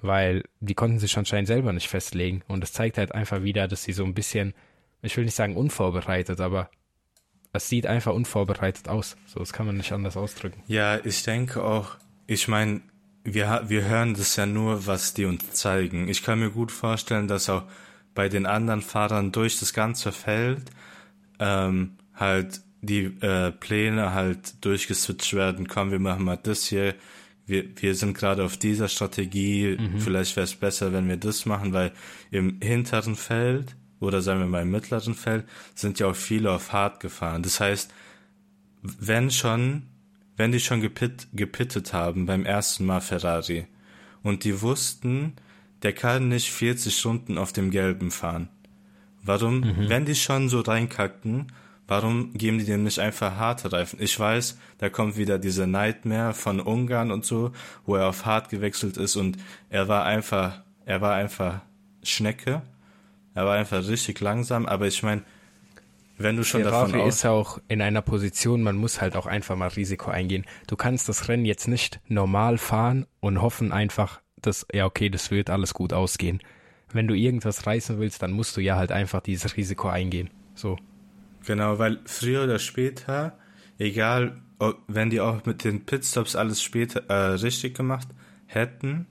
weil 0.00 0.44
die 0.60 0.74
konnten 0.74 0.98
sich 0.98 1.16
anscheinend 1.16 1.48
selber 1.48 1.72
nicht 1.72 1.88
festlegen 1.88 2.42
und 2.48 2.64
es 2.64 2.72
zeigt 2.72 2.98
halt 2.98 3.12
einfach 3.14 3.42
wieder, 3.42 3.68
dass 3.68 3.84
sie 3.84 3.92
so 3.92 4.04
ein 4.04 4.14
bisschen, 4.14 4.54
ich 5.02 5.16
will 5.16 5.24
nicht 5.24 5.36
sagen 5.36 5.56
unvorbereitet, 5.56 6.40
aber 6.40 6.70
es 7.52 7.68
sieht 7.68 7.86
einfach 7.86 8.12
unvorbereitet 8.12 8.88
aus. 8.88 9.16
So, 9.26 9.40
das 9.40 9.52
kann 9.52 9.66
man 9.66 9.76
nicht 9.76 9.92
anders 9.92 10.16
ausdrücken. 10.16 10.62
Ja, 10.66 11.04
ich 11.04 11.22
denke 11.24 11.64
auch, 11.64 11.96
ich 12.26 12.46
meine, 12.48 12.80
wir, 13.24 13.64
wir 13.66 13.84
hören 13.84 14.14
das 14.14 14.36
ja 14.36 14.46
nur, 14.46 14.86
was 14.86 15.14
die 15.14 15.24
uns 15.24 15.50
zeigen. 15.52 16.08
Ich 16.08 16.22
kann 16.22 16.38
mir 16.38 16.50
gut 16.50 16.72
vorstellen, 16.72 17.28
dass 17.28 17.50
auch 17.50 17.64
bei 18.14 18.28
den 18.28 18.46
anderen 18.46 18.82
Fahrern 18.82 19.32
durch 19.32 19.58
das 19.58 19.72
ganze 19.72 20.12
Feld 20.12 20.70
ähm, 21.38 21.96
halt 22.14 22.60
die 22.82 23.04
äh, 23.20 23.52
Pläne 23.52 24.12
halt 24.12 24.64
durchgeswitcht 24.64 25.34
werden. 25.34 25.68
Komm, 25.68 25.90
wir 25.90 25.98
machen 25.98 26.24
mal 26.24 26.36
das 26.36 26.66
hier. 26.66 26.94
Wir, 27.46 27.64
wir 27.76 27.94
sind 27.94 28.16
gerade 28.16 28.44
auf 28.44 28.56
dieser 28.56 28.88
Strategie. 28.88 29.76
Mhm. 29.78 30.00
Vielleicht 30.00 30.36
wäre 30.36 30.44
es 30.44 30.54
besser, 30.54 30.92
wenn 30.92 31.08
wir 31.08 31.16
das 31.16 31.46
machen, 31.46 31.72
weil 31.72 31.92
im 32.30 32.60
hinteren 32.62 33.16
Feld 33.16 33.76
oder 33.98 34.22
sagen 34.22 34.40
wir 34.40 34.46
mal 34.46 34.62
im 34.62 34.70
mittleren 34.70 35.14
Feld 35.14 35.44
sind 35.74 35.98
ja 35.98 36.06
auch 36.06 36.16
viele 36.16 36.50
auf 36.50 36.72
hart 36.72 37.00
gefahren. 37.00 37.42
Das 37.42 37.60
heißt, 37.60 37.92
wenn 38.82 39.30
schon, 39.30 39.82
wenn 40.36 40.52
die 40.52 40.60
schon 40.60 40.80
gepit, 40.80 41.28
gepittet 41.34 41.92
haben 41.92 42.24
beim 42.24 42.46
ersten 42.46 42.86
Mal 42.86 43.00
Ferrari 43.00 43.66
und 44.22 44.44
die 44.44 44.62
wussten, 44.62 45.34
der 45.82 45.92
kann 45.92 46.28
nicht 46.28 46.50
40 46.50 46.96
Stunden 46.96 47.36
auf 47.36 47.52
dem 47.52 47.70
Gelben 47.70 48.10
fahren. 48.10 48.48
Warum, 49.22 49.60
mhm. 49.60 49.88
wenn 49.88 50.06
die 50.06 50.14
schon 50.14 50.48
so 50.48 50.60
reinkacken, 50.60 51.48
warum 51.90 52.32
geben 52.34 52.58
die 52.58 52.64
dem 52.64 52.84
nicht 52.84 53.00
einfach 53.00 53.34
harte 53.34 53.72
Reifen? 53.72 54.00
Ich 54.00 54.18
weiß, 54.18 54.56
da 54.78 54.88
kommt 54.88 55.16
wieder 55.16 55.40
diese 55.40 55.66
Nightmare 55.66 56.34
von 56.34 56.60
Ungarn 56.60 57.10
und 57.10 57.24
so, 57.24 57.50
wo 57.84 57.96
er 57.96 58.06
auf 58.06 58.24
hart 58.24 58.48
gewechselt 58.48 58.96
ist 58.96 59.16
und 59.16 59.38
er 59.70 59.88
war 59.88 60.04
einfach, 60.04 60.62
er 60.86 61.00
war 61.00 61.14
einfach 61.14 61.62
Schnecke. 62.04 62.62
Er 63.34 63.44
war 63.44 63.56
einfach 63.56 63.86
richtig 63.88 64.20
langsam, 64.20 64.66
aber 64.66 64.86
ich 64.86 65.02
meine, 65.02 65.22
wenn 66.16 66.36
du 66.36 66.44
schon 66.44 66.62
Ferrari 66.62 66.92
davon 66.92 67.00
aus 67.00 67.14
ist 67.16 67.26
auch 67.26 67.60
in 67.66 67.82
einer 67.82 68.02
Position, 68.02 68.62
man 68.62 68.76
muss 68.76 69.00
halt 69.00 69.16
auch 69.16 69.26
einfach 69.26 69.56
mal 69.56 69.68
Risiko 69.68 70.12
eingehen. 70.12 70.44
Du 70.68 70.76
kannst 70.76 71.08
das 71.08 71.26
Rennen 71.28 71.44
jetzt 71.44 71.66
nicht 71.66 71.98
normal 72.06 72.58
fahren 72.58 73.06
und 73.18 73.42
hoffen 73.42 73.72
einfach, 73.72 74.20
dass, 74.40 74.64
ja, 74.72 74.86
okay, 74.86 75.10
das 75.10 75.32
wird 75.32 75.50
alles 75.50 75.74
gut 75.74 75.92
ausgehen. 75.92 76.40
Wenn 76.92 77.08
du 77.08 77.14
irgendwas 77.14 77.66
reißen 77.66 77.98
willst, 77.98 78.22
dann 78.22 78.30
musst 78.30 78.56
du 78.56 78.60
ja 78.60 78.76
halt 78.76 78.92
einfach 78.92 79.22
dieses 79.22 79.56
Risiko 79.56 79.88
eingehen. 79.88 80.30
So. 80.54 80.76
Genau, 81.46 81.78
weil 81.78 82.00
früher 82.04 82.44
oder 82.44 82.58
später, 82.58 83.38
egal, 83.78 84.40
wenn 84.88 85.10
die 85.10 85.20
auch 85.20 85.44
mit 85.46 85.64
den 85.64 85.86
Pitstops 85.86 86.36
alles 86.36 86.62
später 86.62 87.04
äh, 87.08 87.34
richtig 87.34 87.74
gemacht 87.74 88.08
hätten, 88.46 89.06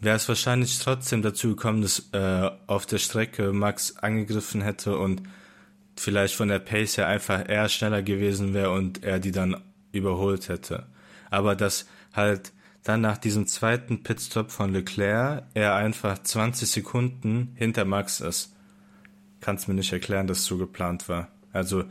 wäre 0.00 0.16
es 0.16 0.28
wahrscheinlich 0.28 0.78
trotzdem 0.78 1.22
dazu 1.22 1.50
gekommen, 1.50 1.82
dass 1.82 2.10
äh, 2.12 2.50
auf 2.66 2.86
der 2.86 2.98
Strecke 2.98 3.52
Max 3.52 3.96
angegriffen 3.96 4.60
hätte 4.60 4.96
und 4.96 5.22
vielleicht 5.96 6.34
von 6.34 6.48
der 6.48 6.58
Pace 6.58 6.98
her 6.98 7.08
einfach 7.08 7.48
eher 7.48 7.68
schneller 7.68 8.02
gewesen 8.02 8.54
wäre 8.54 8.70
und 8.70 9.02
er 9.02 9.18
die 9.18 9.32
dann 9.32 9.56
überholt 9.92 10.48
hätte. 10.48 10.86
Aber 11.30 11.56
dass 11.56 11.86
halt 12.12 12.52
dann 12.82 13.00
nach 13.00 13.16
diesem 13.16 13.46
zweiten 13.46 14.02
Pitstop 14.02 14.50
von 14.50 14.72
Leclerc 14.72 15.44
er 15.54 15.74
einfach 15.74 16.22
20 16.22 16.68
Sekunden 16.68 17.52
hinter 17.56 17.84
Max 17.84 18.20
ist. 18.20 18.53
Kannst 19.44 19.68
mir 19.68 19.74
nicht 19.74 19.92
erklären, 19.92 20.26
dass 20.26 20.38
es 20.38 20.46
so 20.46 20.56
geplant 20.56 21.06
war. 21.10 21.28
Also. 21.52 21.84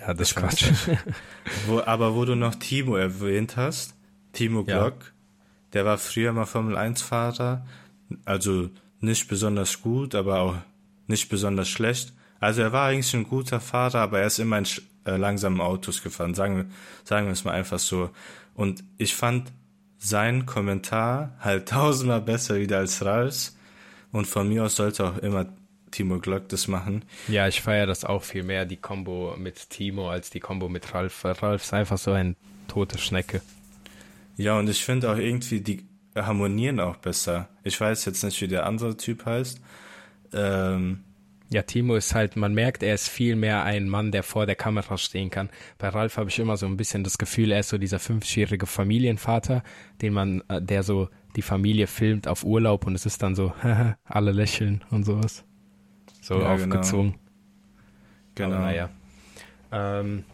Ja, 0.00 0.14
das 0.14 0.30
ist 0.30 0.36
Quatsch. 0.36 0.70
wo, 1.66 1.80
aber 1.80 2.14
wo 2.14 2.24
du 2.24 2.34
noch 2.34 2.54
Timo 2.54 2.96
erwähnt 2.96 3.58
hast, 3.58 3.94
Timo 4.32 4.64
Glock, 4.64 4.94
ja. 5.04 5.10
der 5.74 5.84
war 5.84 5.98
früher 5.98 6.32
mal 6.32 6.46
Formel 6.46 6.78
1 6.78 7.02
Fahrer, 7.02 7.66
also 8.24 8.70
nicht 9.00 9.28
besonders 9.28 9.82
gut, 9.82 10.14
aber 10.14 10.40
auch 10.40 10.56
nicht 11.08 11.28
besonders 11.28 11.68
schlecht. 11.68 12.14
Also 12.40 12.62
er 12.62 12.72
war 12.72 12.88
eigentlich 12.88 13.12
ein 13.12 13.28
guter 13.28 13.60
Fahrer, 13.60 13.98
aber 14.00 14.20
er 14.20 14.26
ist 14.26 14.38
immer 14.38 14.56
in 14.56 14.66
äh, 15.04 15.18
langsamen 15.18 15.60
Autos 15.60 16.02
gefahren, 16.02 16.34
sagen 16.34 16.56
wir, 16.56 16.66
sagen 17.04 17.26
wir 17.26 17.32
es 17.32 17.44
mal 17.44 17.52
einfach 17.52 17.78
so. 17.78 18.08
Und 18.54 18.82
ich 18.96 19.14
fand, 19.14 19.52
sein 19.98 20.46
Kommentar 20.46 21.36
halt 21.38 21.68
tausendmal 21.68 22.22
besser 22.22 22.56
wieder 22.56 22.78
als 22.78 23.04
Ralfs. 23.04 23.58
Und 24.10 24.26
von 24.26 24.48
mir 24.48 24.64
aus 24.64 24.76
sollte 24.76 25.04
auch 25.04 25.18
immer 25.18 25.46
Timo 25.92 26.18
Glock 26.18 26.48
das 26.48 26.66
machen. 26.66 27.04
Ja, 27.28 27.46
ich 27.46 27.60
feiere 27.60 27.86
das 27.86 28.04
auch 28.04 28.24
viel 28.24 28.42
mehr, 28.42 28.64
die 28.64 28.76
Combo 28.76 29.36
mit 29.38 29.70
Timo, 29.70 30.10
als 30.10 30.30
die 30.30 30.40
Combo 30.40 30.68
mit 30.68 30.92
Ralf. 30.92 31.24
Ralf 31.24 31.62
ist 31.62 31.72
einfach 31.72 31.98
so 31.98 32.12
ein 32.12 32.34
tote 32.66 32.98
Schnecke. 32.98 33.40
Ja, 34.36 34.58
und 34.58 34.68
ich 34.68 34.84
finde 34.84 35.12
auch 35.12 35.18
irgendwie, 35.18 35.60
die 35.60 35.86
harmonieren 36.16 36.80
auch 36.80 36.96
besser. 36.96 37.48
Ich 37.62 37.80
weiß 37.80 38.04
jetzt 38.06 38.24
nicht, 38.24 38.40
wie 38.40 38.48
der 38.48 38.66
andere 38.66 38.96
Typ 38.96 39.24
heißt. 39.24 39.60
Ähm, 40.32 41.04
ja, 41.50 41.62
Timo 41.62 41.96
ist 41.96 42.14
halt, 42.14 42.34
man 42.36 42.54
merkt, 42.54 42.82
er 42.82 42.94
ist 42.94 43.08
viel 43.08 43.36
mehr 43.36 43.62
ein 43.64 43.88
Mann, 43.88 44.10
der 44.10 44.22
vor 44.22 44.46
der 44.46 44.56
Kamera 44.56 44.96
stehen 44.96 45.28
kann. 45.28 45.50
Bei 45.76 45.90
Ralf 45.90 46.16
habe 46.16 46.30
ich 46.30 46.38
immer 46.38 46.56
so 46.56 46.64
ein 46.64 46.78
bisschen 46.78 47.04
das 47.04 47.18
Gefühl, 47.18 47.52
er 47.52 47.60
ist 47.60 47.68
so 47.68 47.76
dieser 47.76 47.98
fünfjährige 47.98 48.66
Familienvater, 48.66 49.62
den 50.00 50.14
man, 50.14 50.42
äh, 50.48 50.62
der 50.62 50.82
so 50.82 51.10
die 51.36 51.42
Familie 51.42 51.86
filmt 51.86 52.26
auf 52.26 52.44
Urlaub 52.44 52.86
und 52.86 52.94
es 52.94 53.04
ist 53.04 53.22
dann 53.22 53.34
so, 53.34 53.52
alle 54.04 54.32
lächeln 54.32 54.82
und 54.90 55.04
sowas. 55.04 55.44
So 56.22 56.40
ja, 56.40 56.56
genau. 56.56 56.76
aufgezogen. 56.76 57.14
Genau. 58.36 58.50
genau. 58.50 58.62
naja. 58.62 58.88
Ähm, 59.72 60.24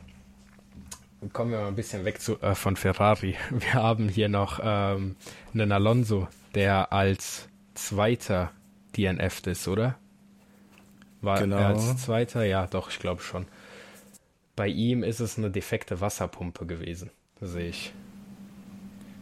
kommen 1.33 1.51
wir 1.51 1.59
mal 1.59 1.69
ein 1.69 1.75
bisschen 1.75 2.05
weg 2.05 2.21
zu, 2.21 2.41
äh, 2.43 2.55
von 2.55 2.77
Ferrari. 2.77 3.35
Wir 3.51 3.75
haben 3.75 4.09
hier 4.09 4.29
noch 4.29 4.61
ähm, 4.63 5.17
einen 5.55 5.73
Alonso, 5.73 6.29
der 6.55 6.93
als 6.93 7.49
zweiter 7.75 8.53
DNF 8.97 9.47
ist, 9.47 9.67
oder? 9.67 9.97
War 11.23 11.41
genau. 11.41 11.57
er 11.57 11.67
als 11.69 11.97
Zweiter? 11.97 12.45
Ja, 12.45 12.67
doch, 12.67 12.91
ich 12.91 12.99
glaube 12.99 13.23
schon. 13.23 13.47
Bei 14.55 14.69
ihm 14.69 15.03
ist 15.03 15.21
es 15.21 15.39
eine 15.39 15.51
defekte 15.51 16.01
Wasserpumpe 16.01 16.67
gewesen, 16.67 17.11
sehe 17.41 17.71
ich. 17.71 17.93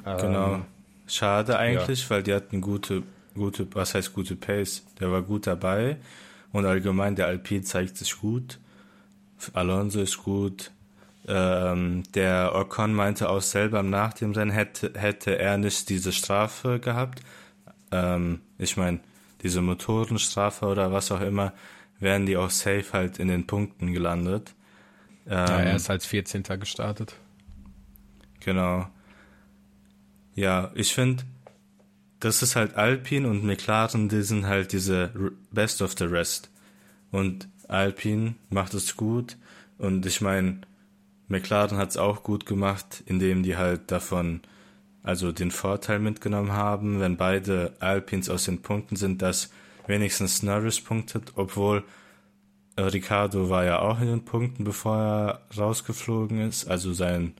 Genau. 0.04 0.54
Ähm, 0.54 0.64
Schade 1.06 1.58
eigentlich, 1.58 2.04
ja. 2.04 2.10
weil 2.10 2.22
die 2.22 2.34
hatten 2.34 2.60
gute, 2.60 3.02
gute, 3.34 3.66
was 3.74 3.94
heißt 3.94 4.12
gute 4.12 4.36
Pace? 4.36 4.84
Der 5.00 5.10
war 5.10 5.22
gut 5.22 5.46
dabei 5.46 5.96
und 6.56 6.64
allgemein 6.64 7.16
der 7.16 7.26
Alpine 7.26 7.62
zeigt 7.62 7.98
sich 7.98 8.18
gut. 8.18 8.58
Alonso 9.52 10.00
ist 10.00 10.16
gut. 10.22 10.72
Ähm, 11.28 12.02
der 12.14 12.54
Ocon 12.54 12.94
meinte 12.94 13.28
auch 13.28 13.42
selber 13.42 13.82
nach 13.82 14.14
dem 14.14 14.32
Rennen 14.32 14.52
hätte, 14.52 14.92
hätte 14.96 15.38
er 15.38 15.58
nicht 15.58 15.90
diese 15.90 16.12
Strafe 16.12 16.80
gehabt. 16.80 17.20
Ähm, 17.90 18.40
ich 18.56 18.78
meine, 18.78 19.00
diese 19.42 19.60
Motorenstrafe 19.60 20.64
oder 20.64 20.92
was 20.92 21.12
auch 21.12 21.20
immer, 21.20 21.52
wären 22.00 22.24
die 22.24 22.38
auch 22.38 22.50
safe 22.50 22.86
halt 22.92 23.18
in 23.18 23.28
den 23.28 23.46
Punkten 23.46 23.92
gelandet. 23.92 24.54
Ähm, 25.26 25.36
ja, 25.36 25.58
er 25.58 25.76
ist 25.76 25.90
als 25.90 26.06
14. 26.06 26.42
gestartet. 26.58 27.16
Genau. 28.40 28.86
Ja, 30.34 30.70
ich 30.74 30.94
finde, 30.94 31.24
das 32.20 32.42
ist 32.42 32.56
halt 32.56 32.74
Alpine 32.76 33.28
und 33.28 33.44
McLaren, 33.44 34.08
die 34.08 34.22
sind 34.22 34.46
halt 34.46 34.72
diese 34.72 35.10
Best 35.50 35.82
of 35.82 35.94
the 35.98 36.04
Rest. 36.04 36.50
Und 37.10 37.48
Alpine 37.68 38.34
macht 38.50 38.74
es 38.74 38.96
gut. 38.96 39.36
Und 39.78 40.06
ich 40.06 40.20
meine, 40.20 40.60
McLaren 41.28 41.76
hat 41.76 41.90
es 41.90 41.96
auch 41.96 42.22
gut 42.22 42.46
gemacht, 42.46 43.02
indem 43.06 43.42
die 43.42 43.56
halt 43.56 43.90
davon, 43.90 44.40
also 45.02 45.32
den 45.32 45.50
Vorteil 45.50 45.98
mitgenommen 45.98 46.52
haben, 46.52 47.00
wenn 47.00 47.16
beide 47.16 47.74
Alpines 47.80 48.30
aus 48.30 48.44
den 48.44 48.62
Punkten 48.62 48.96
sind, 48.96 49.22
dass 49.22 49.50
wenigstens 49.86 50.42
Norris 50.42 50.80
punktet, 50.80 51.32
obwohl 51.36 51.84
äh, 52.76 52.82
Ricardo 52.82 53.50
war 53.50 53.64
ja 53.64 53.80
auch 53.80 54.00
in 54.00 54.08
den 54.08 54.24
Punkten, 54.24 54.64
bevor 54.64 54.96
er 54.96 55.40
rausgeflogen 55.56 56.40
ist. 56.40 56.66
Also 56.66 56.92
sein, 56.92 57.34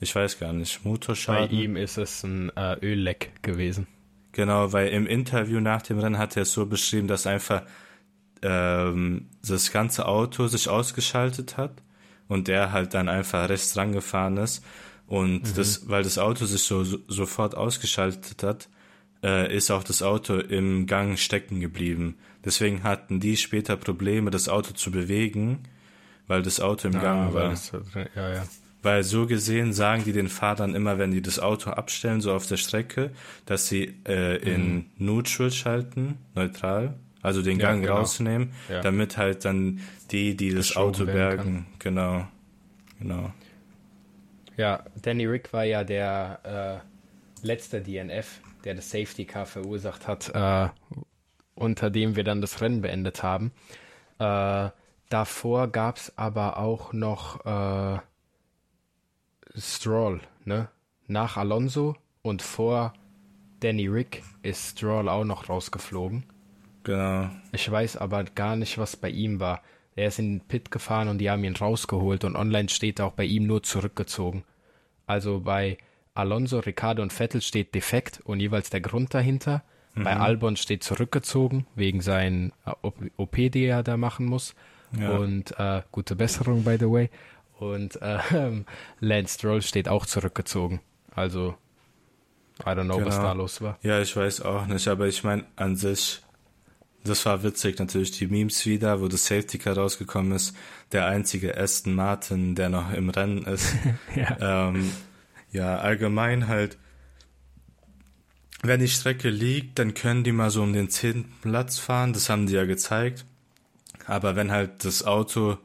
ich 0.00 0.14
weiß 0.14 0.38
gar 0.38 0.52
nicht, 0.52 0.84
Motorschaden. 0.84 1.48
Bei 1.48 1.54
ihm 1.54 1.76
ist 1.76 1.98
es 1.98 2.22
ein 2.24 2.50
äh, 2.56 2.76
Ölleck 2.80 3.32
gewesen. 3.42 3.86
Genau, 4.32 4.72
weil 4.72 4.88
im 4.88 5.06
Interview 5.06 5.60
nach 5.60 5.82
dem 5.82 5.98
Rennen 5.98 6.18
hat 6.18 6.36
er 6.36 6.42
es 6.42 6.52
so 6.52 6.66
beschrieben, 6.66 7.08
dass 7.08 7.26
einfach 7.26 7.62
ähm, 8.42 9.26
das 9.46 9.72
ganze 9.72 10.06
Auto 10.06 10.46
sich 10.46 10.68
ausgeschaltet 10.68 11.56
hat 11.56 11.82
und 12.28 12.48
der 12.48 12.72
halt 12.72 12.94
dann 12.94 13.08
einfach 13.08 13.48
rechts 13.48 13.76
rangefahren 13.76 14.36
ist. 14.36 14.64
Und 15.06 15.42
mhm. 15.42 15.54
das, 15.56 15.88
weil 15.88 16.04
das 16.04 16.18
Auto 16.18 16.44
sich 16.44 16.62
so, 16.62 16.84
so 16.84 16.98
sofort 17.08 17.56
ausgeschaltet 17.56 18.42
hat, 18.44 18.68
äh, 19.22 19.54
ist 19.54 19.70
auch 19.70 19.82
das 19.82 20.02
Auto 20.02 20.36
im 20.38 20.86
Gang 20.86 21.18
stecken 21.18 21.60
geblieben. 21.60 22.16
Deswegen 22.44 22.84
hatten 22.84 23.20
die 23.20 23.36
später 23.36 23.76
Probleme, 23.76 24.30
das 24.30 24.48
Auto 24.48 24.72
zu 24.72 24.90
bewegen, 24.90 25.64
weil 26.26 26.42
das 26.42 26.60
Auto 26.60 26.88
im 26.88 26.96
ah, 26.96 27.00
Gang 27.00 27.34
war. 27.34 27.50
Das, 27.50 27.72
ja, 28.14 28.34
ja. 28.34 28.44
Weil 28.82 29.02
so 29.04 29.26
gesehen 29.26 29.72
sagen 29.72 30.04
die 30.04 30.12
den 30.12 30.28
Fahrern 30.28 30.74
immer, 30.74 30.98
wenn 30.98 31.10
die 31.10 31.20
das 31.20 31.38
Auto 31.38 31.70
abstellen, 31.70 32.20
so 32.20 32.32
auf 32.32 32.46
der 32.46 32.56
Strecke, 32.56 33.10
dass 33.44 33.68
sie 33.68 33.94
äh, 34.06 34.36
in 34.36 34.74
mhm. 34.74 34.86
Neutral 34.96 35.50
schalten, 35.50 36.18
neutral, 36.34 36.94
also 37.22 37.42
den 37.42 37.58
Gang 37.58 37.82
genau. 37.82 37.96
rausnehmen, 37.96 38.52
ja. 38.70 38.80
damit 38.80 39.18
halt 39.18 39.44
dann 39.44 39.80
die, 40.10 40.36
die 40.36 40.54
das 40.54 40.76
Auto 40.76 41.04
bergen, 41.04 41.66
genau, 41.78 42.26
genau. 42.98 43.32
Ja, 44.56 44.84
Danny 45.00 45.26
Rick 45.26 45.52
war 45.52 45.64
ja 45.64 45.84
der 45.84 46.82
äh, 47.42 47.46
letzte 47.46 47.80
DNF, 47.80 48.40
der 48.64 48.74
das 48.74 48.90
Safety 48.90 49.24
Car 49.24 49.46
verursacht 49.46 50.06
hat, 50.06 50.30
äh, 50.34 50.68
unter 51.54 51.90
dem 51.90 52.16
wir 52.16 52.24
dann 52.24 52.40
das 52.40 52.60
Rennen 52.60 52.80
beendet 52.80 53.22
haben. 53.22 53.52
Äh, 54.18 54.70
davor 55.08 55.68
gab 55.68 55.96
es 55.96 56.16
aber 56.16 56.58
auch 56.58 56.92
noch 56.92 57.44
äh, 57.44 58.00
Stroll, 59.56 60.20
ne? 60.44 60.68
Nach 61.06 61.36
Alonso 61.36 61.96
und 62.22 62.42
vor 62.42 62.92
Danny 63.60 63.88
Rick 63.88 64.22
ist 64.42 64.78
Stroll 64.78 65.08
auch 65.08 65.24
noch 65.24 65.48
rausgeflogen. 65.48 66.24
Genau. 66.84 67.30
Ich 67.52 67.70
weiß 67.70 67.96
aber 67.96 68.24
gar 68.24 68.56
nicht, 68.56 68.78
was 68.78 68.96
bei 68.96 69.10
ihm 69.10 69.40
war. 69.40 69.62
Er 69.96 70.08
ist 70.08 70.18
in 70.18 70.38
den 70.38 70.46
Pit 70.46 70.70
gefahren 70.70 71.08
und 71.08 71.18
die 71.18 71.30
haben 71.30 71.44
ihn 71.44 71.56
rausgeholt 71.56 72.24
und 72.24 72.36
online 72.36 72.68
steht 72.68 73.00
auch 73.00 73.12
bei 73.12 73.24
ihm 73.24 73.46
nur 73.46 73.62
zurückgezogen. 73.62 74.44
Also 75.06 75.40
bei 75.40 75.78
Alonso, 76.14 76.60
Ricardo 76.60 77.02
und 77.02 77.12
Vettel 77.12 77.42
steht 77.42 77.74
defekt 77.74 78.20
und 78.24 78.40
jeweils 78.40 78.70
der 78.70 78.80
Grund 78.80 79.12
dahinter. 79.12 79.62
Mhm. 79.94 80.04
Bei 80.04 80.16
Albon 80.16 80.56
steht 80.56 80.84
zurückgezogen 80.84 81.66
wegen 81.74 82.00
seinen 82.00 82.52
äh, 82.64 82.90
OP, 83.16 83.36
die 83.36 83.64
er 83.64 83.82
da 83.82 83.96
machen 83.96 84.26
muss. 84.26 84.54
Ja. 84.98 85.10
Und 85.10 85.58
äh, 85.58 85.82
gute 85.92 86.16
Besserung, 86.16 86.64
by 86.64 86.76
the 86.78 86.90
way. 86.90 87.10
Und 87.60 88.00
äh, 88.00 88.18
Lance 89.00 89.34
Stroll 89.34 89.60
steht 89.60 89.88
auch 89.88 90.06
zurückgezogen. 90.06 90.80
Also, 91.14 91.54
I 92.60 92.70
don't 92.70 92.84
know, 92.84 92.96
genau. 92.96 93.06
was 93.06 93.16
da 93.16 93.32
los 93.32 93.60
war. 93.60 93.78
Ja, 93.82 94.00
ich 94.00 94.16
weiß 94.16 94.40
auch 94.40 94.66
nicht, 94.66 94.88
aber 94.88 95.06
ich 95.06 95.24
meine, 95.24 95.44
an 95.56 95.76
sich, 95.76 96.22
das 97.04 97.26
war 97.26 97.42
witzig, 97.42 97.78
natürlich 97.78 98.12
die 98.12 98.26
Memes 98.26 98.64
wieder, 98.64 99.02
wo 99.02 99.08
das 99.08 99.26
Safety 99.26 99.58
Car 99.58 99.76
rausgekommen 99.76 100.32
ist. 100.32 100.56
Der 100.92 101.04
einzige 101.04 101.56
Aston 101.56 101.94
Martin, 101.94 102.54
der 102.54 102.70
noch 102.70 102.92
im 102.94 103.10
Rennen 103.10 103.44
ist. 103.44 103.74
ja. 104.16 104.68
Ähm, 104.68 104.90
ja, 105.52 105.76
allgemein 105.80 106.48
halt, 106.48 106.78
wenn 108.62 108.80
die 108.80 108.88
Strecke 108.88 109.28
liegt, 109.28 109.78
dann 109.78 109.92
können 109.92 110.24
die 110.24 110.32
mal 110.32 110.50
so 110.50 110.62
um 110.62 110.72
den 110.72 110.88
zehnten 110.88 111.30
Platz 111.42 111.78
fahren, 111.78 112.14
das 112.14 112.30
haben 112.30 112.46
die 112.46 112.54
ja 112.54 112.64
gezeigt. 112.64 113.26
Aber 114.06 114.34
wenn 114.34 114.50
halt 114.50 114.82
das 114.86 115.04
Auto 115.04 115.58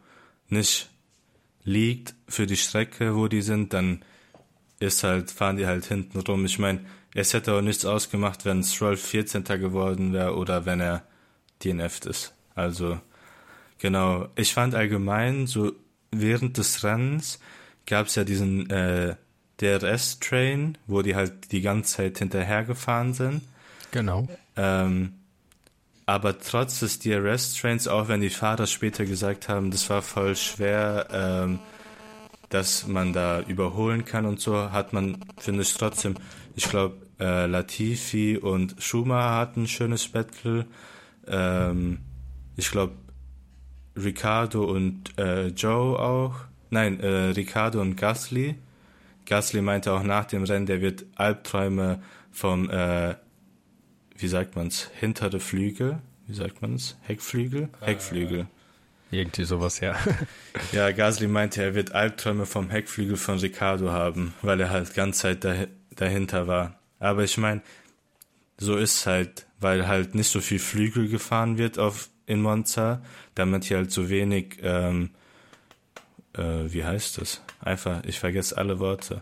nicht 0.50 0.90
liegt 1.66 2.14
für 2.30 2.46
die 2.46 2.56
Strecke, 2.56 3.16
wo 3.16 3.28
die 3.28 3.42
sind, 3.42 3.74
dann 3.74 4.06
ist 4.80 5.04
halt, 5.04 5.32
fahren 5.32 5.58
die 5.58 5.66
halt 5.66 5.86
hinten 5.86 6.20
rum. 6.20 6.46
Ich 6.46 6.60
meine, 6.60 6.86
es 7.14 7.34
hätte 7.34 7.54
auch 7.54 7.62
nichts 7.62 7.86
ausgemacht, 7.86 8.46
wenn 8.46 8.64
Stroll 8.64 8.98
14. 8.98 9.44
geworden 9.44 10.14
wäre 10.14 10.36
oder 10.36 10.66
wenn 10.66 10.80
er 10.80 11.04
DNF 11.64 12.06
ist. 12.06 12.34
Also, 12.54 13.00
genau. 13.80 14.30
Ich 14.36 14.54
fand 14.54 14.76
allgemein, 14.76 15.48
so 15.48 15.72
während 16.12 16.58
des 16.58 16.84
Rennens 16.84 17.40
gab 17.86 18.08
es 18.08 18.16
ja 18.16 18.24
diesen 18.24 18.70
äh, 18.70 19.16
DRS-Train, 19.62 20.78
wo 20.88 21.02
die 21.02 21.16
halt 21.16 21.52
die 21.52 21.62
ganze 21.62 21.98
Zeit 21.98 22.20
hinterhergefahren 22.20 23.14
sind. 23.14 23.42
Genau. 23.92 24.28
Ähm, 24.58 25.14
aber 26.06 26.38
trotz 26.40 26.80
des 26.80 27.00
DRS-Trains, 27.00 27.88
auch 27.88 28.08
wenn 28.08 28.22
die 28.22 28.30
Fahrer 28.30 28.68
später 28.68 29.06
gesagt 29.06 29.50
haben, 29.50 29.72
das 29.72 29.90
war 29.90 30.02
voll 30.02 30.36
schwer, 30.36 31.08
ähm, 31.12 31.60
dass 32.50 32.88
man 32.88 33.12
da 33.12 33.42
überholen 33.42 34.06
kann 34.06 34.26
und 34.26 34.40
so, 34.40 34.72
hat 34.72 34.94
man, 34.94 35.18
finde 35.38 35.64
ich 35.64 35.74
trotzdem, 35.74 36.16
ich 36.56 36.70
glaube, 36.70 36.98
äh, 37.20 37.48
Latifi 37.48 38.38
und 38.38 38.76
Schumacher 38.80 39.36
hatten 39.36 39.64
ein 39.64 39.68
schönes 39.68 40.08
Battle. 40.08 40.66
Ähm, 41.28 42.00
ich 42.56 42.70
glaube, 42.70 42.94
Ricardo 43.96 44.66
und 44.66 45.18
äh, 45.18 45.48
Joe 45.48 45.98
auch. 45.98 46.36
Nein, 46.70 47.00
äh, 47.00 47.32
Ricardo 47.32 47.82
und 47.82 47.96
Gasly. 47.96 48.56
Gasly 49.26 49.62
meinte 49.62 49.94
auch 49.94 50.04
nach 50.04 50.26
dem 50.26 50.44
Rennen, 50.44 50.66
der 50.66 50.82
wird 50.82 51.06
Albträume 51.16 52.02
vom 52.32 52.70
äh, 52.70 53.16
wie 54.18 54.28
sagt 54.28 54.56
man's, 54.56 54.90
hintere 55.00 55.40
Flügel, 55.40 56.00
wie 56.28 56.34
sagt 56.34 56.62
man's, 56.62 56.98
Heckflügel, 57.02 57.70
äh, 57.82 57.88
Heckflügel. 57.88 58.48
Irgendwie 59.12 59.44
sowas, 59.44 59.80
ja. 59.80 59.96
ja, 60.72 60.92
Gasly 60.92 61.28
meinte, 61.28 61.62
er 61.62 61.76
wird 61.76 61.94
Albträume 61.94 62.46
vom 62.46 62.70
Heckflügel 62.70 63.18
von 63.18 63.38
Ricardo 63.38 63.92
haben, 63.92 64.34
weil 64.42 64.60
er 64.60 64.70
halt 64.70 64.94
ganz 64.94 65.20
Zeit 65.20 65.44
dah 65.44 65.68
dahinter 65.96 66.48
war. 66.48 66.78
Aber 67.00 67.24
ich 67.24 67.38
meine, 67.38 67.62
so 68.58 68.76
ist 68.76 69.06
halt, 69.06 69.46
weil 69.62 69.88
halt 69.88 70.14
nicht 70.14 70.30
so 70.30 70.42
viel 70.42 70.60
Flügel 70.60 71.08
gefahren 71.08 71.58
wird 71.58 71.80
auf 71.80 72.10
in 72.26 72.42
Monza, 72.42 73.02
damit 73.34 73.66
hier 73.66 73.78
halt 73.78 73.92
so 73.92 74.10
wenig, 74.10 74.58
ähm, 74.62 75.12
äh, 76.34 76.66
wie 76.68 76.84
heißt 76.84 77.22
das? 77.22 77.42
Einfach, 77.62 78.04
ich 78.04 78.20
vergesse 78.20 78.58
alle 78.58 78.80
Worte, 78.80 79.22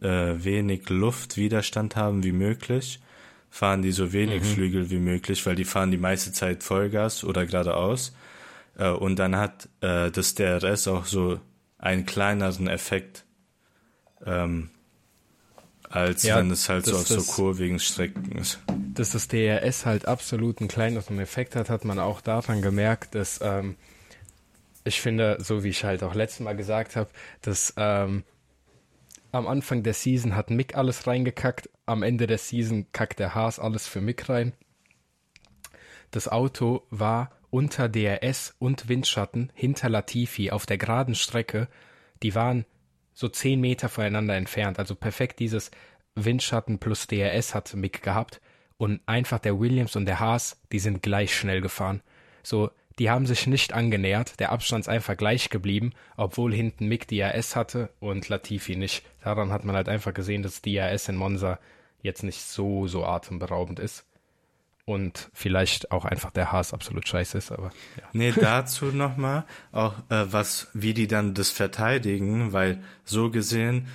äh, 0.00 0.34
wenig 0.36 0.88
Luftwiderstand 0.88 1.96
haben 1.96 2.22
wie 2.22 2.32
möglich 2.32 3.00
fahren 3.50 3.82
die 3.82 3.92
so 3.92 4.12
wenig 4.12 4.42
mhm. 4.42 4.46
Flügel 4.46 4.90
wie 4.90 4.98
möglich, 4.98 5.44
weil 5.44 5.56
die 5.56 5.64
fahren 5.64 5.90
die 5.90 5.98
meiste 5.98 6.32
Zeit 6.32 6.62
Vollgas 6.62 7.24
oder 7.24 7.44
geradeaus. 7.44 8.14
Äh, 8.78 8.90
und 8.90 9.18
dann 9.18 9.36
hat 9.36 9.68
äh, 9.80 10.10
das 10.10 10.34
DRS 10.34 10.88
auch 10.88 11.04
so 11.04 11.40
einen 11.78 12.06
kleineren 12.06 12.68
Effekt, 12.68 13.24
ähm, 14.24 14.70
als 15.88 16.22
ja, 16.22 16.36
wenn 16.36 16.50
es 16.50 16.68
halt 16.68 16.86
so 16.86 16.96
auf 16.96 17.08
so 17.08 17.20
kurvigen 17.22 17.80
Strecken 17.80 18.32
ist. 18.32 18.60
Dass 18.94 19.10
das 19.10 19.26
DRS 19.26 19.86
halt 19.86 20.06
absolut 20.06 20.60
einen 20.60 20.68
kleineren 20.68 21.18
Effekt 21.18 21.56
hat, 21.56 21.68
hat 21.68 21.84
man 21.84 21.98
auch 21.98 22.20
daran 22.20 22.62
gemerkt, 22.62 23.16
dass 23.16 23.40
ähm, 23.42 23.74
ich 24.84 25.00
finde, 25.00 25.38
so 25.40 25.64
wie 25.64 25.68
ich 25.68 25.84
halt 25.84 26.02
auch 26.02 26.14
letztes 26.14 26.40
Mal 26.40 26.56
gesagt 26.56 26.96
habe, 26.96 27.10
dass 27.42 27.74
ähm, 27.76 28.22
am 29.32 29.46
Anfang 29.46 29.82
der 29.82 29.94
Season 29.94 30.34
hat 30.34 30.50
Mick 30.50 30.76
alles 30.76 31.06
reingekackt, 31.06 31.70
am 31.86 32.02
Ende 32.02 32.26
der 32.26 32.38
Season 32.38 32.86
kackt 32.92 33.18
der 33.18 33.34
Haas 33.34 33.58
alles 33.58 33.86
für 33.86 34.00
Mick 34.00 34.28
rein. 34.28 34.52
Das 36.10 36.28
Auto 36.28 36.82
war 36.90 37.30
unter 37.50 37.88
DRS 37.88 38.54
und 38.58 38.88
Windschatten 38.88 39.52
hinter 39.54 39.88
Latifi 39.88 40.50
auf 40.50 40.66
der 40.66 40.78
geraden 40.78 41.14
Strecke. 41.14 41.68
Die 42.22 42.34
waren 42.34 42.64
so 43.12 43.28
zehn 43.28 43.60
Meter 43.60 43.88
voneinander 43.88 44.36
entfernt. 44.36 44.78
Also 44.78 44.94
perfekt 44.94 45.38
dieses 45.40 45.70
Windschatten 46.14 46.78
plus 46.78 47.06
DRS 47.06 47.54
hat 47.54 47.74
Mick 47.74 48.02
gehabt. 48.02 48.40
Und 48.76 49.00
einfach 49.06 49.38
der 49.38 49.60
Williams 49.60 49.94
und 49.94 50.06
der 50.06 50.20
Haas, 50.20 50.60
die 50.72 50.78
sind 50.78 51.02
gleich 51.02 51.36
schnell 51.36 51.60
gefahren. 51.60 52.02
So, 52.42 52.70
die 53.00 53.08
haben 53.08 53.24
sich 53.24 53.46
nicht 53.46 53.72
angenähert, 53.72 54.38
der 54.40 54.52
Abstand 54.52 54.84
ist 54.84 54.88
einfach 54.88 55.16
gleich 55.16 55.48
geblieben, 55.48 55.94
obwohl 56.18 56.52
hinten 56.52 56.86
Mick 56.86 57.08
DRS 57.08 57.56
hatte 57.56 57.88
und 57.98 58.28
Latifi 58.28 58.76
nicht. 58.76 59.02
Daran 59.24 59.50
hat 59.52 59.64
man 59.64 59.74
halt 59.74 59.88
einfach 59.88 60.12
gesehen, 60.12 60.42
dass 60.42 60.60
DRS 60.60 61.08
in 61.08 61.16
Monza 61.16 61.58
jetzt 62.02 62.22
nicht 62.24 62.42
so, 62.42 62.86
so 62.88 63.06
atemberaubend 63.06 63.78
ist. 63.78 64.04
Und 64.84 65.30
vielleicht 65.32 65.92
auch 65.92 66.04
einfach 66.04 66.30
der 66.30 66.52
Haas 66.52 66.74
absolut 66.74 67.08
scheiße 67.08 67.38
ist, 67.38 67.52
aber 67.52 67.70
ja. 67.96 68.02
Nee, 68.12 68.34
dazu 68.38 68.86
nochmal, 68.86 69.44
auch 69.72 69.94
äh, 70.10 70.30
was, 70.30 70.68
wie 70.74 70.92
die 70.92 71.06
dann 71.06 71.32
das 71.32 71.48
verteidigen, 71.48 72.52
weil 72.52 72.82
so 73.04 73.30
gesehen 73.30 73.88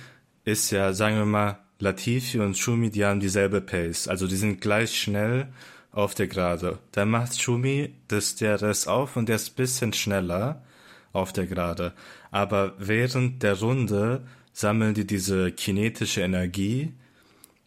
ist 0.44 0.72
ja, 0.72 0.92
sagen 0.92 1.16
wir 1.16 1.26
mal, 1.26 1.60
Latifi 1.78 2.40
und 2.40 2.58
Schumi, 2.58 2.90
die 2.90 3.04
haben 3.04 3.20
dieselbe 3.20 3.60
Pace. 3.60 4.08
Also 4.08 4.26
die 4.26 4.36
sind 4.36 4.60
gleich 4.60 5.00
schnell 5.00 5.46
auf 5.96 6.14
der 6.14 6.28
Gerade. 6.28 6.78
Dann 6.92 7.10
macht 7.10 7.40
Schumi 7.40 7.94
das 8.08 8.36
DRS 8.36 8.86
auf 8.86 9.16
und 9.16 9.28
der 9.30 9.36
ist 9.36 9.56
bisschen 9.56 9.94
schneller 9.94 10.62
auf 11.12 11.32
der 11.32 11.46
Gerade. 11.46 11.94
Aber 12.30 12.74
während 12.78 13.42
der 13.42 13.58
Runde 13.58 14.26
sammeln 14.52 14.92
die 14.92 15.06
diese 15.06 15.52
kinetische 15.52 16.20
Energie 16.20 16.92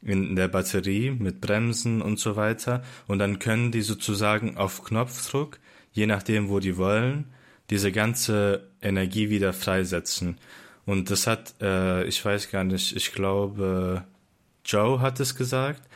in 0.04 0.36
der 0.36 0.48
Batterie 0.48 1.10
mit 1.10 1.42
Bremsen 1.42 2.04
und 2.04 2.20
so 2.20 2.36
weiter 2.36 2.84
und 3.08 3.18
dann 3.18 3.40
können 3.40 3.72
die 3.72 3.82
sozusagen 3.82 4.58
auf 4.58 4.84
Knopfdruck, 4.84 5.60
je 5.92 6.06
nachdem 6.06 6.50
wo 6.50 6.60
die 6.60 6.78
wollen, 6.78 7.26
diese 7.72 7.92
ganze 7.92 8.70
Energie 8.80 9.32
wieder 9.32 9.54
freisetzen. 9.54 10.38
Und 10.86 11.10
das 11.10 11.26
hat, 11.26 11.56
äh, 11.62 12.04
ich 12.06 12.24
weiß 12.24 12.52
gar 12.52 12.64
nicht, 12.64 12.96
ich 12.96 13.12
glaube, 13.12 14.04
Joe 14.64 15.02
hat 15.02 15.20
es 15.20 15.36
gesagt, 15.36 15.89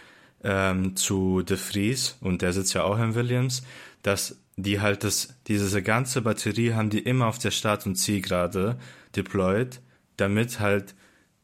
ähm, 0.44 0.96
zu 0.96 1.42
De 1.42 1.58
Vries, 1.58 2.18
und 2.22 2.42
der 2.42 2.54
sitzt 2.54 2.74
ja 2.74 2.84
auch 2.84 3.00
in 3.00 3.16
Williams, 3.16 3.64
dass 4.02 4.38
die 4.56 4.82
halt 4.82 5.04
das, 5.04 5.36
diese 5.48 5.82
ganze 5.82 6.22
Batterie 6.22 6.74
haben 6.74 6.90
die 6.90 7.00
immer 7.00 7.28
auf 7.28 7.40
der 7.40 7.52
Start- 7.52 7.86
und 7.86 7.96
Zielgerade 7.96 8.78
deployed, 9.16 9.80
damit 10.18 10.60
halt 10.60 10.94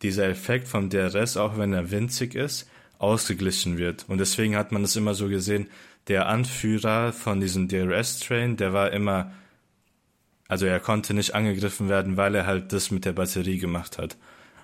dieser 0.02 0.28
Effekt 0.30 0.68
vom 0.68 0.90
DRS, 0.90 1.38
auch 1.38 1.58
wenn 1.58 1.74
er 1.74 1.92
winzig 1.92 2.36
ist, 2.36 2.70
ausgeglichen 3.00 3.78
wird. 3.78 4.06
Und 4.08 4.20
deswegen 4.20 4.56
hat 4.56 4.72
man 4.72 4.84
es 4.84 4.96
immer 4.96 5.14
so 5.14 5.28
gesehen, 5.28 5.68
der 6.08 6.28
Anführer 6.28 7.14
von 7.14 7.40
diesem 7.40 7.68
DRS-Train, 7.68 8.58
der 8.58 8.74
war 8.74 8.92
immer, 8.92 9.32
also 10.48 10.66
er 10.66 10.80
konnte 10.80 11.14
nicht 11.14 11.36
angegriffen 11.36 11.90
werden, 11.90 12.18
weil 12.18 12.36
er 12.36 12.46
halt 12.46 12.74
das 12.74 12.92
mit 12.92 13.06
der 13.06 13.14
Batterie 13.14 13.58
gemacht 13.58 13.98
hat. 13.98 14.18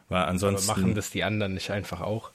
War 0.09 0.27
ansonsten. 0.27 0.69
Aber 0.69 0.79
machen 0.81 0.95
das 0.95 1.09
die 1.09 1.23
anderen 1.23 1.53
nicht 1.53 1.71
einfach 1.71 2.01
auch? 2.01 2.31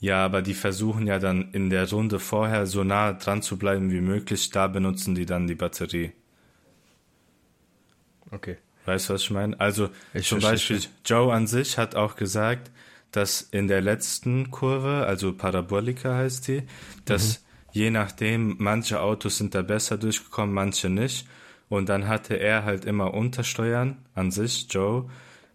Ja, 0.00 0.24
aber 0.24 0.40
die 0.40 0.54
versuchen 0.54 1.06
ja 1.06 1.18
dann 1.18 1.52
in 1.52 1.68
der 1.68 1.88
Runde 1.90 2.18
vorher 2.18 2.66
so 2.66 2.84
nah 2.84 3.12
dran 3.12 3.42
zu 3.42 3.58
bleiben 3.58 3.92
wie 3.92 4.00
möglich. 4.00 4.50
Da 4.50 4.66
benutzen 4.66 5.14
die 5.14 5.26
dann 5.26 5.46
die 5.46 5.54
Batterie. 5.54 6.12
Okay. 8.30 8.56
Weißt 8.86 9.10
du, 9.10 9.14
was 9.14 9.22
ich 9.22 9.30
meine? 9.30 9.60
Also 9.60 9.90
ich 10.14 10.26
zum 10.26 10.40
Beispiel 10.40 10.80
Joe 11.04 11.32
an 11.32 11.46
sich 11.46 11.76
hat 11.76 11.94
auch 11.96 12.16
gesagt, 12.16 12.70
dass 13.12 13.42
in 13.42 13.68
der 13.68 13.82
letzten 13.82 14.50
Kurve, 14.50 15.04
also 15.06 15.34
Parabolika 15.34 16.14
heißt 16.14 16.48
die, 16.48 16.62
dass 17.04 17.40
mhm. 17.40 17.44
je 17.72 17.90
nachdem, 17.90 18.56
manche 18.58 19.00
Autos 19.00 19.36
sind 19.36 19.54
da 19.54 19.60
besser 19.60 19.98
durchgekommen, 19.98 20.54
manche 20.54 20.88
nicht. 20.88 21.28
Und 21.68 21.88
dann 21.90 22.08
hatte 22.08 22.34
er 22.34 22.64
halt 22.64 22.86
immer 22.86 23.12
Untersteuern 23.12 23.98
an 24.14 24.30
sich, 24.30 24.66
Joe. 24.70 25.10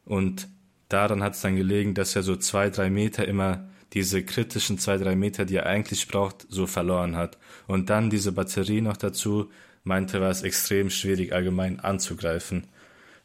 Und 0.06 0.48
daran 0.88 1.24
hat 1.24 1.34
es 1.34 1.42
dann 1.42 1.56
gelegen, 1.56 1.96
dass 1.96 2.16
er 2.16 2.24
so 2.24 2.36
zwei, 2.36 2.70
drei 2.70 2.90
Meter 2.90 3.28
immer 3.28 3.68
diese 3.94 4.24
kritischen 4.24 4.78
zwei, 4.78 4.98
drei 4.98 5.16
Meter, 5.16 5.46
die 5.46 5.56
er 5.56 5.66
eigentlich 5.66 6.08
braucht, 6.08 6.46
so 6.50 6.68
verloren 6.68 7.16
hat. 7.16 7.38
Und 7.68 7.90
dann 7.90 8.10
diese 8.10 8.32
Batterie 8.32 8.82
noch 8.82 8.98
dazu, 8.98 9.50
meinte, 9.84 10.20
war 10.22 10.32
es 10.32 10.42
extrem 10.42 10.90
schwierig, 10.90 11.34
allgemein 11.34 11.80
anzugreifen. 11.80 12.68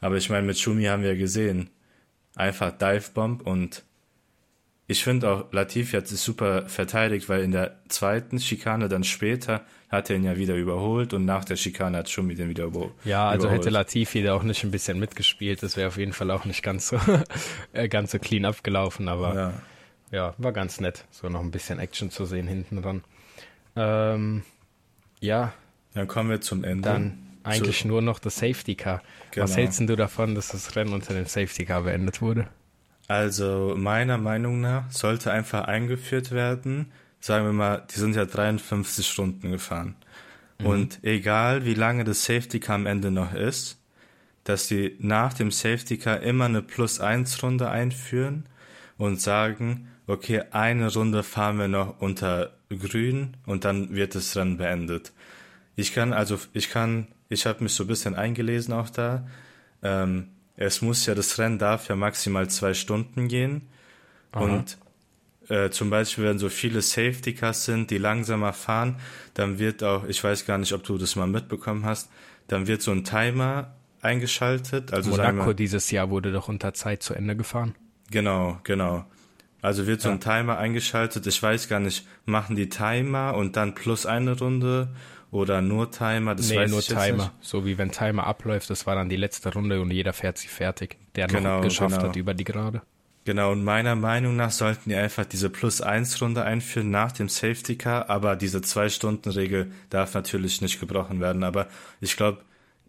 Aber 0.00 0.16
ich 0.16 0.30
meine, 0.30 0.46
mit 0.46 0.58
Schumi 0.58 0.84
haben 0.84 1.02
wir 1.02 1.16
gesehen, 1.16 1.70
einfach 2.36 2.70
Divebomb 2.70 3.46
und 3.46 3.84
ich 4.86 5.04
finde 5.04 5.30
auch, 5.30 5.52
Latifi 5.52 5.96
hat 5.96 6.08
sich 6.08 6.18
super 6.18 6.68
verteidigt, 6.68 7.28
weil 7.28 7.44
in 7.44 7.52
der 7.52 7.76
zweiten 7.88 8.40
Schikane 8.40 8.88
dann 8.88 9.04
später 9.04 9.64
hat 9.88 10.10
er 10.10 10.16
ihn 10.16 10.24
ja 10.24 10.36
wieder 10.36 10.56
überholt 10.56 11.14
und 11.14 11.24
nach 11.24 11.44
der 11.44 11.54
Schikane 11.54 11.98
hat 11.98 12.10
Schumi 12.10 12.34
den 12.34 12.48
wieder 12.48 12.64
überholt. 12.64 12.92
Ja, 13.04 13.28
also 13.28 13.46
überholt. 13.46 13.62
hätte 13.62 13.70
Latifi 13.70 14.22
da 14.22 14.34
auch 14.34 14.42
nicht 14.42 14.64
ein 14.64 14.72
bisschen 14.72 14.98
mitgespielt, 14.98 15.62
das 15.62 15.76
wäre 15.76 15.86
auf 15.86 15.96
jeden 15.96 16.12
Fall 16.12 16.32
auch 16.32 16.44
nicht 16.44 16.64
ganz 16.64 16.88
so, 16.88 16.98
äh, 17.72 17.88
ganz 17.88 18.10
so 18.10 18.18
clean 18.18 18.44
abgelaufen, 18.44 19.08
aber 19.08 19.34
ja. 19.34 19.52
Ja. 20.10 20.34
war 20.38 20.52
ganz 20.52 20.80
nett, 20.80 21.04
so 21.10 21.28
noch 21.28 21.40
ein 21.40 21.50
bisschen 21.50 21.78
Action 21.78 22.10
zu 22.10 22.24
sehen 22.24 22.46
hinten 22.46 22.82
dran. 22.82 23.04
Ähm, 23.76 24.42
ja. 25.20 25.52
Dann 25.94 26.08
kommen 26.08 26.30
wir 26.30 26.40
zum 26.40 26.64
Ende. 26.64 26.88
Dann 26.88 27.18
eigentlich 27.42 27.82
zu, 27.82 27.88
nur 27.88 28.02
noch 28.02 28.18
das 28.18 28.36
Safety 28.36 28.74
Car. 28.74 29.02
Genau. 29.30 29.44
Was 29.44 29.56
hältst 29.56 29.80
du 29.80 29.96
davon, 29.96 30.34
dass 30.34 30.48
das 30.48 30.76
Rennen 30.76 30.92
unter 30.92 31.14
dem 31.14 31.26
Safety 31.26 31.64
Car 31.64 31.82
beendet 31.82 32.20
wurde? 32.20 32.48
Also 33.08 33.74
meiner 33.76 34.18
Meinung 34.18 34.60
nach 34.60 34.90
sollte 34.90 35.32
einfach 35.32 35.64
eingeführt 35.64 36.30
werden. 36.30 36.92
Sagen 37.18 37.44
wir 37.44 37.52
mal, 37.52 37.86
die 37.90 37.98
sind 37.98 38.14
ja 38.14 38.24
53 38.24 39.06
Stunden 39.06 39.50
gefahren. 39.50 39.96
Mhm. 40.58 40.66
Und 40.66 41.04
egal 41.04 41.64
wie 41.64 41.74
lange 41.74 42.04
das 42.04 42.24
Safety 42.24 42.60
Car 42.60 42.76
am 42.76 42.86
Ende 42.86 43.10
noch 43.10 43.34
ist, 43.34 43.78
dass 44.44 44.68
die 44.68 44.96
nach 45.00 45.34
dem 45.34 45.50
Safety 45.50 45.98
Car 45.98 46.20
immer 46.20 46.46
eine 46.46 46.62
Plus-1-Runde 46.62 47.68
einführen 47.68 48.46
und 48.96 49.20
sagen, 49.20 49.89
okay, 50.10 50.42
eine 50.50 50.92
Runde 50.92 51.22
fahren 51.22 51.58
wir 51.58 51.68
noch 51.68 52.00
unter 52.00 52.52
Grün 52.68 53.36
und 53.46 53.64
dann 53.64 53.94
wird 53.94 54.14
das 54.14 54.36
Rennen 54.36 54.56
beendet. 54.56 55.12
Ich 55.76 55.94
kann 55.94 56.12
also, 56.12 56.38
ich 56.52 56.70
kann, 56.70 57.06
ich 57.28 57.46
habe 57.46 57.62
mich 57.62 57.72
so 57.72 57.84
ein 57.84 57.86
bisschen 57.86 58.14
eingelesen 58.14 58.74
auch 58.74 58.90
da. 58.90 59.26
Ähm, 59.82 60.28
es 60.56 60.82
muss 60.82 61.06
ja, 61.06 61.14
das 61.14 61.38
Rennen 61.38 61.58
darf 61.58 61.88
ja 61.88 61.96
maximal 61.96 62.48
zwei 62.50 62.74
Stunden 62.74 63.28
gehen. 63.28 63.68
Aha. 64.32 64.44
Und 64.44 64.78
äh, 65.48 65.70
zum 65.70 65.90
Beispiel, 65.90 66.24
wenn 66.24 66.38
so 66.38 66.48
viele 66.48 66.82
Safety 66.82 67.34
Cars 67.34 67.64
sind, 67.64 67.90
die 67.90 67.98
langsamer 67.98 68.52
fahren, 68.52 68.96
dann 69.34 69.58
wird 69.58 69.82
auch, 69.82 70.04
ich 70.04 70.22
weiß 70.22 70.44
gar 70.44 70.58
nicht, 70.58 70.72
ob 70.72 70.84
du 70.84 70.98
das 70.98 71.16
mal 71.16 71.26
mitbekommen 71.26 71.84
hast, 71.84 72.10
dann 72.46 72.66
wird 72.66 72.82
so 72.82 72.90
ein 72.90 73.04
Timer 73.04 73.74
eingeschaltet. 74.02 74.92
Also 74.92 75.10
Monaco 75.10 75.46
wir, 75.46 75.54
dieses 75.54 75.90
Jahr 75.90 76.10
wurde 76.10 76.32
doch 76.32 76.48
unter 76.48 76.74
Zeit 76.74 77.02
zu 77.02 77.14
Ende 77.14 77.36
gefahren. 77.36 77.74
Genau, 78.10 78.58
genau. 78.64 79.04
Also 79.62 79.86
wird 79.86 80.00
so 80.00 80.08
ein 80.08 80.20
Timer 80.20 80.58
eingeschaltet. 80.58 81.26
Ich 81.26 81.42
weiß 81.42 81.68
gar 81.68 81.80
nicht, 81.80 82.06
machen 82.24 82.56
die 82.56 82.68
Timer 82.68 83.34
und 83.34 83.56
dann 83.56 83.74
plus 83.74 84.06
eine 84.06 84.38
Runde 84.38 84.88
oder 85.30 85.60
nur 85.60 85.90
Timer? 85.90 86.34
Das 86.34 86.50
nee, 86.50 86.56
weiß 86.56 86.70
nur 86.70 86.80
ich 86.80 86.86
Timer. 86.86 87.24
Nicht. 87.24 87.32
So 87.40 87.66
wie 87.66 87.78
wenn 87.78 87.90
Timer 87.90 88.26
abläuft, 88.26 88.70
das 88.70 88.86
war 88.86 88.94
dann 88.94 89.08
die 89.08 89.16
letzte 89.16 89.52
Runde 89.52 89.80
und 89.80 89.90
jeder 89.90 90.12
fährt 90.12 90.38
sie 90.38 90.48
fertig, 90.48 90.96
der 91.14 91.26
genau, 91.26 91.56
noch 91.56 91.62
geschafft 91.62 91.96
genau. 91.96 92.08
hat 92.08 92.16
über 92.16 92.34
die 92.34 92.44
Gerade. 92.44 92.82
Genau, 93.26 93.52
und 93.52 93.62
meiner 93.62 93.96
Meinung 93.96 94.34
nach 94.34 94.50
sollten 94.50 94.88
die 94.88 94.96
einfach 94.96 95.26
diese 95.26 95.50
Plus-1-Runde 95.50 96.42
einführen 96.42 96.90
nach 96.90 97.12
dem 97.12 97.28
Safety 97.28 97.76
Car, 97.76 98.08
aber 98.08 98.34
diese 98.34 98.62
Zwei-Stunden-Regel 98.62 99.70
darf 99.90 100.14
natürlich 100.14 100.62
nicht 100.62 100.80
gebrochen 100.80 101.20
werden. 101.20 101.44
Aber 101.44 101.68
ich 102.00 102.16
glaube, 102.16 102.40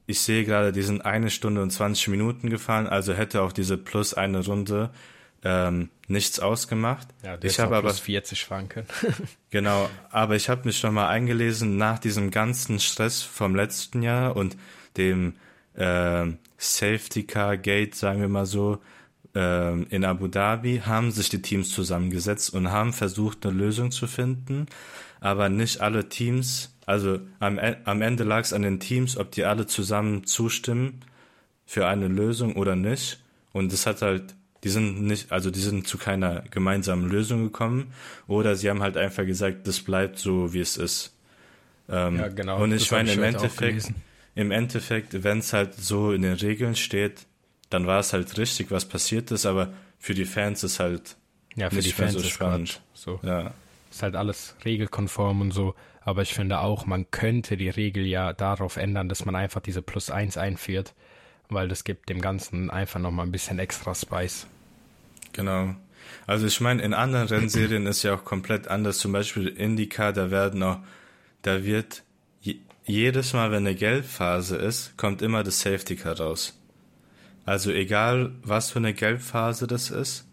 ich 0.08 0.22
sehe 0.22 0.46
gerade, 0.46 0.72
die 0.72 0.84
sind 0.84 1.06
eine 1.06 1.30
Stunde 1.30 1.62
und 1.62 1.72
20 1.72 2.08
Minuten 2.08 2.50
gefahren, 2.50 2.88
also 2.88 3.14
hätte 3.14 3.42
auch 3.42 3.52
diese 3.52 3.78
Plus 3.78 4.14
eine 4.14 4.44
Runde 4.46 4.90
ähm, 5.44 5.90
nichts 6.08 6.40
ausgemacht. 6.40 7.08
Ja, 7.24 7.38
ich 7.42 7.60
habe 7.60 7.76
aber 7.76 7.94
40 7.94 8.46
fahren 8.46 8.70
können. 8.70 8.88
genau, 9.50 9.90
aber 10.10 10.36
ich 10.36 10.50
habe 10.50 10.66
mich 10.66 10.82
noch 10.84 10.92
mal 10.92 11.08
eingelesen 11.08 11.78
nach 11.78 12.00
diesem 12.00 12.32
ganzen 12.32 12.80
Stress 12.80 13.22
vom 13.22 13.56
letzten 13.56 14.04
Jahr 14.04 14.36
und 14.36 14.58
dem 14.98 15.36
äh, 15.74 16.28
Safety 16.58 17.24
Car 17.24 17.58
Gate, 17.58 17.96
sagen 17.96 18.22
wir 18.22 18.30
mal 18.30 18.46
so, 18.46 18.80
äh, 19.34 19.82
in 19.84 20.06
Abu 20.06 20.28
Dhabi 20.28 20.82
haben 20.86 21.12
sich 21.12 21.30
die 21.30 21.42
Teams 21.42 21.70
zusammengesetzt 21.72 22.54
und 22.54 22.72
haben 22.72 22.94
versucht, 22.94 23.46
eine 23.46 23.56
Lösung 23.56 23.92
zu 23.92 24.08
finden, 24.08 24.68
aber 25.22 25.50
nicht 25.50 25.82
alle 25.82 26.10
Teams, 26.10 26.76
also 26.86 27.20
am, 27.40 27.58
e, 27.58 27.78
am 27.86 28.02
Ende 28.02 28.24
lag 28.24 28.42
es 28.42 28.54
an 28.54 28.64
den 28.64 28.80
Teams, 28.80 29.18
ob 29.18 29.32
die 29.32 29.46
alle 29.46 29.66
zusammen 29.66 30.26
zustimmen 30.26 31.02
für 31.66 31.88
eine 31.88 32.08
Lösung 32.08 32.56
oder 32.58 32.76
nicht. 32.76 33.24
Und 33.54 33.72
es 33.72 33.86
hat 33.86 34.02
halt 34.02 34.36
die 34.63 34.69
sind 34.69 35.02
nicht, 35.02 35.32
also 35.32 35.50
die 35.50 35.60
sind 35.60 35.88
zu 35.88 35.97
keiner 35.97 36.43
gemeinsamen 36.52 37.10
Lösung 37.10 37.43
gekommen 37.43 37.93
oder 38.28 38.56
sie 38.56 38.69
haben 38.69 38.82
halt 38.82 38.97
einfach 38.97 39.26
gesagt, 39.26 39.67
das 39.67 39.80
bleibt 39.82 40.19
so, 40.19 40.54
wie 40.54 40.60
es 40.60 40.78
ist. 40.78 41.15
Ähm, 41.89 42.17
ja, 42.17 42.28
genau. 42.28 42.62
Und 42.62 42.71
ich 42.71 42.91
meine, 42.91 43.12
im 43.12 43.24
Endeffekt, 43.24 43.91
im 44.36 44.52
Endeffekt, 44.52 45.24
wenn 45.24 45.39
es 45.39 45.54
halt 45.54 45.76
so 45.76 46.12
in 46.12 46.21
den 46.21 46.34
Regeln 46.34 46.76
steht, 46.76 47.26
dann 47.69 47.88
war 47.88 48.00
es 48.00 48.13
halt 48.13 48.38
richtig, 48.38 48.69
was 48.69 48.86
passiert 48.86 49.32
ist, 49.32 49.45
aber 49.45 49.74
für 49.97 50.13
die 50.13 50.26
Fans 50.26 50.63
ist 50.63 50.80
halt 50.80 51.17
ja, 51.56 51.69
für 51.69 51.82
die 51.82 51.91
Fans 51.91 52.13
so 52.13 52.24
spannend. 52.24 52.82
so. 52.93 53.19
Ja. 53.24 53.54
Ist 53.89 54.04
halt 54.04 54.15
alles 54.15 54.56
regelkonform 54.63 55.41
und 55.41 55.52
so. 55.52 55.76
Aber 56.04 56.21
ich 56.21 56.34
finde 56.34 56.60
auch, 56.60 56.86
man 56.86 57.12
könnte 57.12 57.58
die 57.58 57.69
Regel 57.69 58.06
ja 58.06 58.34
darauf 58.34 58.78
ändern, 58.78 59.10
dass 59.10 59.26
man 59.26 59.36
einfach 59.36 59.62
diese 59.62 59.82
Plus 59.82 60.10
1 60.10 60.38
einführt 60.38 60.93
weil 61.52 61.67
das 61.67 61.84
gibt 61.84 62.10
dem 62.10 62.21
Ganzen 62.21 62.69
einfach 62.69 63.00
nochmal 63.00 63.26
ein 63.26 63.32
bisschen 63.32 63.60
extra 63.60 63.93
Spice. 63.93 64.47
Genau. 65.34 65.76
Also 66.28 66.48
ich 66.48 66.62
meine, 66.62 66.82
in 66.82 66.94
anderen 66.94 67.28
Rennserien 67.28 67.88
ist 67.88 68.04
ja 68.04 68.15
auch 68.15 68.24
komplett 68.24 68.67
anders. 68.67 69.00
Zum 69.00 69.12
Beispiel 69.12 69.48
Indica, 69.48 70.12
da 70.12 70.32
werden 70.32 70.62
auch, 70.63 70.80
da 71.41 71.63
wird 71.63 72.04
jedes 72.84 73.34
Mal, 73.34 73.52
wenn 73.52 73.65
eine 73.65 73.76
Gelbphase 73.76 74.58
ist, 74.58 74.98
kommt 74.98 75.22
immer 75.22 75.44
das 75.44 75.62
Safety 75.62 75.96
Car 75.96 76.20
raus. 76.20 76.58
Also 77.46 77.72
egal, 77.72 78.32
was 78.44 78.72
für 78.72 78.80
eine 78.80 78.94
Gelbphase 78.94 79.67
das 79.67 79.91
ist, 79.91 80.28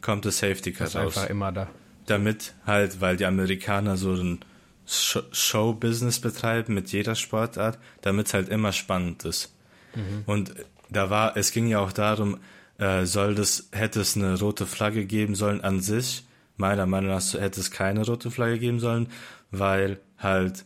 kommt 0.00 0.24
das 0.24 0.38
Safety 0.38 0.72
Car 0.72 0.86
das 0.86 0.96
raus. 0.96 1.16
Einfach 1.16 1.30
immer 1.30 1.52
da. 1.52 1.68
Damit 2.06 2.54
halt, 2.66 3.00
weil 3.00 3.16
die 3.16 3.26
Amerikaner 3.26 3.96
so 3.96 4.14
ein 4.14 4.40
Show-Business 4.86 6.20
betreiben 6.20 6.74
mit 6.74 6.90
jeder 6.92 7.14
Sportart, 7.14 7.78
damit 8.02 8.26
es 8.26 8.34
halt 8.34 8.48
immer 8.48 8.72
spannend 8.72 9.24
ist. 9.24 9.54
Mhm. 9.94 10.22
Und 10.26 10.54
da 10.88 11.10
war, 11.10 11.36
es 11.36 11.52
ging 11.52 11.68
ja 11.68 11.78
auch 11.78 11.92
darum, 11.92 12.38
äh, 12.80 13.04
soll 13.04 13.34
das, 13.34 13.68
hätte 13.72 14.00
es 14.00 14.16
eine 14.16 14.38
rote 14.38 14.66
Flagge 14.66 15.04
geben 15.04 15.34
sollen 15.34 15.60
an 15.60 15.80
sich. 15.80 16.24
Meiner 16.56 16.86
Meinung 16.86 17.10
nach 17.10 17.34
hätte 17.34 17.60
es 17.60 17.70
keine 17.70 18.04
rote 18.04 18.30
Flagge 18.30 18.58
geben 18.58 18.80
sollen, 18.80 19.08
weil 19.50 20.00
halt 20.18 20.64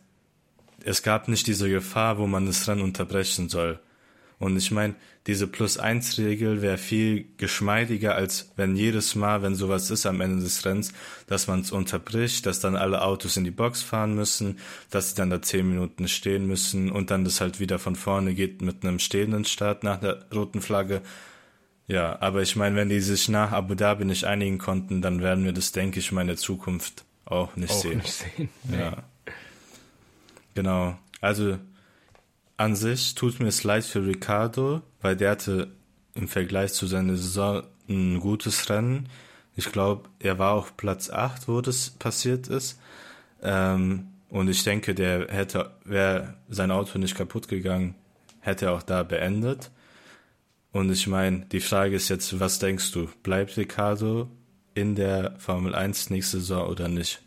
es 0.84 1.02
gab 1.02 1.28
nicht 1.28 1.46
diese 1.46 1.68
Gefahr, 1.68 2.18
wo 2.18 2.26
man 2.26 2.46
das 2.46 2.68
Rennen 2.68 2.82
unterbrechen 2.82 3.48
soll. 3.48 3.80
Und 4.38 4.56
ich 4.56 4.70
meine, 4.70 4.94
diese 5.26 5.46
Plus-1-Regel 5.46 6.60
wäre 6.60 6.76
viel 6.76 7.26
geschmeidiger, 7.38 8.14
als 8.14 8.52
wenn 8.56 8.76
jedes 8.76 9.14
Mal, 9.14 9.42
wenn 9.42 9.54
sowas 9.54 9.90
ist 9.90 10.04
am 10.04 10.20
Ende 10.20 10.42
des 10.42 10.64
Rennens, 10.66 10.92
dass 11.26 11.46
man 11.46 11.60
es 11.60 11.72
unterbricht, 11.72 12.44
dass 12.44 12.60
dann 12.60 12.76
alle 12.76 13.02
Autos 13.02 13.36
in 13.38 13.44
die 13.44 13.50
Box 13.50 13.82
fahren 13.82 14.14
müssen, 14.14 14.58
dass 14.90 15.10
sie 15.10 15.16
dann 15.16 15.30
da 15.30 15.40
zehn 15.40 15.66
Minuten 15.66 16.08
stehen 16.08 16.46
müssen 16.46 16.90
und 16.90 17.10
dann 17.10 17.24
das 17.24 17.40
halt 17.40 17.58
wieder 17.58 17.78
von 17.78 17.96
vorne 17.96 18.34
geht 18.34 18.60
mit 18.60 18.84
einem 18.84 18.98
stehenden 18.98 19.46
Start 19.46 19.82
nach 19.82 20.00
der 20.00 20.26
roten 20.34 20.60
Flagge. 20.60 21.00
Ja, 21.86 22.20
aber 22.20 22.42
ich 22.42 22.56
meine, 22.56 22.76
wenn 22.76 22.88
die 22.88 23.00
sich 23.00 23.28
nach 23.28 23.52
Abu 23.52 23.74
Dhabi 23.74 24.04
nicht 24.04 24.24
einigen 24.24 24.58
konnten, 24.58 25.02
dann 25.02 25.20
werden 25.20 25.44
wir 25.44 25.52
das, 25.52 25.72
denke 25.72 26.00
ich, 26.00 26.12
mal 26.12 26.22
in 26.22 26.28
der 26.28 26.36
Zukunft 26.36 27.04
auch 27.26 27.56
nicht 27.56 27.72
auch 27.72 27.82
sehen. 27.82 27.98
Nicht 27.98 28.12
sehen. 28.12 28.48
Nee. 28.64 28.78
Ja. 28.78 29.02
Genau. 30.54 30.96
Also 31.20 31.58
an 32.56 32.76
sich 32.76 33.14
tut 33.14 33.40
mir 33.40 33.48
es 33.48 33.64
leid 33.64 33.84
für 33.84 34.06
Ricardo, 34.06 34.82
weil 35.00 35.16
der 35.16 35.32
hatte 35.32 35.72
im 36.14 36.28
Vergleich 36.28 36.72
zu 36.72 36.86
seiner 36.86 37.16
Saison 37.16 37.64
ein 37.88 38.20
gutes 38.20 38.70
Rennen. 38.70 39.08
Ich 39.56 39.70
glaube, 39.70 40.08
er 40.20 40.38
war 40.38 40.52
auf 40.52 40.76
Platz 40.76 41.10
8, 41.10 41.48
wo 41.48 41.60
das 41.60 41.90
passiert 41.90 42.48
ist. 42.48 42.80
Ähm, 43.42 44.08
und 44.30 44.48
ich 44.48 44.64
denke, 44.64 44.94
der 44.94 45.28
hätte, 45.28 45.72
wäre 45.84 46.34
sein 46.48 46.70
Auto 46.70 46.98
nicht 46.98 47.14
kaputt 47.14 47.48
gegangen, 47.48 47.94
hätte 48.40 48.66
er 48.66 48.72
auch 48.72 48.82
da 48.82 49.02
beendet. 49.02 49.70
Und 50.74 50.90
ich 50.90 51.06
meine, 51.06 51.46
die 51.46 51.60
Frage 51.60 51.94
ist 51.94 52.08
jetzt, 52.08 52.40
was 52.40 52.58
denkst 52.58 52.90
du? 52.90 53.08
Bleibt 53.22 53.56
Ricardo 53.56 54.28
in 54.74 54.96
der 54.96 55.36
Formel 55.38 55.72
1 55.72 56.10
nächste 56.10 56.40
Saison 56.40 56.68
oder 56.68 56.88
nicht? 56.88 57.22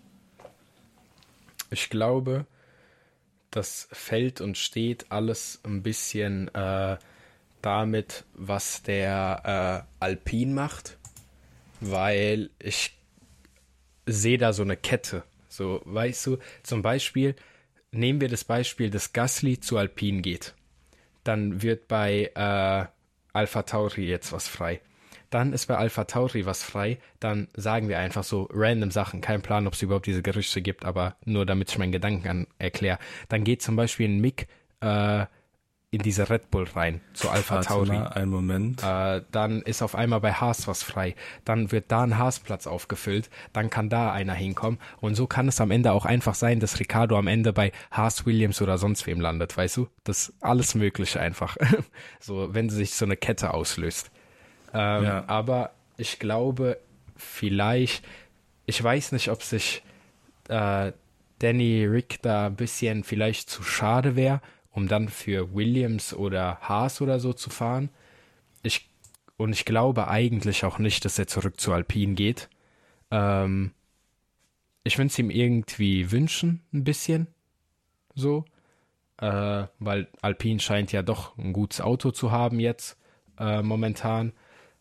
Ich 1.71 1.89
glaube, 1.89 2.45
das 3.49 3.87
fällt 3.93 4.41
und 4.41 4.57
steht 4.57 5.05
alles 5.13 5.61
ein 5.63 5.81
bisschen 5.81 6.53
äh, 6.53 6.97
damit, 7.61 8.25
was 8.33 8.83
der 8.83 9.87
äh, 10.01 10.03
Alpin 10.03 10.53
macht, 10.53 10.97
weil 11.79 12.49
ich 12.59 12.97
sehe 14.05 14.37
da 14.37 14.51
so 14.51 14.63
eine 14.63 14.75
Kette. 14.75 15.23
So, 15.47 15.81
weißt 15.85 16.27
du, 16.27 16.37
zum 16.63 16.81
Beispiel, 16.81 17.33
nehmen 17.91 18.19
wir 18.19 18.27
das 18.27 18.43
Beispiel, 18.43 18.89
dass 18.89 19.13
Gasly 19.13 19.61
zu 19.61 19.77
Alpin 19.77 20.21
geht. 20.21 20.53
Dann 21.23 21.61
wird 21.61 21.87
bei 21.87 22.29
äh, 22.35 22.87
Alpha 23.37 23.61
Tauri 23.61 24.05
jetzt 24.05 24.31
was 24.33 24.47
frei. 24.47 24.81
Dann 25.29 25.53
ist 25.53 25.67
bei 25.67 25.77
Alpha 25.77 26.05
Tauri 26.05 26.45
was 26.45 26.63
frei. 26.63 26.97
Dann 27.19 27.47
sagen 27.55 27.87
wir 27.87 27.99
einfach 27.99 28.23
so 28.23 28.47
random 28.51 28.91
Sachen. 28.91 29.21
Kein 29.21 29.41
Plan, 29.41 29.67
ob 29.67 29.73
es 29.73 29.81
überhaupt 29.81 30.07
diese 30.07 30.23
Gerüchte 30.23 30.61
gibt, 30.61 30.85
aber 30.85 31.15
nur 31.23 31.45
damit 31.45 31.69
ich 31.69 31.77
meinen 31.77 31.91
Gedanken 31.91 32.47
erkläre. 32.57 32.97
Dann 33.29 33.43
geht 33.43 33.61
zum 33.61 33.75
Beispiel 33.75 34.07
ein 34.09 34.19
Mick 34.19 34.47
äh, 34.79 35.25
in 35.89 36.01
diese 36.01 36.29
Red 36.29 36.51
Bull 36.51 36.65
rein, 36.75 36.99
zu 37.13 37.29
Alpha 37.29 37.61
Tauri. 37.61 37.93
mal, 37.93 38.07
einen 38.09 38.29
Moment. 38.29 38.83
Äh, 38.83 39.21
dann 39.31 39.61
ist 39.61 39.81
auf 39.81 39.95
einmal 39.95 40.19
bei 40.19 40.33
Haas 40.33 40.67
was 40.67 40.83
frei. 40.83 41.15
Dann 41.45 41.71
wird 41.71 41.91
da 41.91 42.03
ein 42.03 42.17
Haasplatz 42.17 42.67
aufgefüllt. 42.67 43.29
Dann 43.53 43.69
kann 43.69 43.87
da 43.87 44.11
einer 44.11 44.33
hinkommen. 44.33 44.79
Und 44.99 45.15
so 45.15 45.27
kann 45.27 45.47
es 45.47 45.61
am 45.61 45.71
Ende 45.71 45.93
auch 45.93 46.05
einfach 46.05 46.35
sein, 46.35 46.59
dass 46.59 46.79
Ricardo 46.81 47.17
am 47.17 47.27
Ende 47.27 47.53
bei 47.53 47.71
Haas, 47.89 48.25
Williams 48.25 48.61
oder 48.61 48.77
sonst 48.77 49.07
wem 49.07 49.21
landet, 49.21 49.55
weißt 49.55 49.77
du? 49.77 49.87
Das 50.03 50.29
ist 50.29 50.33
alles 50.41 50.75
Mögliche 50.75 51.21
einfach. 51.21 51.55
so, 52.19 52.53
wenn 52.53 52.69
sich 52.69 52.93
so 52.93 53.05
eine 53.05 53.15
Kette 53.15 53.53
auslöst. 53.53 54.11
Ähm, 54.73 55.03
Ja. 55.05 55.23
Aber 55.27 55.71
ich 55.95 56.19
glaube, 56.19 56.79
vielleicht, 57.15 58.05
ich 58.65 58.83
weiß 58.83 59.13
nicht, 59.13 59.31
ob 59.31 59.41
sich 59.41 59.83
äh, 60.49 60.91
Danny 61.39 61.85
Rick 61.85 62.21
da 62.23 62.47
ein 62.47 62.55
bisschen 62.55 63.05
vielleicht 63.05 63.49
zu 63.49 63.63
schade 63.63 64.17
wäre, 64.17 64.41
um 64.77 64.87
dann 64.87 65.09
für 65.09 65.55
Williams 65.55 66.13
oder 66.13 66.59
Haas 66.61 67.01
oder 67.01 67.19
so 67.19 67.33
zu 67.33 67.49
fahren. 67.49 67.89
Ich, 68.61 68.91
und 69.35 69.51
ich 69.51 69.65
glaube 69.65 70.07
eigentlich 70.07 70.65
auch 70.65 70.77
nicht, 70.77 71.03
dass 71.03 71.17
er 71.17 71.25
zurück 71.25 71.59
zu 71.59 71.73
Alpine 71.73 72.13
geht. 72.13 72.47
Ähm, 73.09 73.71
ich 74.83 74.99
würde 74.99 75.07
es 75.07 75.17
ihm 75.17 75.31
irgendwie 75.31 76.11
wünschen, 76.11 76.61
ein 76.71 76.83
bisschen. 76.83 77.25
So. 78.13 78.45
Äh, 79.19 79.65
weil 79.79 80.09
Alpine 80.21 80.59
scheint 80.59 80.91
ja 80.91 81.01
doch 81.01 81.35
ein 81.39 81.53
gutes 81.53 81.81
Auto 81.81 82.11
zu 82.11 82.31
haben 82.31 82.59
jetzt, 82.59 82.99
äh, 83.39 83.63
momentan. 83.63 84.31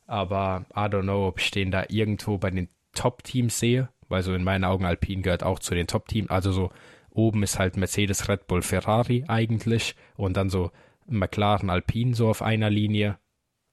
Aber 0.06 0.66
I 0.72 0.80
don't 0.80 1.04
know, 1.04 1.26
ob 1.26 1.40
ich 1.40 1.50
den 1.50 1.70
da 1.70 1.84
irgendwo 1.88 2.36
bei 2.36 2.50
den 2.50 2.68
Top-Teams 2.92 3.58
sehe. 3.58 3.88
Weil 4.10 4.22
so 4.22 4.34
in 4.34 4.44
meinen 4.44 4.64
Augen 4.64 4.84
Alpine 4.84 5.22
gehört 5.22 5.42
auch 5.42 5.58
zu 5.58 5.74
den 5.74 5.86
Top-Teams. 5.86 6.28
Also 6.28 6.52
so 6.52 6.70
oben 7.16 7.42
ist 7.42 7.58
halt 7.58 7.76
Mercedes, 7.76 8.28
Red 8.28 8.46
Bull, 8.46 8.62
Ferrari 8.62 9.24
eigentlich. 9.28 9.96
Und 10.16 10.36
dann 10.36 10.50
so 10.50 10.70
McLaren, 11.06 11.70
Alpine 11.70 12.14
so 12.14 12.28
auf 12.28 12.42
einer 12.42 12.70
Linie. 12.70 13.18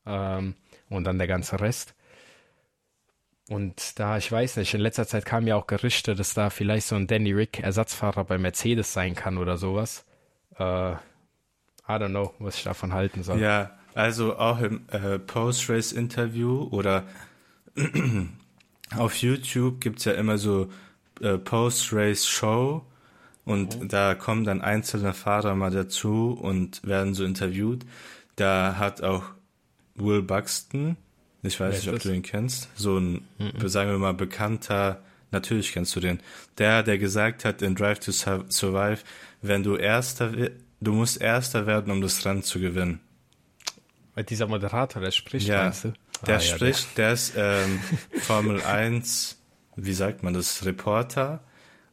Ähm, 0.06 0.56
und 0.90 1.06
dann 1.06 1.18
der 1.18 1.28
ganze 1.28 1.60
Rest. 1.60 1.96
Und 3.50 4.00
da, 4.00 4.18
ich 4.18 4.32
weiß 4.32 4.58
nicht, 4.58 4.74
in 4.74 4.80
letzter 4.80 5.06
Zeit 5.06 5.26
kamen 5.26 5.48
ja 5.48 5.56
auch 5.56 5.68
Gerüchte, 5.68 6.16
dass 6.16 6.34
da 6.34 6.50
vielleicht 6.50 6.88
so 6.88 6.96
ein 6.96 7.08
Danny 7.08 7.34
Rick 7.34 7.60
Ersatzfahrer 7.60 8.24
bei 8.24 8.38
Mercedes 8.38 8.94
sein 8.94 9.16
kann 9.16 9.38
oder 9.38 9.58
sowas. 9.58 10.06
Äh, 10.58 10.94
I 10.94 10.98
don't 11.88 12.10
know, 12.10 12.34
was 12.40 12.58
ich 12.58 12.64
davon 12.64 12.94
halten 12.94 13.24
soll. 13.24 13.40
Ja, 13.40 13.78
also 13.94 14.38
auch 14.38 14.60
im 14.60 14.88
äh, 14.90 15.20
Post-Race-Interview 15.20 16.70
oder 16.72 17.04
auf 18.98 19.16
YouTube 19.18 19.82
gibt's 19.82 20.06
ja 20.06 20.14
immer 20.14 20.38
so 20.38 20.70
äh, 21.22 21.38
Post-Race-Show 21.38 22.86
und 23.46 23.92
da 23.92 24.16
kommen 24.16 24.44
dann 24.46 24.62
einzelne 24.62 25.14
Fahrer 25.14 25.56
mal 25.56 25.72
dazu 25.72 26.32
und 26.40 26.82
werden 26.88 27.14
so 27.14 27.24
interviewt. 27.26 27.86
Da 28.36 28.76
hat 28.78 29.02
auch 29.04 29.24
Will 29.96 30.22
Buxton, 30.22 30.98
ich 31.44 31.60
weiß 31.60 31.86
Wer 31.86 31.92
nicht, 31.94 31.94
ob 31.94 32.02
du 32.10 32.14
ihn 32.16 32.24
kennst, 32.24 32.70
so 32.76 32.98
ein, 32.98 33.28
sagen 33.66 33.92
wir 33.92 33.98
mal, 34.00 34.14
bekannter, 34.14 35.02
natürlich 35.32 35.72
kennst 35.74 35.96
du 35.96 36.00
den, 36.00 36.20
der, 36.58 36.84
der 36.84 36.98
gesagt 36.98 37.44
hat 37.46 37.62
in 37.62 37.76
Drive 37.76 38.00
to 38.00 38.12
Sur- 38.12 38.46
Survive, 38.50 39.00
wenn 39.42 39.62
du 39.62 39.76
Erster, 39.76 40.32
du 40.80 40.94
musst 40.94 41.22
Erster 41.22 41.68
werden, 41.68 41.92
um 41.92 42.02
das 42.02 42.26
Rennen 42.26 42.44
zu 42.44 42.60
gewinnen. 42.60 43.02
Weil 44.16 44.24
dieser 44.24 44.48
Moderator, 44.48 45.02
der 45.02 45.12
spricht, 45.12 45.48
Ja, 45.48 45.64
meinst 45.64 45.84
du? 45.86 45.94
Der 46.26 46.36
Ah, 46.38 46.40
ja, 46.40 46.56
spricht, 46.56 46.98
der, 46.98 47.14
ist 47.14 47.34
ähm, 47.36 47.80
Formel 48.22 48.62
1, 48.62 49.38
wie 49.76 49.94
sagt 49.94 50.24
man 50.24 50.34
das, 50.34 50.64
Reporter. 50.66 51.44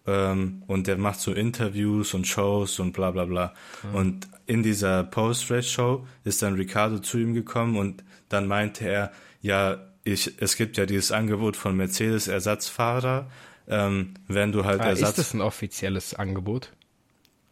Ähm, 0.06 0.62
und 0.66 0.86
der 0.86 0.96
macht 0.96 1.20
so 1.20 1.32
Interviews 1.32 2.14
und 2.14 2.26
Shows 2.26 2.78
und 2.78 2.92
bla 2.92 3.10
bla 3.10 3.24
bla. 3.26 3.54
Und 3.92 4.28
in 4.46 4.62
dieser 4.62 5.04
Post-Race-Show 5.04 6.06
ist 6.24 6.42
dann 6.42 6.54
Ricardo 6.54 6.98
zu 6.98 7.18
ihm 7.18 7.34
gekommen 7.34 7.76
und 7.76 8.02
dann 8.28 8.46
meinte 8.46 8.88
er, 8.88 9.12
ja, 9.42 9.78
ich, 10.04 10.32
es 10.40 10.56
gibt 10.56 10.76
ja 10.78 10.86
dieses 10.86 11.12
Angebot 11.12 11.56
von 11.56 11.76
Mercedes 11.76 12.28
Ersatzfahrer, 12.28 13.30
ähm, 13.68 14.14
wenn 14.26 14.52
du 14.52 14.64
halt 14.64 14.80
Ah, 14.80 14.90
ist 14.90 15.00
Ersatz, 15.00 15.16
das 15.16 15.34
ein 15.34 15.40
offizielles 15.42 16.14
Angebot? 16.14 16.72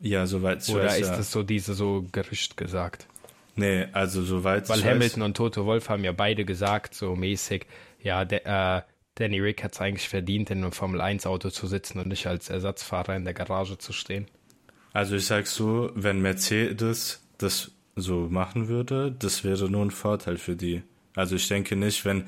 ja, 0.00 0.26
soweit 0.26 0.62
ich 0.66 0.74
Oder 0.74 0.84
weiß, 0.84 1.00
ist 1.00 1.08
ja. 1.08 1.16
das 1.16 1.30
so 1.30 1.42
diese 1.42 1.74
so 1.74 2.06
Gerücht 2.12 2.56
gesagt? 2.56 3.06
nee, 3.56 3.86
also 3.92 4.22
soweit 4.22 4.68
Weil 4.68 4.84
Hamilton 4.84 5.22
und 5.22 5.36
Toto 5.36 5.66
Wolf 5.66 5.88
haben 5.88 6.04
ja 6.04 6.12
beide 6.12 6.44
gesagt, 6.44 6.94
so 6.94 7.16
mäßig, 7.16 7.66
ja, 8.00 8.24
der, 8.24 8.46
äh, 8.46 8.82
Danny 9.18 9.40
Rick 9.40 9.64
hat 9.64 9.74
es 9.74 9.80
eigentlich 9.80 10.08
verdient, 10.08 10.50
in 10.50 10.58
einem 10.58 10.72
Formel-1-Auto 10.72 11.50
zu 11.50 11.66
sitzen 11.66 11.98
und 11.98 12.06
nicht 12.06 12.26
als 12.28 12.50
Ersatzfahrer 12.50 13.16
in 13.16 13.24
der 13.24 13.34
Garage 13.34 13.76
zu 13.76 13.92
stehen. 13.92 14.26
Also 14.92 15.16
ich 15.16 15.26
sag 15.26 15.48
so, 15.48 15.90
wenn 15.94 16.20
Mercedes 16.22 17.20
das 17.36 17.72
so 17.96 18.28
machen 18.30 18.68
würde, 18.68 19.10
das 19.18 19.42
wäre 19.42 19.68
nur 19.68 19.84
ein 19.84 19.90
Vorteil 19.90 20.36
für 20.36 20.54
die. 20.54 20.82
Also 21.16 21.34
ich 21.34 21.48
denke 21.48 21.74
nicht, 21.74 22.04
wenn 22.04 22.24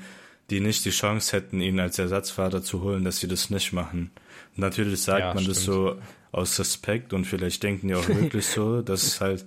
die 0.49 0.59
nicht 0.59 0.83
die 0.83 0.89
Chance 0.89 1.37
hätten, 1.37 1.61
ihn 1.61 1.79
als 1.79 1.97
Ersatzfahrer 1.97 2.61
zu 2.61 2.81
holen, 2.81 3.05
dass 3.05 3.19
sie 3.19 3.27
das 3.29 3.49
nicht 3.49 3.71
machen. 3.71 4.11
Natürlich 4.57 5.01
sagt 5.01 5.21
Ja, 5.21 5.33
man 5.33 5.45
das 5.45 5.61
stimmt. 5.61 5.75
so 5.77 5.95
aus 6.33 6.59
Respekt 6.59 7.13
und 7.13 7.23
vielleicht 7.25 7.63
denken 7.63 7.87
die 7.87 7.95
auch 7.95 8.07
wirklich 8.07 8.45
so, 8.45 8.81
dass 8.81 9.21
halt, 9.21 9.45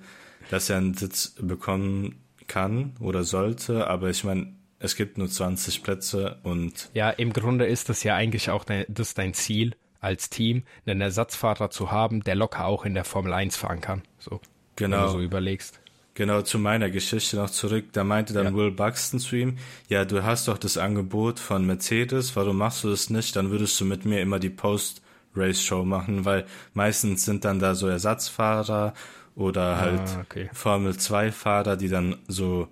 dass 0.51 0.70
er 0.70 0.78
einen 0.78 0.95
Sitz 0.95 1.34
bekommen 1.38 2.22
kann 2.47 2.92
oder 3.01 3.22
sollte, 3.22 3.86
aber 3.86 4.09
ich 4.09 4.24
meine, 4.24 4.55
es 4.85 4.97
gibt 4.97 5.18
nur 5.18 5.28
20 5.28 5.82
Plätze 5.82 6.39
und 6.43 6.91
Ja, 6.95 7.11
im 7.11 7.32
Grunde 7.32 7.66
ist 7.66 7.89
das 7.89 8.03
ja 8.05 8.14
eigentlich 8.14 8.51
auch 8.51 8.64
dein, 8.64 8.85
das 8.89 9.14
dein 9.14 9.35
Ziel 9.35 9.74
als 10.01 10.28
Team, 10.28 10.64
einen 10.85 11.01
Ersatzfahrer 11.01 11.70
zu 11.70 11.91
haben, 11.91 12.22
der 12.22 12.35
locker 12.35 12.66
auch 12.66 12.85
in 12.85 12.95
der 12.95 13.05
Formel 13.05 13.32
1 13.32 13.57
fahren 13.57 13.80
kann. 13.80 14.03
So, 14.18 14.41
wenn 14.76 14.91
du 14.91 14.97
genau. 14.99 15.09
so 15.09 15.20
überlegst. 15.20 15.80
Genau, 16.12 16.43
zu 16.43 16.59
meiner 16.59 16.91
Geschichte 16.91 17.37
noch 17.37 17.51
zurück. 17.51 17.87
Da 17.93 18.05
meinte 18.05 18.35
dann 18.35 18.47
Ja. 18.47 18.55
Will 18.55 18.70
Buxton 18.70 19.18
zu 19.18 19.35
ihm, 19.35 19.59
ja, 19.89 20.05
du 20.05 20.22
hast 20.22 20.47
doch 20.47 20.59
das 20.59 20.76
Angebot 20.76 21.41
von 21.41 21.66
Mercedes, 21.66 22.37
warum 22.37 22.59
machst 22.59 22.85
du 22.85 22.91
das 22.91 23.11
nicht? 23.11 23.35
Dann 23.35 23.51
würdest 23.51 23.80
du 23.80 23.85
mit 23.85 24.05
mir 24.05 24.20
immer 24.20 24.39
die 24.39 24.51
Post-Race-Show 24.51 25.85
machen, 25.85 26.24
weil 26.24 26.45
meistens 26.74 27.24
sind 27.24 27.45
dann 27.45 27.59
da 27.59 27.74
so 27.74 27.89
Ersatzfahrer 27.89 28.93
oder 29.35 29.78
halt 29.80 30.01
Ah, 30.01 30.20
okay. 30.20 30.51
Formel-2-Fahrer, 30.53 31.76
die 31.76 31.89
dann 31.89 32.16
so 32.28 32.68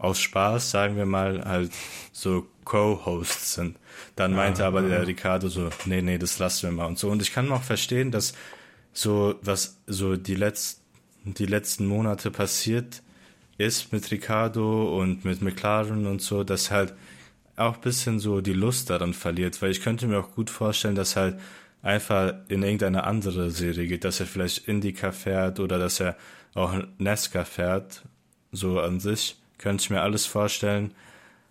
aus 0.00 0.18
Spaß, 0.18 0.70
sagen 0.70 0.96
wir 0.96 1.06
mal, 1.06 1.44
halt 1.44 1.70
so 2.12 2.46
Co-Hosts 2.64 3.54
sind. 3.54 3.76
Dann 4.16 4.34
meinte 4.34 4.64
aber 4.64 4.82
der 4.82 5.06
Ricardo 5.06 5.48
so, 5.48 5.70
nee, 5.84 6.02
nee, 6.02 6.18
das 6.18 6.38
lassen 6.38 6.68
wir 6.68 6.72
mal 6.76 6.86
und 6.86 6.98
so. 6.98 7.10
Und 7.10 7.22
ich 7.22 7.32
kann 7.32 7.50
auch 7.52 7.62
verstehen, 7.62 8.10
dass 8.10 8.34
so, 8.92 9.34
was 9.42 9.78
so 9.86 10.16
die 10.16 10.34
letzten, 10.34 10.80
die 11.24 11.46
letzten 11.46 11.86
Monate 11.86 12.30
passiert 12.30 13.02
ist 13.58 13.92
mit 13.92 14.10
Ricardo 14.10 14.98
und 14.98 15.24
mit 15.24 15.42
McLaren 15.42 16.06
und 16.06 16.22
so, 16.22 16.44
dass 16.44 16.70
halt 16.70 16.94
auch 17.56 17.74
ein 17.74 17.80
bisschen 17.82 18.18
so 18.18 18.40
die 18.40 18.54
Lust 18.54 18.88
daran 18.88 19.12
verliert, 19.12 19.60
weil 19.60 19.70
ich 19.70 19.82
könnte 19.82 20.06
mir 20.06 20.18
auch 20.18 20.34
gut 20.34 20.48
vorstellen, 20.48 20.94
dass 20.94 21.14
halt 21.14 21.38
einfach 21.82 22.32
in 22.48 22.62
irgendeine 22.62 23.04
andere 23.04 23.50
Serie 23.50 23.86
geht, 23.86 24.04
dass 24.04 24.20
er 24.20 24.26
vielleicht 24.26 24.66
Indica 24.66 25.12
fährt 25.12 25.60
oder 25.60 25.78
dass 25.78 26.00
er 26.00 26.16
auch 26.54 26.74
Nesca 26.98 27.44
fährt, 27.44 28.02
so 28.50 28.80
an 28.80 28.98
sich, 28.98 29.39
könnte 29.60 29.82
ich 29.82 29.90
mir 29.90 30.00
alles 30.00 30.24
vorstellen, 30.26 30.94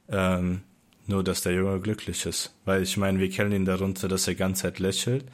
ähm, 0.09 0.63
nur 1.05 1.23
dass 1.23 1.41
der 1.41 1.53
Junge 1.53 1.79
glücklich 1.79 2.25
ist, 2.25 2.53
weil 2.65 2.81
ich 2.83 2.97
meine, 2.97 3.19
wir 3.19 3.29
kennen 3.29 3.51
ihn 3.51 3.65
darunter, 3.65 4.07
dass 4.07 4.27
er 4.27 4.35
ganz 4.35 4.59
Zeit 4.59 4.79
lächelt 4.79 5.25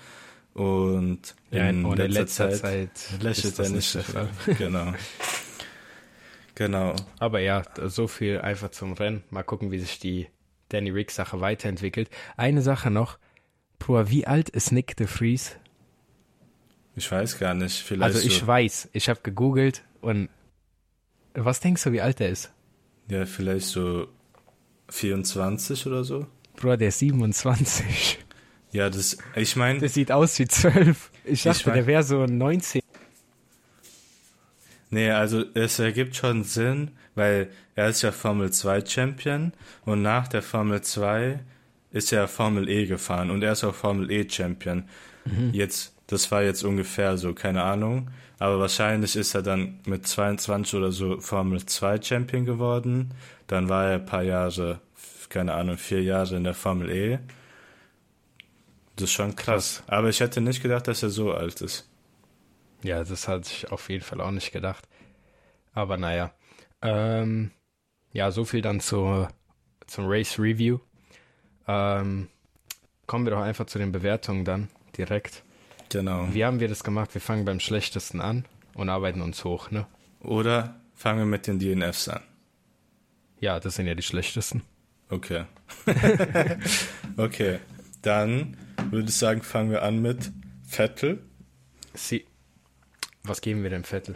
und 0.54 1.20
Ja, 1.52 1.70
in 1.70 1.86
und 1.86 2.00
in 2.00 2.12
letzter, 2.12 2.48
letzter 2.50 2.68
Zeit, 2.68 2.98
Zeit 2.98 3.22
lächelt 3.22 3.60
er 3.60 3.70
nicht 3.70 3.96
nicht. 3.96 4.58
genau. 4.60 4.94
Genau. 6.56 6.96
Aber 7.20 7.40
ja, 7.40 7.64
so 7.86 8.08
viel 8.08 8.40
einfach 8.40 8.72
zum 8.72 8.94
Rennen. 8.94 9.24
Mal 9.30 9.44
gucken, 9.44 9.72
wie 9.72 9.80
sich 9.80 10.00
die 10.00 10.28
Danny 10.70 10.90
Rick 10.90 11.12
Sache 11.12 11.42
weiterentwickelt. 11.42 12.10
Eine 12.38 12.62
Sache 12.62 12.90
noch. 12.90 13.18
Bruder, 13.80 14.10
wie 14.10 14.26
alt 14.26 14.50
ist 14.50 14.72
Nick 14.72 14.96
de 14.96 15.08
Vries? 15.08 15.58
Ich 16.96 17.12
weiß 17.12 17.40
gar 17.40 17.54
nicht. 17.54 17.84
Vielleicht 17.84 18.16
Also 18.16 18.26
ich 18.26 18.40
so, 18.40 18.48
weiß, 18.48 18.90
ich 18.94 19.10
habe 19.10 19.20
gegoogelt 19.22 19.84
und 20.00 20.30
was 21.34 21.60
denkst 21.60 21.84
du, 21.84 21.92
wie 21.92 22.00
alt 22.02 22.22
er 22.22 22.30
ist? 22.30 22.52
Ja, 23.10 23.26
vielleicht 23.26 23.68
so 23.68 24.08
24 24.90 25.86
oder 25.88 26.04
so. 26.04 26.26
Bruder, 26.56 26.78
der 26.78 26.88
ist 26.90 27.00
27. 27.00 28.20
Ja, 28.72 28.90
das, 28.90 29.18
ich 29.36 29.56
meine, 29.56 29.80
Der 29.80 29.90
sieht 29.90 30.12
aus 30.12 30.38
wie 30.40 30.48
12. 30.48 31.12
Ich 31.26 31.44
dachte, 31.44 31.70
mein- 31.70 31.76
der 31.78 31.88
wäre 31.88 32.04
so 32.04 32.26
19. 32.26 32.82
nee, 34.90 35.10
also 35.12 35.44
es 35.54 35.80
ergibt 35.80 36.16
schon 36.16 36.44
Sinn, 36.44 36.92
weil 37.16 37.50
er 37.76 37.90
ist 37.90 38.02
ja 38.02 38.12
Formel 38.12 38.52
2 38.52 38.86
Champion 38.86 39.54
und 39.86 40.02
nach 40.02 40.28
der 40.28 40.42
Formel 40.42 40.82
2 40.82 41.40
ist 41.92 42.12
er 42.12 42.28
Formel 42.28 42.70
E 42.70 42.86
gefahren 42.86 43.30
und 43.32 43.42
er 43.44 43.54
ist 43.54 43.64
auch 43.64 43.76
Formel 43.76 44.12
E 44.12 44.28
Champion. 44.30 44.84
Mhm. 45.26 45.52
Jetzt 45.54 45.94
Das 46.08 46.30
war 46.32 46.44
jetzt 46.44 46.64
ungefähr 46.64 47.18
so, 47.18 47.34
keine 47.34 47.64
Ahnung. 47.64 48.12
Aber 48.40 48.60
wahrscheinlich 48.60 49.16
ist 49.16 49.34
er 49.34 49.42
dann 49.42 49.80
mit 49.86 50.08
22 50.08 50.76
oder 50.76 50.92
so 50.92 51.20
Formel 51.20 51.66
2 51.66 52.02
Champion 52.02 52.46
geworden. 52.46 53.14
Dann 53.48 53.70
war 53.70 53.86
er 53.86 53.96
ein 53.96 54.06
paar 54.06 54.24
Jahre, 54.24 54.82
keine 55.30 55.54
Ahnung, 55.54 55.78
vier 55.78 56.04
Jahre 56.04 56.36
in 56.36 56.44
der 56.44 56.54
Formel 56.54 56.90
E. 56.92 57.20
Das 58.96 59.06
ist 59.06 59.14
schon 59.14 59.36
krass. 59.36 59.84
Aber 59.88 60.10
ich 60.10 60.20
hätte 60.20 60.42
nicht 60.42 60.62
gedacht, 60.62 60.88
dass 60.88 61.04
er 61.04 61.10
so 61.10 61.34
alt 61.34 61.62
ist. 61.62 61.90
Ja, 62.84 63.04
das 63.04 63.28
hatte 63.28 63.50
ich 63.52 63.72
auf 63.72 63.90
jeden 63.90 64.04
Fall 64.04 64.22
auch 64.22 64.32
nicht 64.32 64.52
gedacht. 64.52 64.88
Aber 65.74 65.98
naja. 65.98 66.34
Ähm, 66.82 67.52
ja, 68.12 68.32
so 68.32 68.46
viel 68.46 68.62
dann 68.62 68.80
zur, 68.80 69.30
zum 69.88 70.06
Race 70.08 70.40
Review. 70.40 70.80
Ähm, 71.68 72.30
kommen 73.08 73.26
wir 73.26 73.32
doch 73.32 73.42
einfach 73.42 73.66
zu 73.66 73.80
den 73.80 73.92
Bewertungen 73.92 74.46
dann 74.46 74.70
direkt. 74.98 75.44
Genau. 75.90 76.28
Wie 76.32 76.44
haben 76.44 76.60
wir 76.60 76.68
das 76.68 76.84
gemacht? 76.84 77.14
Wir 77.14 77.22
fangen 77.22 77.46
beim 77.46 77.60
schlechtesten 77.60 78.22
an 78.22 78.46
und 78.74 78.90
arbeiten 78.90 79.22
uns 79.22 79.44
hoch, 79.44 79.72
ne? 79.72 79.86
Oder 80.20 80.76
fangen 80.96 81.20
wir 81.20 81.26
mit 81.26 81.48
den 81.48 81.60
DNFs 81.60 82.08
an. 82.08 82.22
Ja, 83.40 83.60
das 83.60 83.76
sind 83.76 83.88
ja 83.88 83.96
die 83.96 84.02
schlechtesten. 84.02 84.64
Okay. 85.10 85.46
okay. 87.18 87.60
Dann 88.02 88.58
würde 88.90 89.10
ich 89.10 89.16
sagen, 89.16 89.42
fangen 89.42 89.72
wir 89.72 89.84
an 89.84 90.02
mit 90.02 90.32
Vettel. 90.68 91.24
Sie. 91.94 92.26
Was 93.24 93.42
geben 93.42 93.64
wir 93.64 93.70
dem 93.70 93.84
Vettel? 93.84 94.16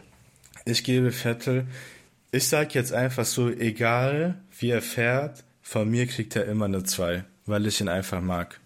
Ich 0.65 0.83
gebe 0.83 1.11
Vettel. 1.11 1.67
Ich 2.31 2.47
sag 2.47 2.75
jetzt 2.75 2.93
einfach 2.93 3.25
so, 3.25 3.49
egal 3.49 4.41
wie 4.57 4.69
er 4.69 4.81
fährt, 4.81 5.43
von 5.61 5.89
mir 5.89 6.05
kriegt 6.07 6.35
er 6.35 6.45
immer 6.45 6.65
eine 6.65 6.83
2, 6.83 7.23
weil 7.45 7.65
ich 7.65 7.81
ihn 7.81 7.89
einfach 7.89 8.21
mag. 8.21 8.59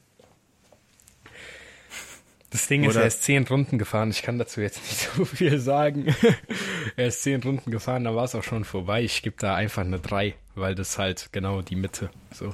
Das 2.53 2.67
Ding 2.67 2.83
ist, 2.83 2.95
er 2.95 3.07
ist 3.07 3.23
zehn 3.23 3.47
Runden 3.47 3.79
gefahren. 3.79 4.11
Ich 4.11 4.21
kann 4.21 4.37
dazu 4.37 4.61
jetzt 4.61 4.79
nicht 4.83 5.09
so 5.17 5.25
viel 5.25 5.57
sagen. 5.57 6.15
er 6.95 7.07
ist 7.07 7.23
zehn 7.23 7.41
Runden 7.41 7.71
gefahren, 7.71 8.03
da 8.03 8.15
war 8.15 8.25
es 8.25 8.35
auch 8.35 8.43
schon 8.43 8.63
vorbei. 8.63 9.01
Ich 9.01 9.23
gebe 9.23 9.35
da 9.39 9.55
einfach 9.55 9.81
eine 9.81 9.99
3, 9.99 10.35
weil 10.53 10.75
das 10.75 10.99
halt 10.99 11.29
genau 11.31 11.63
die 11.63 11.75
Mitte. 11.75 12.11
So. 12.31 12.53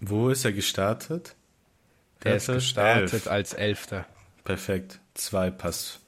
Wo 0.00 0.30
ist 0.30 0.46
er 0.46 0.52
gestartet? 0.52 1.36
Der 2.24 2.36
ist 2.36 2.46
gestartet 2.46 3.12
Elf. 3.12 3.26
als 3.26 3.52
Elfter. 3.52 4.06
Perfekt. 4.42 5.00
Zwei 5.12 5.50
Pass. 5.50 6.00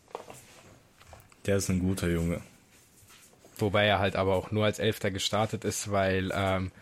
Der 1.44 1.56
ist 1.56 1.68
ein 1.68 1.80
guter 1.80 2.08
Junge. 2.08 2.40
Wobei 3.58 3.84
er 3.84 3.98
halt 3.98 4.16
aber 4.16 4.36
auch 4.36 4.50
nur 4.52 4.64
als 4.64 4.78
Elfter 4.78 5.10
gestartet 5.10 5.66
ist, 5.66 5.92
weil 5.92 6.30
ähm, 6.34 6.72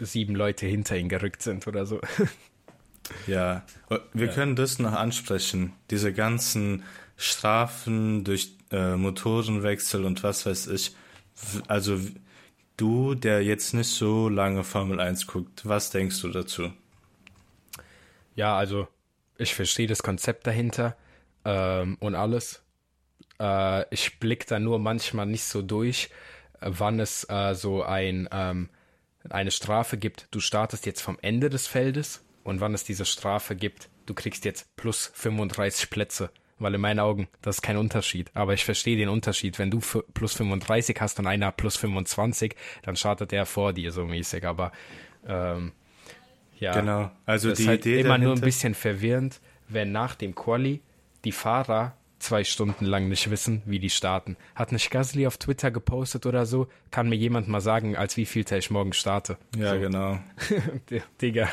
sieben 0.00 0.34
Leute 0.34 0.66
hinter 0.66 0.96
ihm 0.96 1.08
gerückt 1.08 1.42
sind 1.42 1.68
oder 1.68 1.86
so. 1.86 2.00
Ja, 3.26 3.62
wir 4.12 4.26
ja. 4.26 4.32
können 4.32 4.56
das 4.56 4.78
noch 4.78 4.92
ansprechen. 4.92 5.72
Diese 5.90 6.12
ganzen 6.12 6.82
Strafen 7.16 8.24
durch 8.24 8.56
äh, 8.70 8.96
Motorenwechsel 8.96 10.04
und 10.04 10.22
was 10.22 10.46
weiß 10.46 10.68
ich. 10.68 10.94
Also 11.68 12.00
du, 12.76 13.14
der 13.14 13.42
jetzt 13.42 13.74
nicht 13.74 13.88
so 13.88 14.28
lange 14.28 14.64
Formel 14.64 15.00
1 15.00 15.26
guckt, 15.26 15.66
was 15.66 15.90
denkst 15.90 16.20
du 16.22 16.28
dazu? 16.28 16.72
Ja, 18.34 18.56
also 18.56 18.88
ich 19.38 19.54
verstehe 19.54 19.86
das 19.86 20.02
Konzept 20.02 20.46
dahinter 20.46 20.96
ähm, 21.44 21.96
und 22.00 22.14
alles. 22.14 22.62
Äh, 23.40 23.84
ich 23.94 24.18
blicke 24.18 24.46
da 24.46 24.58
nur 24.58 24.78
manchmal 24.78 25.26
nicht 25.26 25.44
so 25.44 25.62
durch, 25.62 26.10
wann 26.60 27.00
es 27.00 27.28
äh, 27.28 27.54
so 27.54 27.82
ein, 27.82 28.28
ähm, 28.32 28.68
eine 29.28 29.50
Strafe 29.50 29.96
gibt. 29.96 30.28
Du 30.30 30.40
startest 30.40 30.86
jetzt 30.86 31.00
vom 31.00 31.18
Ende 31.22 31.50
des 31.50 31.66
Feldes 31.66 32.25
und 32.46 32.60
wann 32.60 32.74
es 32.74 32.84
diese 32.84 33.04
Strafe 33.04 33.56
gibt. 33.56 33.88
Du 34.06 34.14
kriegst 34.14 34.44
jetzt 34.44 34.74
plus 34.76 35.10
35 35.14 35.90
Plätze. 35.90 36.30
Weil 36.58 36.74
in 36.74 36.80
meinen 36.80 37.00
Augen, 37.00 37.28
das 37.42 37.56
ist 37.56 37.62
kein 37.62 37.76
Unterschied. 37.76 38.30
Aber 38.32 38.54
ich 38.54 38.64
verstehe 38.64 38.96
den 38.96 39.10
Unterschied. 39.10 39.58
Wenn 39.58 39.70
du 39.70 39.80
plus 40.14 40.32
35 40.34 40.98
hast 41.00 41.18
und 41.18 41.26
einer 41.26 41.52
plus 41.52 41.76
25, 41.76 42.54
dann 42.82 42.96
startet 42.96 43.32
er 43.32 43.44
vor 43.44 43.74
dir 43.74 43.92
so 43.92 44.06
mäßig. 44.06 44.46
Aber 44.46 44.72
ähm, 45.26 45.72
ja, 46.58 46.72
genau. 46.72 47.10
Also 47.26 47.50
das 47.50 47.58
die 47.58 47.64
ist 47.64 47.68
halt 47.68 47.80
Idee 47.80 48.00
immer 48.00 48.10
dahinter... 48.10 48.26
nur 48.26 48.34
ein 48.36 48.40
bisschen 48.40 48.74
verwirrend, 48.74 49.40
wenn 49.68 49.92
nach 49.92 50.14
dem 50.14 50.34
Quali 50.34 50.80
die 51.24 51.32
Fahrer 51.32 51.94
zwei 52.18 52.44
Stunden 52.44 52.86
lang 52.86 53.08
nicht 53.08 53.28
wissen, 53.30 53.60
wie 53.66 53.78
die 53.78 53.90
starten. 53.90 54.38
Hat 54.54 54.72
nicht 54.72 54.90
Gasly 54.90 55.26
auf 55.26 55.36
Twitter 55.36 55.70
gepostet 55.70 56.24
oder 56.24 56.46
so? 56.46 56.68
Kann 56.90 57.10
mir 57.10 57.16
jemand 57.16 57.48
mal 57.48 57.60
sagen, 57.60 57.96
als 57.96 58.16
wie 58.16 58.24
viel 58.24 58.46
ich 58.50 58.70
morgen 58.70 58.94
starte? 58.94 59.36
Ja, 59.58 59.74
so. 59.74 59.80
genau. 59.80 60.18
Digga. 61.20 61.50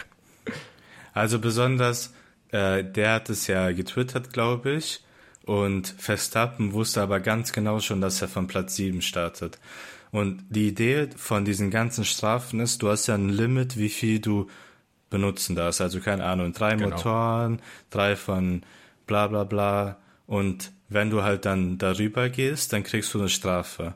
Also 1.13 1.39
besonders, 1.39 2.13
äh, 2.51 2.83
der 2.83 3.13
hat 3.13 3.29
es 3.29 3.47
ja 3.47 3.71
getwittert, 3.71 4.33
glaube 4.33 4.73
ich. 4.73 5.03
Und 5.45 5.93
Verstappen 5.97 6.73
wusste 6.73 7.01
aber 7.01 7.19
ganz 7.19 7.51
genau 7.51 7.79
schon, 7.79 8.01
dass 8.01 8.21
er 8.21 8.29
von 8.29 8.47
Platz 8.47 8.75
7 8.75 9.01
startet. 9.01 9.59
Und 10.11 10.43
die 10.49 10.67
Idee 10.67 11.09
von 11.15 11.43
diesen 11.43 11.71
ganzen 11.71 12.05
Strafen 12.05 12.59
ist, 12.59 12.81
du 12.81 12.89
hast 12.89 13.07
ja 13.07 13.15
ein 13.15 13.29
Limit, 13.29 13.77
wie 13.77 13.89
viel 13.89 14.19
du 14.19 14.47
benutzen 15.09 15.55
darfst. 15.55 15.81
Also 15.81 15.99
keine 15.99 16.23
Ahnung, 16.23 16.53
drei 16.53 16.75
genau. 16.75 16.89
Motoren, 16.91 17.61
drei 17.89 18.15
von 18.15 18.61
bla 19.05 19.27
bla 19.27 19.43
bla. 19.43 19.97
Und 20.27 20.71
wenn 20.87 21.09
du 21.09 21.23
halt 21.23 21.45
dann 21.45 21.77
darüber 21.77 22.29
gehst, 22.29 22.73
dann 22.73 22.83
kriegst 22.83 23.13
du 23.13 23.19
eine 23.19 23.29
Strafe. 23.29 23.95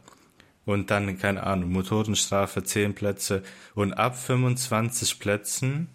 Und 0.66 0.92
dann, 0.92 1.18
keine 1.18 1.44
Ahnung, 1.44 1.72
Motorenstrafe, 1.72 2.64
10 2.64 2.94
Plätze. 2.94 3.42
Und 3.74 3.94
ab 3.94 4.18
25 4.18 5.20
Plätzen 5.20 5.88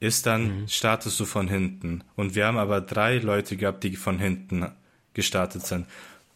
ist 0.00 0.26
dann, 0.26 0.62
mhm. 0.62 0.68
startest 0.68 1.18
du 1.20 1.24
von 1.24 1.48
hinten. 1.48 2.04
Und 2.16 2.34
wir 2.34 2.46
haben 2.46 2.58
aber 2.58 2.80
drei 2.80 3.18
Leute 3.18 3.56
gehabt, 3.56 3.84
die 3.84 3.96
von 3.96 4.18
hinten 4.18 4.66
gestartet 5.14 5.66
sind. 5.66 5.86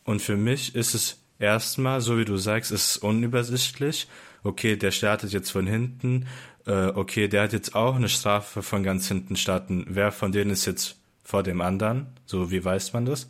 Und 0.05 0.23
für 0.23 0.37
mich 0.37 0.75
ist 0.75 0.95
es 0.95 1.19
erstmal, 1.39 2.01
so 2.01 2.19
wie 2.19 2.25
du 2.25 2.37
sagst, 2.37 2.73
ist 2.73 2.91
es 2.91 2.97
unübersichtlich. 2.97 4.09
Okay, 4.43 4.77
der 4.77 4.91
startet 4.91 5.33
jetzt 5.33 5.51
von 5.51 5.67
hinten. 5.67 6.27
Äh, 6.67 6.87
okay, 6.89 7.29
der 7.29 7.43
hat 7.43 7.53
jetzt 7.53 7.75
auch 7.75 7.97
eine 7.97 8.09
Strafe 8.09 8.63
von 8.63 8.83
ganz 8.83 9.09
hinten 9.09 9.37
starten. 9.37 9.85
Wer 9.89 10.13
von 10.13 10.33
denen 10.33 10.51
ist 10.51 10.67
jetzt 10.67 10.97
vor 11.25 11.43
dem 11.43 11.61
anderen? 11.61 12.07
So, 12.25 12.51
wie 12.51 12.65
weiß 12.65 12.93
man 12.93 13.05
das? 13.05 13.29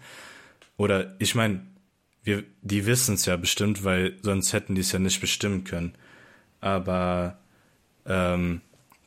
Oder 0.76 1.16
ich 1.18 1.34
meine, 1.34 1.62
wir, 2.22 2.44
die 2.62 2.86
wissen 2.86 3.14
es 3.14 3.26
ja 3.26 3.36
bestimmt, 3.36 3.84
weil 3.84 4.16
sonst 4.22 4.52
hätten 4.52 4.74
die 4.74 4.82
es 4.82 4.92
ja 4.92 4.98
nicht 4.98 5.20
bestimmen 5.20 5.64
können. 5.64 5.94
Aber 6.60 7.38
ähm, 8.06 8.60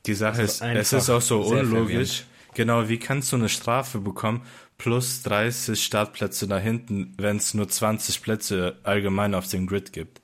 die 0.06 0.14
Sache 0.14 0.42
also 0.42 0.66
ist, 0.66 0.76
es 0.76 0.94
ist 0.94 1.10
auch 1.10 1.22
so 1.22 1.42
unlogisch. 1.42 2.26
Genau, 2.54 2.90
wie 2.90 3.00
kannst 3.00 3.32
du 3.32 3.38
eine 3.38 3.50
Strafe 3.50 4.00
bekommen 4.00 4.42
plus 4.78 5.24
30 5.24 5.82
Startplätze 5.82 6.48
da 6.48 6.58
hinten, 6.58 7.14
wenn 7.18 7.38
es 7.38 7.54
nur 7.54 7.70
20 7.70 8.22
Plätze 8.22 8.78
allgemein 8.84 9.36
auf 9.36 9.48
dem 9.48 9.68
Grid 9.68 9.94
gibt? 9.94 10.22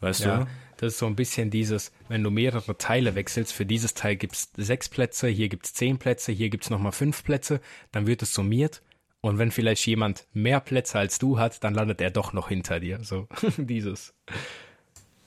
Weißt 0.00 0.24
ja, 0.24 0.38
du? 0.38 0.46
Das 0.76 0.94
ist 0.94 0.98
so 0.98 1.06
ein 1.06 1.16
bisschen 1.16 1.50
dieses, 1.50 1.92
wenn 2.08 2.24
du 2.24 2.30
mehrere 2.30 2.76
Teile 2.76 3.14
wechselst, 3.14 3.52
für 3.52 3.64
dieses 3.64 3.94
Teil 3.94 4.16
gibt 4.16 4.34
es 4.34 4.50
sechs 4.56 4.88
Plätze, 4.88 5.28
hier 5.28 5.48
gibt 5.48 5.66
es 5.66 5.74
zehn 5.74 5.98
Plätze, 5.98 6.32
hier 6.32 6.50
gibt 6.50 6.64
es 6.64 6.70
nochmal 6.70 6.92
fünf 6.92 7.22
Plätze, 7.22 7.60
dann 7.92 8.06
wird 8.06 8.20
es 8.20 8.34
summiert 8.34 8.82
und 9.22 9.38
wenn 9.38 9.52
vielleicht 9.52 9.86
jemand 9.86 10.26
mehr 10.32 10.58
Plätze 10.58 10.98
als 10.98 11.20
du 11.20 11.38
hat, 11.38 11.62
dann 11.62 11.74
landet 11.74 12.00
er 12.00 12.10
doch 12.10 12.32
noch 12.32 12.48
hinter 12.48 12.80
dir. 12.80 12.98
So 13.04 13.28
dieses. 13.56 14.12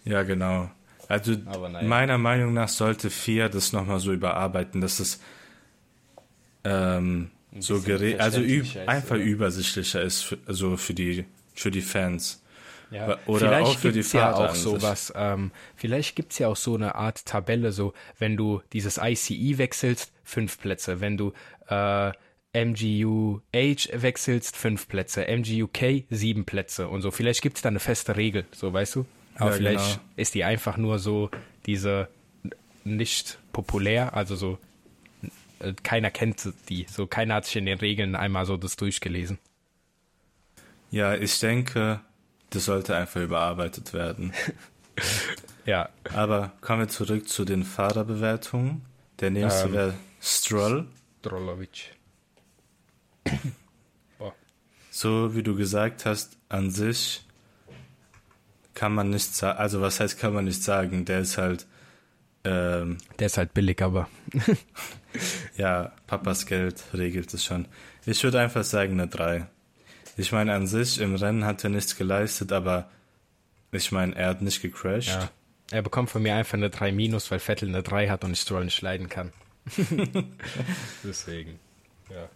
Ja, 0.03 0.24
genau. 0.24 0.70
Also 1.08 1.34
naja. 1.34 1.88
meiner 1.88 2.18
Meinung 2.18 2.53
nach 2.53 2.70
sollte 2.70 3.10
FIA 3.10 3.49
das 3.49 3.74
nochmal 3.74 3.99
so 3.99 4.12
überarbeiten, 4.12 4.82
dass 4.82 4.99
es 4.99 5.20
ähm, 6.64 7.30
so 7.60 7.82
geregelt, 7.82 8.22
also 8.22 8.41
einfach 8.88 9.16
oder? 9.16 9.24
übersichtlicher 9.24 10.01
ist, 10.01 10.24
für, 10.24 10.38
also 10.47 10.78
für 10.78 10.93
die 10.93 11.26
für 11.53 11.72
die 11.72 11.82
Fans. 11.82 12.41
Ja. 12.91 13.18
Oder 13.26 13.47
vielleicht 13.47 13.68
auch 13.68 13.80
für 13.80 13.91
die 13.91 14.03
Fahrer. 14.03 14.45
Ja 14.45 14.49
auch 14.51 14.56
sowas. 14.56 15.12
Ähm, 15.16 15.51
vielleicht 15.76 16.16
gibt's 16.16 16.38
ja 16.39 16.47
auch 16.47 16.56
so 16.56 16.76
eine 16.76 16.95
Art 16.95 17.26
Tabelle, 17.26 17.72
so 17.72 17.93
wenn 18.20 18.38
du 18.38 18.62
dieses 18.74 18.99
ICE 19.01 19.58
wechselst, 19.58 20.12
fünf 20.24 20.60
Plätze. 20.60 21.01
Wenn 21.01 21.18
du 21.18 21.34
äh, 21.68 22.12
MGUH 22.53 23.89
wechselst, 23.93 24.56
fünf 24.56 24.88
Plätze. 24.88 25.26
MGUK, 25.28 26.06
sieben 26.10 26.45
Plätze 26.45 26.88
und 26.88 27.01
so. 27.01 27.12
Vielleicht 27.12 27.41
gibt's 27.41 27.62
da 27.62 27.70
eine 27.70 27.80
feste 27.80 28.16
Regel, 28.16 28.45
so 28.51 28.72
weißt 28.72 28.95
du? 28.95 29.06
Aber 29.36 29.52
ja, 29.52 29.58
vielleicht 29.58 30.00
genau. 30.00 30.10
ist 30.16 30.34
die 30.34 30.44
einfach 30.44 30.78
nur 30.78 31.00
so 31.00 31.30
diese 31.66 32.08
nicht 32.84 33.40
populär, 33.52 34.14
also 34.14 34.36
so 34.36 34.58
äh, 35.60 35.74
keiner 35.84 36.12
kennt 36.12 36.48
die, 36.70 36.86
so 36.90 37.08
keiner 37.08 37.36
hat 37.36 37.46
sich 37.46 37.58
in 37.58 37.66
den 37.66 37.80
Regeln 37.80 38.16
einmal 38.16 38.46
so 38.46 38.58
das 38.58 38.76
durchgelesen. 38.76 39.40
Ja, 40.92 41.16
ich 41.16 41.40
denke, 41.40 42.00
das 42.52 42.66
sollte 42.66 42.96
einfach 42.96 43.22
überarbeitet 43.22 43.94
werden. 43.94 44.34
ja. 45.66 45.90
Aber 46.14 46.54
kommen 46.62 46.82
wir 46.82 46.88
zurück 46.88 47.28
zu 47.28 47.44
den 47.44 47.64
Fahrerbewertungen. 47.64 48.82
Der 49.20 49.32
nächste 49.32 49.68
ähm, 49.68 49.74
wäre 49.74 49.94
Stroll. 50.22 50.88
Strollovic. 51.20 51.96
So 54.92 55.36
wie 55.36 55.44
du 55.44 55.56
gesagt 55.56 56.06
hast, 56.06 56.38
an 56.48 56.72
sich 56.72 57.25
kann 58.76 58.94
man 58.94 59.10
nicht 59.10 59.34
sagen, 59.34 59.58
also 59.58 59.82
was 59.82 60.00
heißt 60.00 60.20
kann 60.20 60.34
man 60.34 60.46
nicht 60.46 60.62
sagen, 60.64 61.04
der 61.06 61.20
ist 61.22 61.38
halt 61.40 61.66
Ähm, 62.44 63.00
Der 63.18 63.26
ist 63.26 63.38
halt 63.40 63.56
billig, 63.56 63.82
aber 63.82 64.08
ja, 65.58 65.92
Papas 66.06 66.46
Geld 66.46 66.84
regelt 66.94 67.34
es 67.34 67.44
schon. 67.44 67.68
Ich 68.06 68.24
würde 68.24 68.40
einfach 68.40 68.64
sagen 68.64 68.94
eine 68.94 69.08
3. 69.08 69.48
Ich 70.18 70.32
meine, 70.32 70.54
an 70.54 70.68
sich 70.68 71.00
im 71.02 71.16
Rennen 71.16 71.44
hat 71.46 71.64
er 71.64 71.72
nichts 71.72 71.96
geleistet, 71.98 72.52
aber 72.52 72.90
ich 73.72 73.92
meine, 73.92 74.16
er 74.16 74.28
hat 74.30 74.42
nicht 74.44 74.62
gecrashed. 74.62 75.10
ja. 75.16 75.30
Er 75.72 75.82
bekommt 75.82 76.12
von 76.12 76.22
mir 76.22 76.36
einfach 76.36 76.54
eine 76.54 76.70
3 76.70 76.92
minus, 76.92 77.32
weil 77.32 77.40
Vettel 77.40 77.70
eine 77.70 77.82
3 77.82 78.10
hat 78.10 78.24
und 78.24 78.34
ich 78.34 78.42
Stroll 78.42 78.66
nicht 78.66 78.82
leiden 78.84 79.10
kann. 79.10 79.34
Deswegen. 81.04 81.60
Ja. 82.10 82.30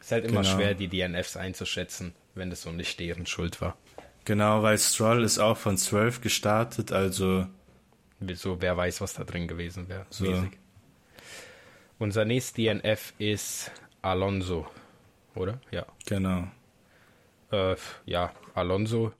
Ist 0.00 0.12
halt 0.12 0.24
immer 0.26 0.42
Genau. 0.42 0.54
schwer, 0.56 0.74
die 0.74 0.88
DNFs 0.88 1.36
einzuschätzen, 1.36 2.14
wenn 2.36 2.50
das 2.50 2.62
so 2.62 2.70
nicht 2.70 2.98
deren 3.00 3.26
Schuld 3.26 3.60
war. 3.60 3.76
Genau, 4.24 4.62
weil 4.62 4.78
Stroll 4.78 5.22
ist 5.24 5.38
auch 5.38 5.56
von 5.56 5.76
12 5.76 6.20
gestartet, 6.20 6.92
also 6.92 7.46
So, 8.34 8.60
wer 8.60 8.76
weiß, 8.76 9.00
was 9.00 9.14
da 9.14 9.24
drin 9.24 9.48
gewesen 9.48 9.88
wäre. 9.88 10.06
So. 10.10 10.24
Mäßig. 10.24 10.58
Unser 11.98 12.24
nächstes 12.24 12.54
DNF 12.54 13.14
ist 13.18 13.70
Alonso, 14.02 14.66
oder? 15.34 15.60
Ja. 15.70 15.86
genau. 16.06 16.48
Äh, 17.50 17.76
ja, 18.06 18.32
Alonso 18.54 19.12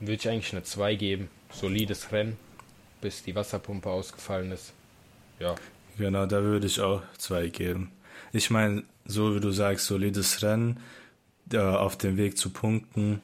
würde 0.00 0.14
ich 0.14 0.28
eigentlich 0.28 0.52
eine 0.52 0.62
2 0.64 0.94
geben. 0.96 1.30
Solides 1.50 2.12
Rennen, 2.12 2.38
bis 3.00 3.22
die 3.22 3.34
Wasserpumpe 3.34 3.90
ausgefallen 3.90 4.52
ist. 4.52 4.74
Ja, 5.38 5.60
Genau, 5.96 6.26
da 6.26 6.42
würde 6.42 6.66
ich 6.66 6.80
auch 6.80 7.02
zwei 7.16 7.48
geben. 7.48 7.90
Ich 8.32 8.50
meine, 8.50 8.84
so 9.04 9.34
wie 9.34 9.40
du 9.40 9.50
sagst, 9.50 9.86
solides 9.86 10.42
Rennen, 10.42 10.80
äh, 11.52 11.58
auf 11.58 11.98
dem 11.98 12.16
Weg 12.16 12.38
zu 12.38 12.50
Punkten. 12.50 13.22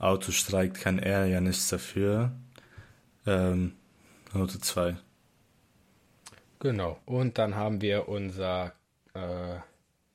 Auto 0.00 0.32
streikt, 0.32 0.80
kann 0.80 0.98
er 0.98 1.26
ja 1.26 1.40
nichts 1.40 1.68
dafür. 1.68 2.32
Ähm, 3.26 3.74
Note 4.32 4.58
2. 4.58 4.96
genau. 6.58 6.98
Und 7.04 7.38
dann 7.38 7.54
haben 7.54 7.80
wir 7.80 8.08
unser 8.08 8.72
äh, 9.14 9.56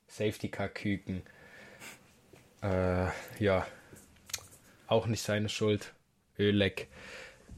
Safety 0.08 0.50
Car 0.50 0.70
Küken. 0.70 1.22
Äh, 2.62 3.08
ja, 3.40 3.66
auch 4.88 5.08
nicht 5.08 5.22
seine 5.22 5.50
Schuld. 5.50 5.94
Ölleck. 6.38 6.88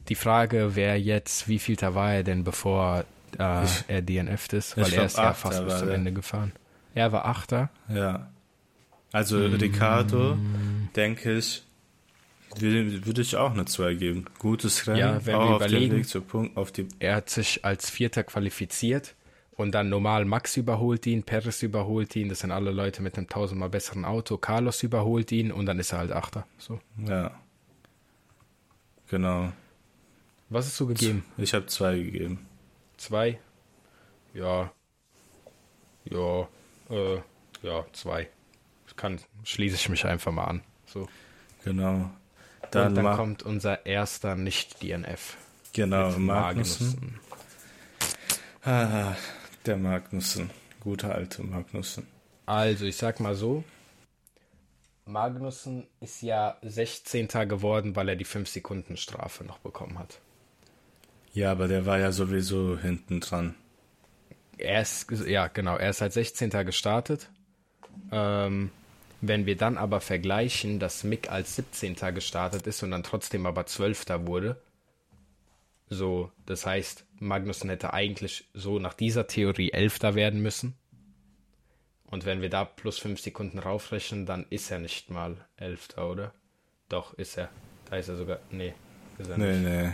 Die 0.08 0.14
Frage 0.14 0.76
wäre 0.76 0.96
jetzt, 0.96 1.48
wie 1.48 1.58
viel 1.58 1.76
da 1.76 1.94
war 1.94 2.12
er 2.14 2.22
denn, 2.22 2.44
bevor 2.44 3.04
äh, 3.38 3.66
er 3.88 4.02
DNF'd 4.02 4.52
ist? 4.52 4.76
Weil 4.76 4.92
er 4.92 5.04
ist 5.04 5.16
ja 5.16 5.34
fast 5.34 5.64
bis 5.64 5.78
zum. 5.78 5.88
Ende 5.90 6.12
gefahren. 6.12 6.52
Er 6.94 7.12
war 7.12 7.26
Achter. 7.26 7.70
Ja. 7.88 8.30
Also 9.12 9.38
Ricardo, 9.38 10.36
denke 10.94 11.38
ich, 11.38 11.62
würde, 12.56 13.20
ich 13.22 13.36
auch 13.36 13.52
eine 13.52 13.64
2 13.64 13.94
geben. 13.94 14.24
Gutes 14.38 14.86
Rennen, 14.86 14.98
Ja, 14.98 15.26
wenn 15.26 15.34
auch 15.34 15.48
wir 15.48 15.56
überlegen- 15.66 16.04
Punkt, 16.26 16.56
Er 16.98 17.16
hat 17.16 17.30
sich 17.30 17.64
als 17.64 17.90
Vierter 17.90 18.24
qualifiziert 18.24 19.14
und 19.52 19.72
dann 19.72 19.88
normal 19.88 20.24
Max 20.24 20.56
überholt 20.56 21.06
ihn, 21.06 21.22
Perez 21.22 21.62
überholt 21.62 22.14
ihn, 22.16 22.28
das 22.28 22.40
sind 22.40 22.50
alle 22.52 22.70
Leute 22.70 23.02
mit 23.02 23.16
einem 23.16 23.28
tausendmal 23.28 23.68
besseren 23.70 24.04
Auto, 24.04 24.36
Carlos 24.38 24.82
überholt 24.82 25.32
ihn 25.32 25.52
und 25.52 25.66
dann 25.66 25.78
ist 25.78 25.92
er 25.92 25.98
halt 25.98 26.12
Achter. 26.12 26.46
So. 26.58 26.80
Ja. 27.06 27.38
Genau. 29.08 29.52
Was 30.50 30.66
ist 30.66 30.76
so 30.76 30.86
gegeben? 30.86 31.24
Ich 31.36 31.54
habe 31.54 31.66
zwei 31.66 31.98
gegeben. 31.98 32.46
Zwei? 32.96 33.38
Ja. 34.34 34.72
Ja. 36.04 36.48
Äh, 36.90 37.20
ja, 37.62 37.84
zwei. 37.92 38.28
Kann, 38.96 39.20
schließe 39.44 39.76
ich 39.76 39.88
mich 39.88 40.04
einfach 40.04 40.32
mal 40.32 40.44
an. 40.44 40.62
So. 40.86 41.08
Genau. 41.64 42.10
Dann, 42.70 42.88
und 42.88 42.94
dann 42.96 43.16
kommt 43.16 43.42
unser 43.42 43.86
erster 43.86 44.34
Nicht-DNF. 44.34 45.36
genau, 45.72 46.10
mit 46.10 46.18
Magnussen. 46.18 47.20
Ah, 48.64 49.14
der 49.66 49.76
Magnussen. 49.76 50.50
Guter 50.80 51.14
alte 51.14 51.42
Magnussen. 51.42 52.06
Also, 52.46 52.84
ich 52.84 52.96
sag 52.96 53.20
mal 53.20 53.34
so. 53.34 53.64
Magnussen 55.04 55.86
ist 56.00 56.22
ja 56.22 56.56
16. 56.62 57.28
geworden, 57.48 57.96
weil 57.96 58.10
er 58.10 58.16
die 58.16 58.24
5 58.24 58.48
Sekunden 58.48 58.96
Strafe 58.96 59.44
noch 59.44 59.58
bekommen 59.58 59.98
hat. 59.98 60.20
Ja, 61.32 61.52
aber 61.52 61.68
der 61.68 61.86
war 61.86 61.98
ja 61.98 62.12
sowieso 62.12 62.78
hinten 62.78 63.20
dran. 63.20 63.54
Er 64.58 64.82
ist, 64.82 65.10
ja, 65.26 65.46
genau, 65.48 65.76
er 65.76 65.90
ist 65.90 66.02
als 66.02 66.14
16. 66.14 66.50
gestartet. 66.66 67.30
Ähm, 68.10 68.70
wenn 69.20 69.46
wir 69.46 69.56
dann 69.56 69.78
aber 69.78 70.00
vergleichen, 70.00 70.78
dass 70.78 71.04
Mick 71.04 71.30
als 71.30 71.56
17. 71.56 71.96
gestartet 72.14 72.66
ist 72.66 72.82
und 72.82 72.90
dann 72.92 73.02
trotzdem 73.02 73.46
aber 73.46 73.66
12. 73.66 74.06
wurde, 74.26 74.60
so, 75.90 76.30
das 76.46 76.66
heißt, 76.66 77.04
Magnussen 77.18 77.70
hätte 77.70 77.94
eigentlich 77.94 78.44
so 78.54 78.78
nach 78.78 78.94
dieser 78.94 79.26
Theorie 79.26 79.72
11. 79.72 80.02
werden 80.14 80.40
müssen. 80.42 80.74
Und 82.10 82.24
wenn 82.26 82.40
wir 82.42 82.50
da 82.50 82.64
plus 82.64 82.98
5 82.98 83.20
Sekunden 83.20 83.58
raufrechnen, 83.58 84.24
dann 84.26 84.46
ist 84.50 84.70
er 84.70 84.78
nicht 84.78 85.10
mal 85.10 85.36
11. 85.56 85.96
oder? 85.98 86.32
Doch, 86.88 87.14
ist 87.14 87.36
er. 87.36 87.48
Da 87.90 87.96
ist 87.96 88.08
er 88.08 88.16
sogar. 88.16 88.38
Nee, 88.50 88.74
ist 89.18 89.28
er 89.30 89.38
Nee, 89.38 89.58
nicht. 89.58 89.62
nee. 89.62 89.90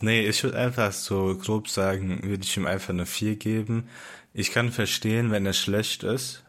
Nee, 0.00 0.26
ich 0.28 0.42
würde 0.42 0.58
einfach 0.58 0.92
so 0.92 1.36
grob 1.38 1.68
sagen, 1.68 2.22
würde 2.22 2.42
ich 2.44 2.56
ihm 2.56 2.66
einfach 2.66 2.90
eine 2.90 3.06
4 3.06 3.36
geben. 3.36 3.88
Ich 4.32 4.50
kann 4.52 4.70
verstehen, 4.72 5.30
wenn 5.30 5.44
er 5.46 5.52
schlecht 5.52 6.04
ist, 6.04 6.44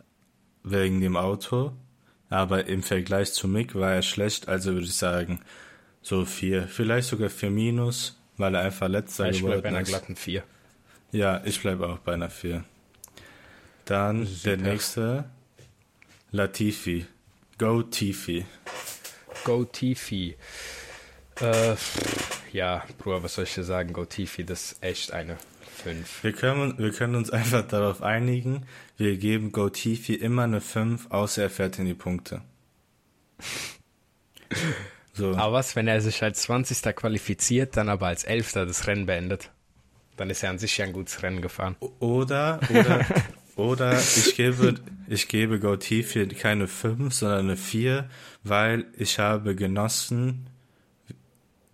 wegen 0.63 1.01
dem 1.01 1.17
Auto. 1.17 1.74
Aber 2.34 2.66
im 2.66 2.82
Vergleich 2.82 3.32
zu 3.32 3.48
Mick 3.48 3.76
war 3.76 3.94
er 3.94 4.02
schlecht, 4.02 4.48
also 4.48 4.74
würde 4.74 4.88
ich 4.88 4.96
sagen, 4.96 5.42
so 6.02 6.26
4. 6.26 6.68
Vielleicht 6.68 7.08
sogar 7.10 7.30
4 7.30 7.52
minus, 7.52 8.20
weil 8.38 8.56
er 8.56 8.62
einfach 8.62 8.88
letzter 8.88 9.30
Ich 9.30 9.44
bleibe 9.44 9.62
bei 9.62 9.70
geworden 9.70 9.76
einer 9.76 9.82
ist. 9.84 9.90
glatten 9.90 10.16
4. 10.16 10.44
Ja, 11.12 11.44
ich 11.46 11.62
bleibe 11.62 11.88
auch 11.88 12.00
bei 12.00 12.16
einer 12.16 12.32
4. 12.32 12.64
Dann 13.86 14.28
der 14.46 14.58
nächste, 14.58 15.26
Latifi. 16.32 17.06
Go 17.60 17.84
Tifi. 17.84 18.48
Go 19.44 19.64
Tifi. 19.66 20.36
Äh, 21.40 21.76
ja, 22.52 22.84
Bruder, 22.98 23.22
was 23.22 23.36
soll 23.36 23.44
ich 23.44 23.54
dir 23.54 23.64
sagen? 23.64 23.94
Go 23.94 24.06
Tifi, 24.06 24.44
das 24.44 24.72
ist 24.72 24.84
echt 24.84 25.12
eine 25.12 25.38
5. 25.74 26.24
Wir 26.24 26.32
können, 26.34 26.78
wir 26.78 26.91
können 26.91 27.15
uns 27.15 27.30
einfach 27.30 27.67
darauf 27.67 28.01
einigen, 28.01 28.65
wir 28.97 29.17
geben 29.17 29.51
Go 29.51 29.69
Tifi 29.69 30.13
immer 30.13 30.43
eine 30.43 30.61
5, 30.61 31.11
außer 31.11 31.43
er 31.43 31.49
fährt 31.49 31.80
in 31.80 31.86
die 31.86 31.93
Punkte. 31.93 32.41
So. 35.15 35.36
Aber 35.36 35.53
was, 35.53 35.76
wenn 35.76 35.88
er 35.88 36.01
sich 36.01 36.24
als 36.24 36.41
20. 36.41 36.95
qualifiziert, 36.95 37.78
dann 37.78 37.88
aber 37.88 38.07
als 38.07 38.24
11. 38.24 38.53
das 38.53 38.88
Rennen 38.88 39.05
beendet? 39.05 39.51
Dann 40.17 40.30
ist 40.30 40.43
er 40.43 40.49
an 40.49 40.57
sich 40.57 40.76
ja 40.78 40.86
ein 40.86 40.93
gutes 40.93 41.21
Rennen 41.21 41.41
gefahren. 41.41 41.76
Oder, 41.99 42.59
oder, 42.69 43.05
oder 43.55 43.99
ich 43.99 44.36
gebe, 44.36 44.76
ich 45.07 45.28
gebe 45.28 45.80
Tifi 45.80 46.28
keine 46.30 46.67
5, 46.67 47.13
sondern 47.13 47.39
eine 47.41 47.57
4, 47.57 48.09
weil 48.43 48.86
ich 48.97 49.19
habe 49.19 49.55
genossen, 49.55 50.47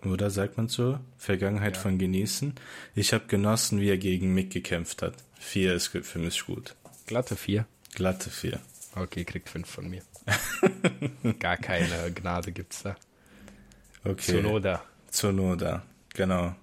oder 0.05 0.29
sagt 0.29 0.57
man 0.57 0.67
so? 0.67 0.99
Vergangenheit 1.17 1.75
Ja. 1.75 1.81
von 1.81 1.97
genießen. 1.97 2.53
Ich 2.95 3.13
habe 3.13 3.25
genossen, 3.27 3.81
wie 3.81 3.89
er 3.89 3.97
gegen 3.97 4.33
Mick 4.33 4.51
gekämpft 4.51 5.01
hat. 5.01 5.13
4 5.39 5.73
ist 5.73 5.87
für 5.87 6.19
mich 6.19 6.45
gut. 6.45 6.75
Glatte 7.07 7.35
4. 7.35 7.65
Glatte 7.95 8.29
4. 8.29 8.59
Okay, 8.95 9.23
kriegt 9.25 9.49
5 9.49 9.67
von 9.69 9.89
mir. 9.89 10.01
Gar 11.39 11.57
keine 11.57 12.11
Gnade 12.13 12.51
gibt's 12.51 12.83
da. 12.83 12.95
Okay. 14.03 14.33
Zunoda. 14.35 14.83
Zunoda, 15.09 15.83
genau. 16.13 16.55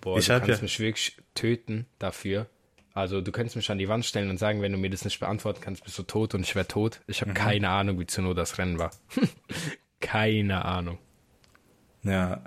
Boah, 0.00 0.18
Ich 0.18 0.26
du 0.26 0.32
kannst 0.32 0.48
ja- 0.48 0.62
mich 0.62 0.78
wirklich 0.80 1.16
töten 1.34 1.86
dafür. 1.98 2.48
Also 2.94 3.20
du 3.22 3.32
könntest 3.32 3.56
mich 3.56 3.70
an 3.70 3.78
die 3.78 3.88
Wand 3.88 4.04
stellen 4.04 4.28
und 4.28 4.36
sagen, 4.38 4.60
wenn 4.60 4.72
du 4.72 4.78
mir 4.78 4.90
das 4.90 5.04
nicht 5.04 5.18
beantworten 5.18 5.60
kannst, 5.62 5.82
bist 5.84 5.98
du 5.98 6.02
tot 6.02 6.34
und 6.34 6.42
ich 6.42 6.54
wäre 6.54 6.68
tot. 6.68 7.00
Ich 7.06 7.20
Mhm. 7.22 7.30
habe 7.30 7.34
keine 7.34 7.68
Ahnung, 7.70 7.98
wie 7.98 8.06
Zunodas 8.06 8.58
Rennen 8.58 8.78
war. 8.78 8.90
keine 10.00 10.64
Ahnung. 10.64 10.98
Ja, 12.02 12.42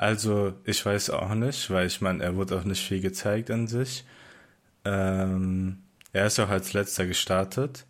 also 0.00 0.54
ich 0.64 0.84
weiß 0.86 1.10
auch 1.10 1.34
nicht, 1.34 1.70
weil 1.70 1.86
ich 1.86 2.00
meine, 2.00 2.24
er 2.24 2.34
wurde 2.34 2.58
auch 2.58 2.64
nicht 2.64 2.82
viel 2.82 3.00
gezeigt 3.02 3.50
an 3.50 3.66
sich. 3.66 4.04
Ähm, 4.86 5.78
er 6.14 6.26
ist 6.26 6.40
auch 6.40 6.48
als 6.48 6.72
letzter 6.72 7.06
gestartet, 7.06 7.84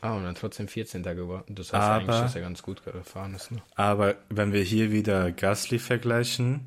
Ah, 0.00 0.14
und 0.16 0.24
dann 0.24 0.34
trotzdem 0.34 0.66
14. 0.66 1.04
geworden. 1.04 1.54
Das 1.54 1.72
heißt 1.72 1.74
Aber- 1.82 1.94
eigentlich, 1.94 2.16
dass 2.16 2.34
er 2.34 2.40
ganz 2.40 2.60
gut 2.60 2.82
gefahren 2.84 3.34
ist. 3.34 3.52
Ne? 3.52 3.62
aber 3.76 4.16
wenn 4.30 4.52
wir 4.52 4.62
hier 4.62 4.90
wieder 4.90 5.30
Gasly 5.30 5.78
vergleichen, 5.78 6.62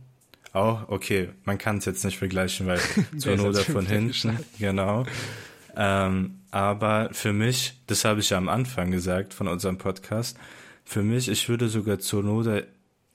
auch, 0.54 0.88
okay, 0.88 1.30
man 1.44 1.58
kann 1.58 1.80
es 1.80 1.86
jetzt 1.86 2.06
nicht 2.06 2.18
vergleichen, 2.18 2.66
weil 2.66 2.80
als 3.26 3.64
von 3.66 3.86
hinten, 3.86 4.40
genau. 4.58 5.06
Ähm, 5.76 6.40
aber 6.50 7.10
für 7.12 7.34
mich, 7.34 7.74
das 7.88 8.06
habe 8.06 8.22
ich 8.22 8.30
ja 8.30 8.38
am 8.38 8.48
Anfang 8.48 8.90
gesagt 8.90 9.34
von 9.34 9.50
unserem 9.50 9.78
Podcast, 9.78 10.38
für 10.86 11.04
mich, 11.04 11.28
ich 11.28 11.50
würde 11.50 11.68
sogar 11.68 12.00
Zunoda 12.00 12.62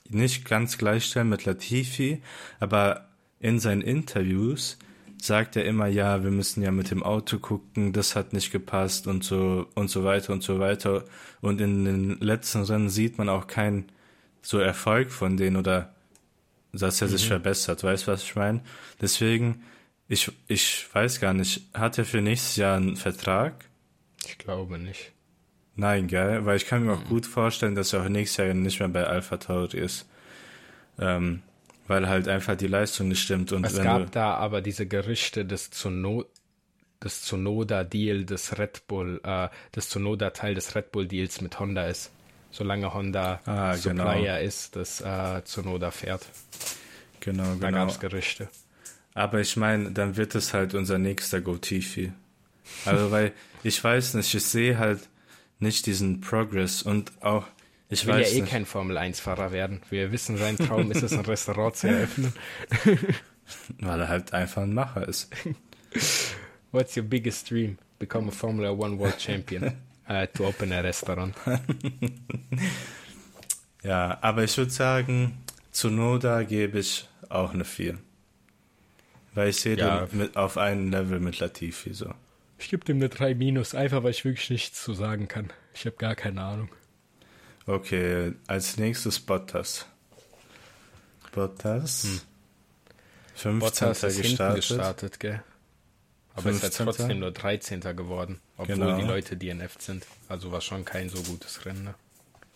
nicht 0.08 0.44
ganz 0.44 0.78
gleichstellen 0.78 1.28
mit 1.28 1.44
Latifi, 1.44 2.22
aber 2.60 3.08
in 3.40 3.58
seinen 3.58 3.82
Interviews 3.82 4.78
sagt 5.20 5.56
er 5.56 5.64
immer, 5.64 5.86
ja, 5.86 6.22
wir 6.22 6.30
müssen 6.30 6.62
ja 6.62 6.70
mit 6.70 6.90
dem 6.90 7.02
Auto 7.02 7.38
gucken, 7.38 7.92
das 7.92 8.14
hat 8.14 8.32
nicht 8.32 8.52
gepasst 8.52 9.06
und 9.06 9.24
so 9.24 9.66
und 9.74 9.88
so 9.88 10.04
weiter 10.04 10.32
und 10.32 10.42
so 10.42 10.58
weiter. 10.58 11.04
Und 11.40 11.60
in 11.60 11.84
den 11.84 12.20
letzten 12.20 12.62
Rennen 12.62 12.90
sieht 12.90 13.16
man 13.16 13.28
auch 13.28 13.46
keinen 13.46 13.90
so 14.42 14.58
Erfolg 14.58 15.10
von 15.10 15.36
denen 15.36 15.56
oder 15.56 15.94
dass 16.72 17.00
er 17.00 17.08
sich 17.08 17.26
verbessert. 17.26 17.82
Weißt 17.82 18.06
du, 18.06 18.12
was 18.12 18.22
ich 18.22 18.34
meine? 18.34 18.60
Deswegen, 19.00 19.62
ich, 20.08 20.30
ich 20.48 20.86
weiß 20.92 21.20
gar 21.20 21.32
nicht, 21.32 21.62
hat 21.72 21.98
er 21.98 22.04
für 22.04 22.20
nächstes 22.20 22.56
Jahr 22.56 22.76
einen 22.76 22.96
Vertrag? 22.96 23.64
Ich 24.26 24.38
glaube 24.38 24.78
nicht. 24.78 25.12
Nein, 25.76 26.06
gell? 26.06 26.44
Weil 26.46 26.56
ich 26.56 26.66
kann 26.66 26.84
mir 26.84 26.92
auch 26.92 27.04
gut 27.04 27.26
vorstellen, 27.26 27.74
dass 27.74 27.92
er 27.92 28.02
auch 28.02 28.08
nächstes 28.08 28.44
Jahr 28.44 28.54
nicht 28.54 28.78
mehr 28.78 28.88
bei 28.88 29.04
Alpha 29.04 29.36
Tauri 29.38 29.78
ist. 29.78 30.06
Ähm, 30.98 31.42
weil 31.88 32.08
halt 32.08 32.28
einfach 32.28 32.56
die 32.56 32.68
Leistung 32.68 33.08
nicht 33.08 33.20
stimmt. 33.22 33.52
Und 33.52 33.66
Es 33.66 33.82
gab 33.82 34.10
da 34.12 34.34
aber 34.34 34.60
diese 34.62 34.86
Gerüchte 34.86 35.44
des 35.44 35.70
Tsuno 35.70 36.24
des 37.02 37.22
Tsunoda-Deal 37.22 38.24
des 38.24 38.56
Red 38.58 38.86
Bull, 38.86 39.20
äh, 39.24 39.48
des 39.76 39.90
Tsunoda-Teil 39.90 40.54
des 40.54 40.74
Red 40.74 40.90
Bull-Deals 40.90 41.42
mit 41.42 41.58
Honda 41.60 41.86
ist. 41.86 42.10
Solange 42.50 42.94
Honda 42.94 43.40
Ah, 43.44 43.74
genau. 43.76 44.04
Supplier 44.06 44.40
ist, 44.40 44.74
dass 44.76 45.02
äh, 45.02 45.42
Tsunoda 45.44 45.90
fährt. 45.90 46.24
genau, 47.20 47.56
Da 47.60 47.66
genau. 47.66 47.78
gab 47.80 47.88
es 47.90 48.00
Gerüchte. 48.00 48.48
Aber 49.12 49.40
ich 49.40 49.56
meine, 49.56 49.90
dann 49.90 50.16
wird 50.16 50.34
es 50.34 50.54
halt 50.54 50.72
unser 50.72 50.96
nächster 50.98 51.42
Go-Tifi. 51.42 52.12
Also, 52.86 53.10
weil 53.10 53.32
ich 53.64 53.82
weiß 53.84 54.14
nicht, 54.14 54.34
ich 54.34 54.44
sehe 54.44 54.78
halt 54.78 55.00
nicht 55.64 55.86
diesen 55.86 56.20
Progress 56.20 56.82
und 56.82 57.10
auch, 57.22 57.46
ich 57.88 58.02
Ich 58.02 58.06
will 58.06 58.20
ja 58.20 58.28
eh 58.28 58.40
nicht, 58.42 58.50
kein 58.50 58.64
Formel-1-Fahrer 58.66 59.50
werden. 59.50 59.82
Wir 59.90 60.12
wissen, 60.12 60.36
sein 60.36 60.56
Traum 60.56 60.90
ist 60.92 61.02
es, 61.02 61.12
ein 61.12 61.20
Restaurant 61.26 61.74
zu 61.76 61.88
eröffnen. 61.88 62.32
weil 63.80 64.00
er 64.00 64.08
halt 64.08 64.32
einfach 64.32 64.62
ein 64.62 64.72
Macher 64.74 65.06
ist. 65.08 65.30
What's 66.72 66.96
your 66.96 67.02
biggest 67.04 67.50
dream? 67.50 67.78
Become 67.98 68.28
a 68.28 68.30
Formula 68.30 68.70
One 68.70 68.98
World 68.98 69.20
Champion. 69.20 69.74
Uh, 70.08 70.26
to 70.34 70.46
open 70.46 70.72
a 70.72 70.80
restaurant. 70.80 71.34
Ja, 73.82 74.18
aber 74.20 74.44
ich 74.44 74.56
würde 74.56 74.70
sagen, 74.70 75.38
zu 75.70 75.90
Noda 75.90 76.42
gebe 76.42 76.78
ich 76.78 77.08
auch 77.28 77.52
eine 77.54 77.64
4. 77.64 77.98
Weil 79.34 79.48
ich 79.50 79.56
sehe 79.56 79.76
Ja. 79.76 80.06
den 80.06 80.18
mit, 80.18 80.36
auf 80.36 80.56
einem 80.58 80.90
Level 80.90 81.20
mit 81.20 81.38
Latifi 81.38 81.92
so. 81.94 82.12
Ich 82.58 82.68
gebe 82.68 82.84
dem 82.84 82.96
eine 82.96 83.08
3 83.08 83.34
minus, 83.34 83.74
einfach 83.74 84.02
weil 84.02 84.10
ich 84.12 84.24
wirklich 84.24 84.50
nichts 84.50 84.82
zu 84.82 84.94
sagen 84.94 85.28
kann. 85.28 85.52
Ich 85.74 85.86
habe 85.86 85.96
gar 85.96 86.14
keine 86.14 86.42
Ahnung. 86.42 86.68
Okay, 87.66 88.32
als 88.46 88.76
nächstes 88.76 89.18
Bottas. 89.20 89.86
Bottas. 91.32 92.24
15. 93.34 93.52
Hm. 93.52 93.58
Bottas 93.58 94.02
ist 94.02 94.14
hinten 94.16 94.28
gestartet. 94.28 94.56
gestartet, 94.56 95.20
gell? 95.20 95.42
Aber 96.36 96.50
ist 96.50 96.62
ja 96.62 96.70
15.. 96.70 96.86
trotzdem 96.86 97.18
nur 97.20 97.30
13. 97.30 97.80
geworden, 97.96 98.40
obwohl 98.56 98.76
Genau. 98.76 98.96
die 98.96 99.06
Leute 99.06 99.36
DNF 99.36 99.76
sind. 99.78 100.04
Also 100.28 100.50
war 100.52 100.60
schon 100.60 100.84
kein 100.84 101.08
so 101.08 101.22
gutes 101.22 101.64
Rennen. 101.64 101.84
Ne? 101.84 101.94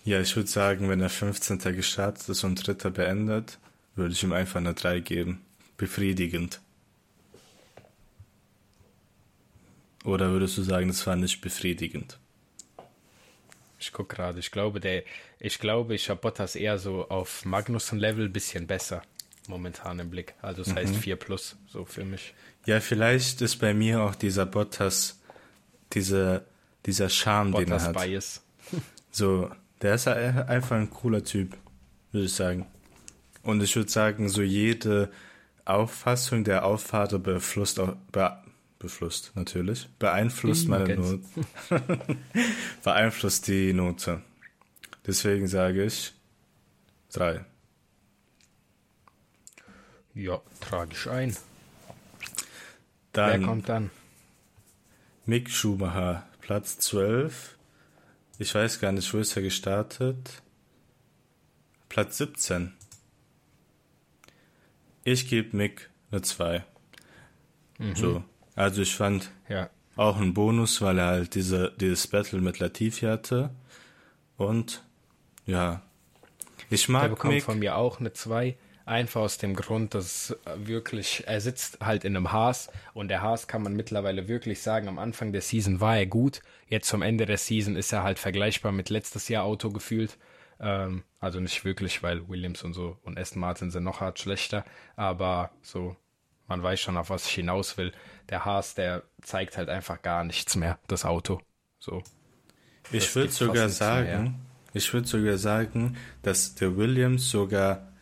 Ja, 0.05 0.20
ich 0.20 0.34
würde 0.36 0.49
sagen, 0.49 0.88
wenn 0.88 1.01
er 1.01 1.11
15. 1.11 1.59
gestartet 1.76 2.28
ist 2.28 2.44
und 2.44 2.66
Dritter 2.66 2.90
beendet, 2.90 3.59
würde 3.94 4.12
ich 4.12 4.22
ihm 4.22 4.32
einfach 4.32 4.57
eine 4.57 4.74
3 4.74 5.01
geben. 5.01 5.40
Befriedigend. 5.76 6.61
Oder 10.05 10.30
würdest 10.30 10.57
du 10.57 10.62
sagen, 10.62 10.88
das 10.88 11.07
war 11.07 11.16
nicht 11.16 11.40
befriedigend? 11.40 12.18
Ich 13.80 13.92
guck 13.92 14.09
gerade, 14.09 14.38
ich 14.40 14.51
glaube, 14.51 14.80
der, 14.80 15.05
ich 15.38 15.59
glaube, 15.61 15.94
ich 15.94 16.11
habe 16.11 16.20
Bottas 16.20 16.57
eher 16.57 16.78
so 16.78 17.09
auf 17.09 17.44
Magnussen-Level 17.44 18.28
bisschen 18.28 18.66
besser 18.66 19.03
momentan 19.46 19.99
im 20.01 20.11
Blick. 20.11 20.34
Also 20.42 20.62
das 20.62 20.72
Mhm. 20.72 20.76
heißt 20.78 20.96
4 20.96 21.16
plus, 21.16 21.57
so 21.68 21.84
für 21.84 22.05
mich. 22.05 22.34
Ja, 22.66 22.80
vielleicht 22.80 23.40
ist 23.40 23.57
bei 23.57 23.72
mir 23.72 24.03
auch 24.03 24.14
dieser 24.14 24.46
Bottas, 24.46 25.20
diese, 25.94 26.44
dieser 26.86 27.09
Charme, 27.09 27.53
den 27.53 27.61
er 27.61 27.64
Bottas 27.78 27.84
hat. 27.88 27.96
Bias. 28.05 28.42
So, 29.11 29.51
der 29.80 29.94
ist 29.94 30.07
ein- 30.07 30.46
einfach 30.49 30.76
ein 30.76 30.90
cooler 30.90 31.24
Typ, 31.24 31.57
würde 32.12 32.26
ich 32.26 32.32
sagen. 32.34 32.66
Und 33.42 33.62
ich 33.62 33.74
würde 33.74 33.90
sagen, 33.90 34.28
so 34.28 34.42
jede 34.42 35.11
Auffassung 35.64 36.44
der 36.44 36.64
Auffahrer 36.66 37.18
beeinflusst, 37.18 37.80
auch, 37.80 37.94
be, 38.12 38.36
beeinflusst 38.79 39.33
natürlich, 39.35 39.89
beeinflusst 39.99 40.64
Ih, 40.64 40.68
meine 40.68 40.97
Note, 40.97 41.22
beeinflusst 42.85 43.49
die 43.49 43.72
Note. 43.72 44.22
Deswegen 45.07 45.49
sage 45.49 45.85
ich 45.85 46.12
drei. 47.12 47.45
Ja, 50.14 50.41
trage 50.61 50.93
ich 50.93 51.09
ein. 51.09 51.37
Dann 53.12 53.41
Wer 53.41 53.47
kommt 53.49 53.68
dann? 53.68 53.91
Mick 55.26 55.51
Schumacher, 55.51 56.26
Platz 56.41 56.79
12. 56.79 57.57
Ich 58.39 58.55
weiß 58.55 58.81
gar 58.81 58.93
nicht, 58.93 59.12
wo 59.12 59.18
ist 59.18 59.37
er 59.37 59.43
gestartet? 59.43 60.43
Platz 61.89 62.18
17. 62.18 62.72
Ich 65.05 65.29
gebe 65.29 65.57
Mick 65.57 65.91
eine 66.11 66.22
2. 66.22 66.64
So. 67.95 68.24
Also 68.59 68.83
ich 68.83 68.95
fand 68.97 69.31
Ja, 69.49 69.71
auch 69.97 70.17
einen 70.17 70.35
Bonus, 70.35 70.83
weil 70.83 70.99
er 70.99 71.07
halt 71.07 71.35
diese, 71.35 71.73
dieses 71.81 72.07
Battle 72.09 72.41
mit 72.41 72.59
Latifi 72.59 73.07
hatte. 73.07 73.51
Und 74.37 74.85
ja. 75.47 75.83
Ich 76.71 76.87
der 76.87 76.93
mag 76.93 77.11
bekommt 77.11 77.35
Mick. 77.35 77.45
von 77.45 77.59
mir 77.59 77.77
auch 77.77 78.01
eine 78.01 78.13
2. 78.13 78.57
Einfach 78.85 79.21
aus 79.21 79.39
dem 79.39 79.55
Grund, 79.55 79.95
dass 79.95 80.31
äh, 80.47 80.67
wirklich, 80.67 81.25
er 81.27 81.41
sitzt 81.41 81.79
halt 81.81 82.05
in 82.05 82.17
einem 82.17 82.33
Haas 82.33 82.71
und 82.95 83.09
der 83.09 83.21
Haas 83.23 83.47
kann 83.47 83.63
man 83.63 83.75
mittlerweile 83.75 84.29
wirklich 84.29 84.63
sagen, 84.63 84.89
am 84.89 84.99
Anfang 84.99 85.33
der 85.33 85.43
Season 85.43 85.81
war 85.81 85.97
er 85.99 86.07
gut. 86.07 86.41
Jetzt 86.69 86.89
zum 86.89 87.03
Ende 87.03 87.27
der 87.27 87.37
Season 87.39 87.77
ist 87.77 87.93
er 87.93 88.03
halt 88.03 88.19
vergleichbar 88.19 88.73
mit 88.73 88.89
letztes 88.91 89.29
Jahr 89.29 89.45
Auto 89.45 89.71
gefühlt. 89.71 90.17
Ähm, 90.59 91.05
also 91.21 91.39
nicht 91.41 91.65
wirklich, 91.67 92.03
weil 92.03 92.29
Williams 92.29 92.63
und 92.65 92.73
so 92.73 92.99
und 93.03 93.19
Aston 93.19 93.41
Martin 93.41 93.71
sind 93.71 93.85
noch 93.85 94.01
hart 94.01 94.19
schlechter, 94.21 94.65
aber 94.97 95.51
so, 95.63 95.97
man 96.49 96.62
weiß 96.62 96.80
schon, 96.80 96.96
auf 96.96 97.11
was 97.11 97.26
ich 97.26 97.32
hinaus 97.32 97.76
will. 97.76 97.92
Der 98.30 98.44
Haas, 98.44 98.74
der 98.74 99.05
zeigt 99.22 99.57
halt 99.57 99.68
einfach 99.68 100.03
gar 100.03 100.24
nichts 100.24 100.57
mehr, 100.57 100.78
das 100.88 101.05
Auto. 101.05 101.40
So. 101.78 102.03
Ich 102.90 103.14
würde 103.14 103.30
sogar 103.30 103.68
sagen, 103.68 104.40
ich 104.72 104.92
würde 104.92 105.07
sogar 105.07 105.38
sagen, 105.38 105.96
dass 106.22 106.55
der 106.55 106.76
Williams 106.76 107.30
sogar, 107.30 107.92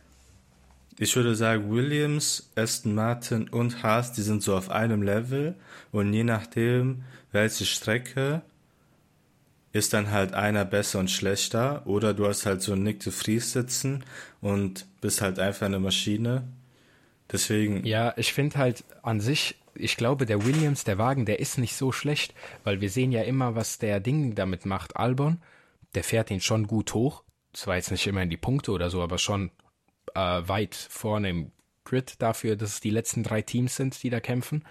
ich 0.97 1.15
würde 1.15 1.35
sagen, 1.35 1.69
Williams, 1.71 2.51
Aston 2.55 2.95
Martin 2.95 3.49
und 3.49 3.83
Haas, 3.83 4.13
die 4.13 4.21
sind 4.21 4.41
so 4.41 4.55
auf 4.55 4.69
einem 4.69 5.01
Level 5.01 5.55
und 5.91 6.13
je 6.13 6.23
nachdem, 6.23 7.03
welche 7.31 7.65
Strecke, 7.65 8.41
ist 9.73 9.93
dann 9.93 10.11
halt 10.11 10.33
einer 10.33 10.65
besser 10.65 10.99
und 10.99 11.11
schlechter 11.11 11.85
oder 11.85 12.13
du 12.13 12.27
hast 12.27 12.45
halt 12.45 12.61
so 12.61 12.73
einen 12.73 12.83
Nick 12.83 13.01
de 13.01 13.11
Vries 13.11 13.51
sitzen 13.51 14.03
und 14.41 14.85
bist 15.01 15.21
halt 15.21 15.39
einfach 15.39 15.65
eine 15.65 15.79
Maschine. 15.79 16.47
Deswegen, 17.31 17.85
Ja, 17.85 18.13
ich 18.17 18.33
finde 18.33 18.57
halt 18.57 18.83
an 19.03 19.19
sich, 19.19 19.55
ich 19.75 19.97
glaube, 19.97 20.25
der 20.25 20.45
Williams, 20.45 20.83
der 20.83 20.97
Wagen, 20.97 21.25
der 21.25 21.39
ist 21.39 21.57
nicht 21.57 21.75
so 21.75 21.91
schlecht, 21.91 22.33
weil 22.63 22.81
wir 22.81 22.89
sehen 22.89 23.11
ja 23.11 23.23
immer, 23.23 23.55
was 23.55 23.77
der 23.77 23.99
Ding 23.99 24.35
damit 24.35 24.65
macht. 24.65 24.95
Albon, 24.95 25.41
der 25.95 26.03
fährt 26.03 26.31
ihn 26.31 26.41
schon 26.41 26.67
gut 26.67 26.93
hoch. 26.93 27.23
Zwar 27.53 27.75
jetzt 27.75 27.91
nicht 27.91 28.07
immer 28.07 28.21
in 28.21 28.29
die 28.29 28.37
Punkte 28.37 28.71
oder 28.71 28.89
so, 28.89 29.01
aber 29.01 29.17
schon 29.17 29.51
äh, 30.15 30.19
weit 30.19 30.75
vorne 30.75 31.29
im 31.29 31.51
Grid 31.83 32.21
dafür, 32.21 32.55
dass 32.55 32.73
es 32.73 32.79
die 32.79 32.89
letzten 32.89 33.23
drei 33.23 33.41
Teams 33.41 33.75
sind, 33.75 34.01
die 34.03 34.09
da 34.09 34.19
kämpfen. 34.19 34.63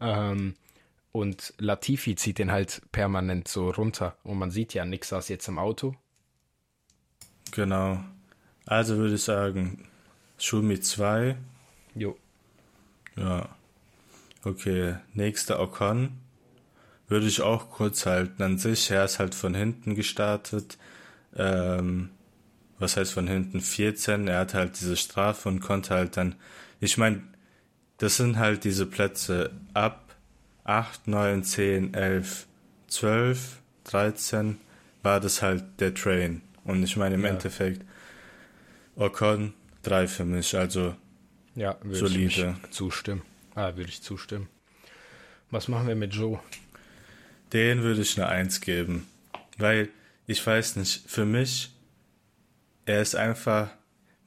Ähm, 0.00 0.54
und 1.12 1.54
Latifi 1.58 2.16
zieht 2.16 2.38
den 2.38 2.52
halt 2.52 2.82
permanent 2.92 3.48
so 3.48 3.70
runter. 3.70 4.16
Und 4.24 4.38
man 4.38 4.50
sieht 4.50 4.74
ja, 4.74 4.84
Nick 4.84 5.04
saß 5.04 5.28
jetzt 5.28 5.48
im 5.48 5.58
Auto. 5.58 5.94
genau. 7.50 8.00
Also 8.66 8.98
würde 8.98 9.14
ich 9.14 9.22
sagen, 9.22 9.88
Schumi 10.36 10.78
2, 10.78 11.36
Jo. 11.98 12.16
Ja. 13.16 13.48
Okay, 14.44 14.96
nächster 15.14 15.60
Ocon. 15.60 16.12
Würde 17.08 17.26
ich 17.26 17.40
auch 17.40 17.70
kurz 17.70 18.06
halten. 18.06 18.42
An 18.42 18.58
sich, 18.58 18.90
er 18.90 19.04
ist 19.04 19.18
halt 19.18 19.34
von 19.34 19.54
hinten 19.54 19.94
gestartet. 19.94 20.78
Ähm, 21.36 22.10
was 22.78 22.96
heißt 22.96 23.12
von 23.12 23.26
hinten? 23.26 23.60
14. 23.60 24.28
Er 24.28 24.40
hat 24.40 24.54
halt 24.54 24.78
diese 24.80 24.96
Strafe 24.96 25.48
und 25.48 25.60
konnte 25.60 25.94
halt 25.94 26.16
dann. 26.16 26.36
Ich 26.80 26.96
meine, 26.98 27.22
das 27.96 28.16
sind 28.18 28.38
halt 28.38 28.64
diese 28.64 28.86
Plätze 28.86 29.50
ab 29.74 30.14
8, 30.64 31.08
9, 31.08 31.42
10, 31.42 31.94
11, 31.94 32.46
12, 32.88 33.58
13 33.84 34.60
war 35.02 35.18
das 35.18 35.42
halt 35.42 35.64
der 35.80 35.94
Train. 35.94 36.42
Und 36.64 36.82
ich 36.82 36.96
meine 36.96 37.14
im 37.16 37.24
Ja. 37.24 37.30
Endeffekt 37.30 37.84
Ocon 38.96 39.54
3 39.82 40.06
für 40.06 40.24
mich. 40.24 40.56
Also 40.56 40.94
Ja, 41.58 41.76
würde 41.82 42.08
Solide. 42.08 42.56
ich 42.62 42.70
zustimmen. 42.70 43.22
Ah, 43.56 43.74
würde 43.74 43.90
ich 43.90 44.00
zustimmen. 44.00 44.48
Was 45.50 45.66
machen 45.66 45.88
wir 45.88 45.96
mit 45.96 46.14
Joe? 46.14 46.38
Den 47.52 47.82
würde 47.82 48.02
ich 48.02 48.16
eine 48.16 48.28
Eins 48.28 48.60
geben. 48.60 49.08
Weil, 49.56 49.88
ich 50.28 50.46
weiß 50.46 50.76
nicht, 50.76 51.10
für 51.10 51.24
mich, 51.24 51.74
er 52.86 53.02
ist 53.02 53.16
einfach, 53.16 53.70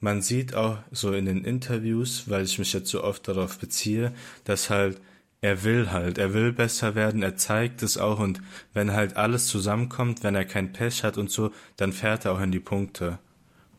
man 0.02 0.22
sieht 0.22 0.56
auch 0.56 0.80
so 0.92 1.14
in 1.14 1.26
den 1.26 1.46
Interviews, 1.46 2.26
weil 2.28 2.44
ich 2.44 2.60
mich 2.60 2.74
jetzt 2.74 2.90
so 2.90 3.02
oft 3.02 3.26
darauf 3.30 3.60
beziehe, 3.60 4.14
dass 4.44 4.70
halt, 4.70 5.00
er 5.40 5.64
will 5.64 5.90
halt, 5.90 6.18
er 6.18 6.34
will 6.34 6.52
besser 6.52 6.96
werden, 6.96 7.24
er 7.24 7.38
zeigt 7.38 7.82
es 7.82 7.98
auch 7.98 8.20
und 8.20 8.42
wenn 8.74 8.92
halt 8.92 9.16
alles 9.16 9.48
zusammenkommt, 9.48 10.22
wenn 10.22 10.36
er 10.36 10.46
kein 10.46 10.74
Pech 10.74 11.04
hat 11.04 11.18
und 11.18 11.32
so, 11.32 11.54
dann 11.78 11.94
fährt 11.94 12.26
er 12.26 12.34
auch 12.34 12.42
in 12.42 12.52
die 12.52 12.60
Punkte. 12.60 13.20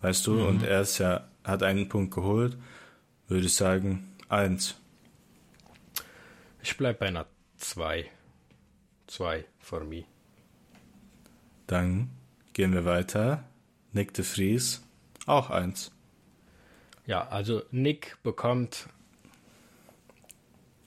Weißt 0.00 0.26
du? 0.26 0.42
Und 0.44 0.64
er 0.64 0.80
ist 0.80 0.98
ja, 0.98 1.28
hat 1.44 1.62
einen 1.62 1.88
Punkt 1.88 2.14
geholt 2.14 2.56
würde 3.32 3.46
ich 3.46 3.54
sagen, 3.54 4.14
eins. 4.28 4.74
Ich 6.62 6.76
bleib 6.76 6.98
bei 6.98 7.06
einer 7.06 7.26
2. 7.58 8.10
2 9.06 9.44
for 9.58 9.84
me. 9.84 10.04
Dann 11.66 12.10
gehen 12.52 12.72
wir 12.72 12.84
weiter. 12.84 13.44
Nick 13.92 14.14
de 14.14 14.24
Vries, 14.24 14.82
auch 15.26 15.50
eins. 15.50 15.90
Ja, 17.06 17.26
also 17.28 17.62
Nick 17.70 18.16
bekommt 18.22 18.88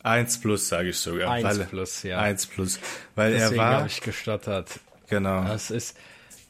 Eins 0.02 0.40
plus, 0.40 0.70
sage 0.70 0.90
ich 0.90 0.98
sogar. 0.98 1.32
1 1.32 1.44
weil, 1.44 1.66
plus, 1.66 2.04
ja. 2.04 2.20
Eins 2.20 2.46
plus. 2.46 2.80
Weil 3.16 3.34
Deswegen 3.34 3.54
er 3.54 3.58
war. 3.58 3.78
habe 3.78 3.88
ich 3.88 4.02
gestottert. 4.02 4.80
genau. 5.08 5.44
Das 5.46 5.72
ist, 5.72 5.98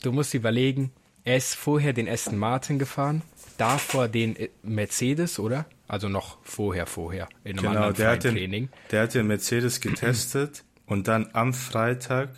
du 0.03 0.11
musst 0.11 0.33
überlegen, 0.33 0.91
er 1.23 1.37
ist 1.37 1.55
vorher 1.55 1.93
den 1.93 2.09
Aston 2.09 2.37
Martin 2.37 2.79
gefahren, 2.79 3.21
davor 3.57 4.07
den 4.07 4.35
äh, 4.35 4.49
Mercedes, 4.63 5.39
oder? 5.39 5.65
Also 5.87 6.09
noch 6.09 6.37
vorher, 6.43 6.85
vorher, 6.87 7.27
in 7.43 7.59
einem 7.59 7.71
Genau, 7.73 7.91
der 7.91 8.09
hat, 8.11 8.23
den, 8.23 8.35
Training. 8.35 8.69
der 8.91 9.03
hat 9.03 9.13
den 9.13 9.27
Mercedes 9.27 9.79
getestet 9.81 10.63
und 10.87 11.07
dann 11.07 11.29
am 11.33 11.53
Freitag 11.53 12.29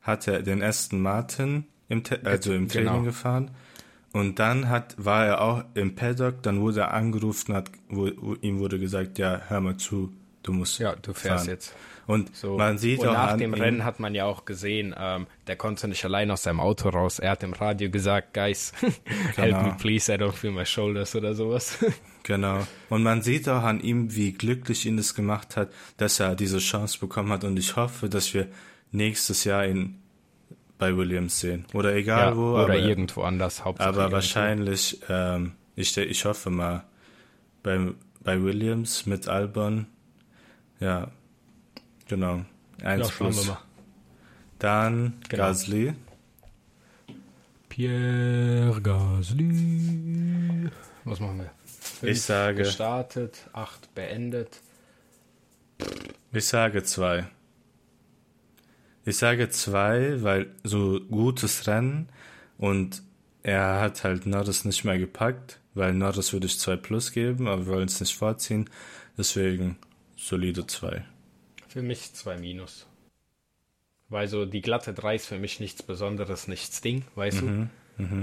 hat 0.00 0.28
er 0.28 0.42
den 0.42 0.62
Aston 0.62 1.00
Martin 1.00 1.64
im, 1.88 2.04
Te 2.04 2.20
also 2.24 2.52
im 2.52 2.68
Training 2.68 2.92
Genau. 2.92 3.02
gefahren 3.04 3.50
und 4.12 4.38
dann 4.38 4.68
hat, 4.68 4.94
war 4.98 5.26
er 5.26 5.40
auch 5.40 5.64
im 5.74 5.94
Paddock, 5.94 6.42
dann 6.42 6.60
wurde 6.60 6.80
er 6.82 6.94
angerufen, 6.94 7.54
hat, 7.54 7.70
wo, 7.88 8.06
ihm 8.40 8.58
wurde 8.58 8.78
gesagt, 8.78 9.18
ja, 9.18 9.40
hör 9.48 9.60
mal 9.60 9.76
zu, 9.78 10.12
du 10.42 10.52
musst 10.52 10.78
Ja, 10.78 10.94
du 10.96 11.12
fährst 11.12 11.44
fahren. 11.44 11.54
jetzt. 11.54 11.74
Und 12.06 12.34
So. 12.36 12.56
man 12.58 12.78
sieht 12.78 12.98
und 13.00 13.08
auch 13.08 13.12
nach 13.12 13.36
dem 13.36 13.54
Rennen 13.54 13.84
hat 13.84 14.00
man 14.00 14.12
ja 14.14 14.24
auch 14.24 14.44
gesehen, 14.44 14.92
ähm, 14.98 15.28
der 15.46 15.54
konnte 15.56 15.86
nicht 15.86 16.04
allein 16.04 16.30
aus 16.32 16.42
seinem 16.42 16.58
Auto 16.58 16.88
raus. 16.88 17.20
Er 17.20 17.30
hat 17.30 17.44
im 17.44 17.52
Radio 17.52 17.90
gesagt, 17.90 18.34
Guys, 18.34 18.72
help 18.80 19.36
Genau. 19.36 19.62
me 19.62 19.76
please, 19.78 20.12
I 20.12 20.16
don't 20.16 20.32
feel 20.32 20.50
my 20.50 20.66
shoulders 20.66 21.14
oder 21.14 21.34
sowas. 21.34 21.78
Genau. 22.24 22.64
Und 22.88 23.02
man 23.02 23.20
sieht 23.22 23.48
auch 23.48 23.64
an 23.64 23.80
ihm, 23.80 24.14
wie 24.14 24.30
glücklich 24.32 24.86
ihn 24.86 24.96
das 24.96 25.16
gemacht 25.16 25.56
hat, 25.56 25.70
dass 25.96 26.20
er 26.20 26.36
diese 26.36 26.58
Chance 26.58 27.00
bekommen 27.00 27.32
hat. 27.32 27.42
Und 27.42 27.58
ich 27.58 27.74
hoffe, 27.74 28.08
dass 28.08 28.32
wir 28.32 28.46
nächstes 28.92 29.42
Jahr 29.42 29.66
ihn 29.66 30.00
bei 30.78 30.96
Williams 30.96 31.40
sehen. 31.40 31.64
Oder 31.74 31.96
egal 31.96 32.30
ja, 32.30 32.36
wo. 32.36 32.52
oder 32.52 32.62
aber, 32.62 32.76
irgendwo 32.78 33.22
anders. 33.22 33.64
Hauptsache 33.64 33.88
aber 33.88 34.12
wahrscheinlich, 34.12 35.00
ähm, 35.08 35.54
ich, 35.74 35.96
ich 35.96 36.24
hoffe 36.24 36.50
mal, 36.50 36.84
bei, 37.64 37.88
bei 38.22 38.40
Williams 38.40 39.04
mit 39.04 39.26
Albon. 39.26 39.86
Ja, 40.82 41.10
genau. 42.08 42.44
Eins 42.82 43.08
Ja, 43.08 43.14
plus. 43.14 43.52
Dann 44.58 45.14
Genau. 45.28 45.42
Gasly. 45.44 45.94
Pierre 47.68 48.80
Gasly. 48.82 50.70
Was 51.04 51.20
machen 51.20 51.38
wir? 51.38 51.50
Fünf 51.64 52.12
Ich 52.12 52.22
sage- 52.22 52.58
Gestartet, 52.58 53.48
acht 53.52 53.94
beendet. 53.94 54.60
Ich 56.32 56.46
sage 56.46 56.82
zwei. 56.82 57.26
Ich 59.04 59.16
sage 59.16 59.48
zwei, 59.50 60.22
weil 60.22 60.54
so 60.62 61.00
gutes 61.10 61.66
Rennen 61.66 62.08
und 62.58 63.02
er 63.42 63.80
hat 63.80 64.04
halt 64.04 64.26
Norris 64.26 64.64
nicht 64.64 64.84
mehr 64.84 64.98
gepackt, 64.98 65.58
weil 65.74 65.92
Norris 65.92 66.32
würde 66.32 66.46
ich 66.46 66.58
zwei 66.60 66.76
plus 66.76 67.10
geben, 67.12 67.48
aber 67.48 67.66
wir 67.66 67.72
wollen 67.74 67.88
es 67.88 68.00
nicht 68.00 68.16
vorziehen. 68.16 68.70
Deswegen 69.18 69.76
solide 70.22 70.66
zwei. 70.66 71.04
Für 71.68 71.82
mich 71.82 72.12
zwei 72.14 72.36
Minus. 72.38 72.86
Weil 74.08 74.28
so 74.28 74.44
die 74.44 74.60
glatte 74.60 74.92
3 74.92 75.14
ist 75.16 75.26
für 75.26 75.38
mich 75.38 75.58
nichts 75.58 75.82
Besonderes, 75.82 76.46
nichts 76.46 76.82
Ding, 76.82 77.04
weißt 77.14 77.40
du? 77.40 77.68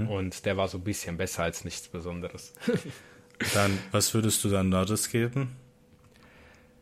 Und 0.08 0.44
der 0.46 0.56
war 0.56 0.68
so 0.68 0.78
ein 0.78 0.84
bisschen 0.84 1.16
besser 1.16 1.42
als 1.42 1.64
nichts 1.64 1.88
Besonderes. 1.88 2.54
Dann, 3.54 3.78
was 3.90 4.12
würdest 4.12 4.44
du 4.44 4.50
dann 4.50 4.68
Norris 4.68 5.08
geben? 5.08 5.56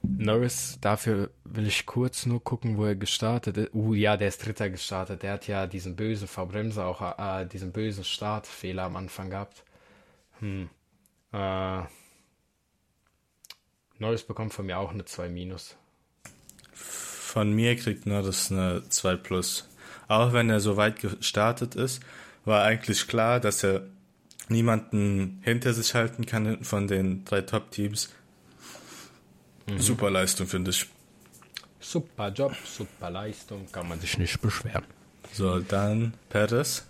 Norris, 0.02 0.78
dafür 0.80 1.30
will 1.44 1.68
ich 1.68 1.86
kurz 1.86 2.26
nur 2.26 2.42
gucken, 2.42 2.76
wo 2.76 2.84
er 2.84 2.96
gestartet 2.96 3.56
ist. 3.56 3.74
Uh, 3.74 3.94
ja, 3.94 4.16
der 4.16 4.26
ist 4.26 4.44
Dritter 4.44 4.68
gestartet. 4.68 5.22
Der 5.22 5.34
hat 5.34 5.46
ja 5.46 5.68
diesen 5.68 5.94
bösen 5.94 6.26
Verbremser, 6.26 6.86
auch 6.86 7.00
äh, 7.18 7.46
diesen 7.46 7.70
bösen 7.70 8.02
Startfehler 8.02 8.84
am 8.84 8.96
Anfang 8.96 9.30
gehabt. 9.30 9.64
Hm. 10.40 10.68
Äh, 11.32 11.82
Norris 13.98 14.22
bekommt 14.22 14.54
von 14.54 14.66
mir 14.66 14.78
auch 14.78 14.92
eine 14.92 15.04
2 15.04 15.28
Minus. 15.28 15.76
Von 16.72 17.52
mir 17.52 17.76
kriegt 17.76 18.06
Norris 18.06 18.50
eine 18.50 18.88
2 18.88 19.16
plus. 19.16 19.68
Auch 20.06 20.32
wenn 20.32 20.48
er 20.50 20.60
so 20.60 20.76
weit 20.76 21.00
gestartet 21.00 21.74
ist, 21.74 22.00
war 22.44 22.64
eigentlich 22.64 23.06
klar, 23.08 23.40
dass 23.40 23.62
er 23.62 23.82
niemanden 24.48 25.40
hinter 25.44 25.74
sich 25.74 25.94
halten 25.94 26.24
kann 26.24 26.64
von 26.64 26.86
den 26.86 27.24
drei 27.24 27.42
Top-Teams. 27.42 28.10
Super 29.76 30.10
Leistung, 30.10 30.46
finde 30.46 30.70
ich. 30.70 30.86
Super 31.80 32.28
Job, 32.28 32.54
super 32.64 33.10
Leistung, 33.10 33.70
kann 33.70 33.88
man 33.88 34.00
sich 34.00 34.16
nicht 34.16 34.40
beschweren. 34.40 34.84
So, 35.32 35.60
dann 35.60 36.14
Perez. 36.30 36.86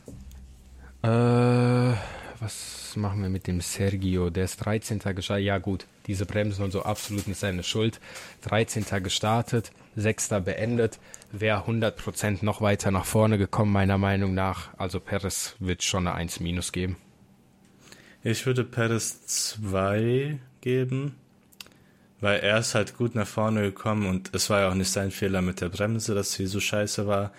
Äh, 1.03 1.93
was 2.41 2.95
machen 2.97 3.22
wir 3.22 3.28
mit 3.28 3.47
dem 3.47 3.61
Sergio? 3.61 4.30
Der 4.30 4.45
ist 4.45 4.57
13. 4.59 4.99
gestartet. 5.14 5.45
Ja, 5.45 5.59
gut, 5.59 5.86
diese 6.07 6.26
Bremsen 6.26 6.64
und 6.64 6.70
so 6.70 6.82
absolut 6.82 7.26
nicht 7.26 7.39
seine 7.39 7.62
Schuld. 7.62 8.01
13. 8.43 8.84
gestartet, 9.03 9.72
6. 9.97 10.28
beendet. 10.45 10.99
Wäre 11.30 11.66
100% 11.66 12.45
noch 12.45 12.61
weiter 12.61 12.91
nach 12.91 13.05
vorne 13.05 13.39
gekommen, 13.39 13.72
meiner 13.72 13.99
Meinung 13.99 14.34
nach. 14.34 14.70
Also 14.78 15.01
Perez 15.01 15.57
wird 15.59 15.82
schon 15.82 16.07
eine 16.07 16.16
1 16.16 16.41
minus 16.41 16.72
geben. 16.72 16.97
Ich 18.22 18.47
würde 18.47 18.64
Perez 18.64 19.26
2 19.26 20.39
geben, 20.61 21.16
weil 22.20 22.41
er 22.41 22.59
ist 22.59 22.74
halt 22.74 22.97
gut 22.97 23.14
nach 23.14 23.28
vorne 23.28 23.62
gekommen 23.62 24.07
und 24.07 24.34
es 24.34 24.51
war 24.51 24.61
ja 24.61 24.70
auch 24.70 24.74
nicht 24.74 24.91
sein 24.91 25.11
Fehler 25.11 25.43
mit 25.43 25.61
der 25.61 25.68
Bremse, 25.68 26.14
dass 26.14 26.32
sie 26.32 26.47
so 26.47 26.61
scheiße 26.61 27.07
war. 27.07 27.32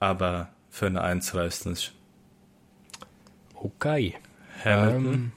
Aber 0.00 0.48
für 0.70 0.86
eine 0.86 1.02
1 1.02 1.34
reißt 1.34 1.66
nicht. 1.66 1.92
Okay. 3.64 4.14
Hamilton. 4.64 5.04
Ähm, 5.14 5.32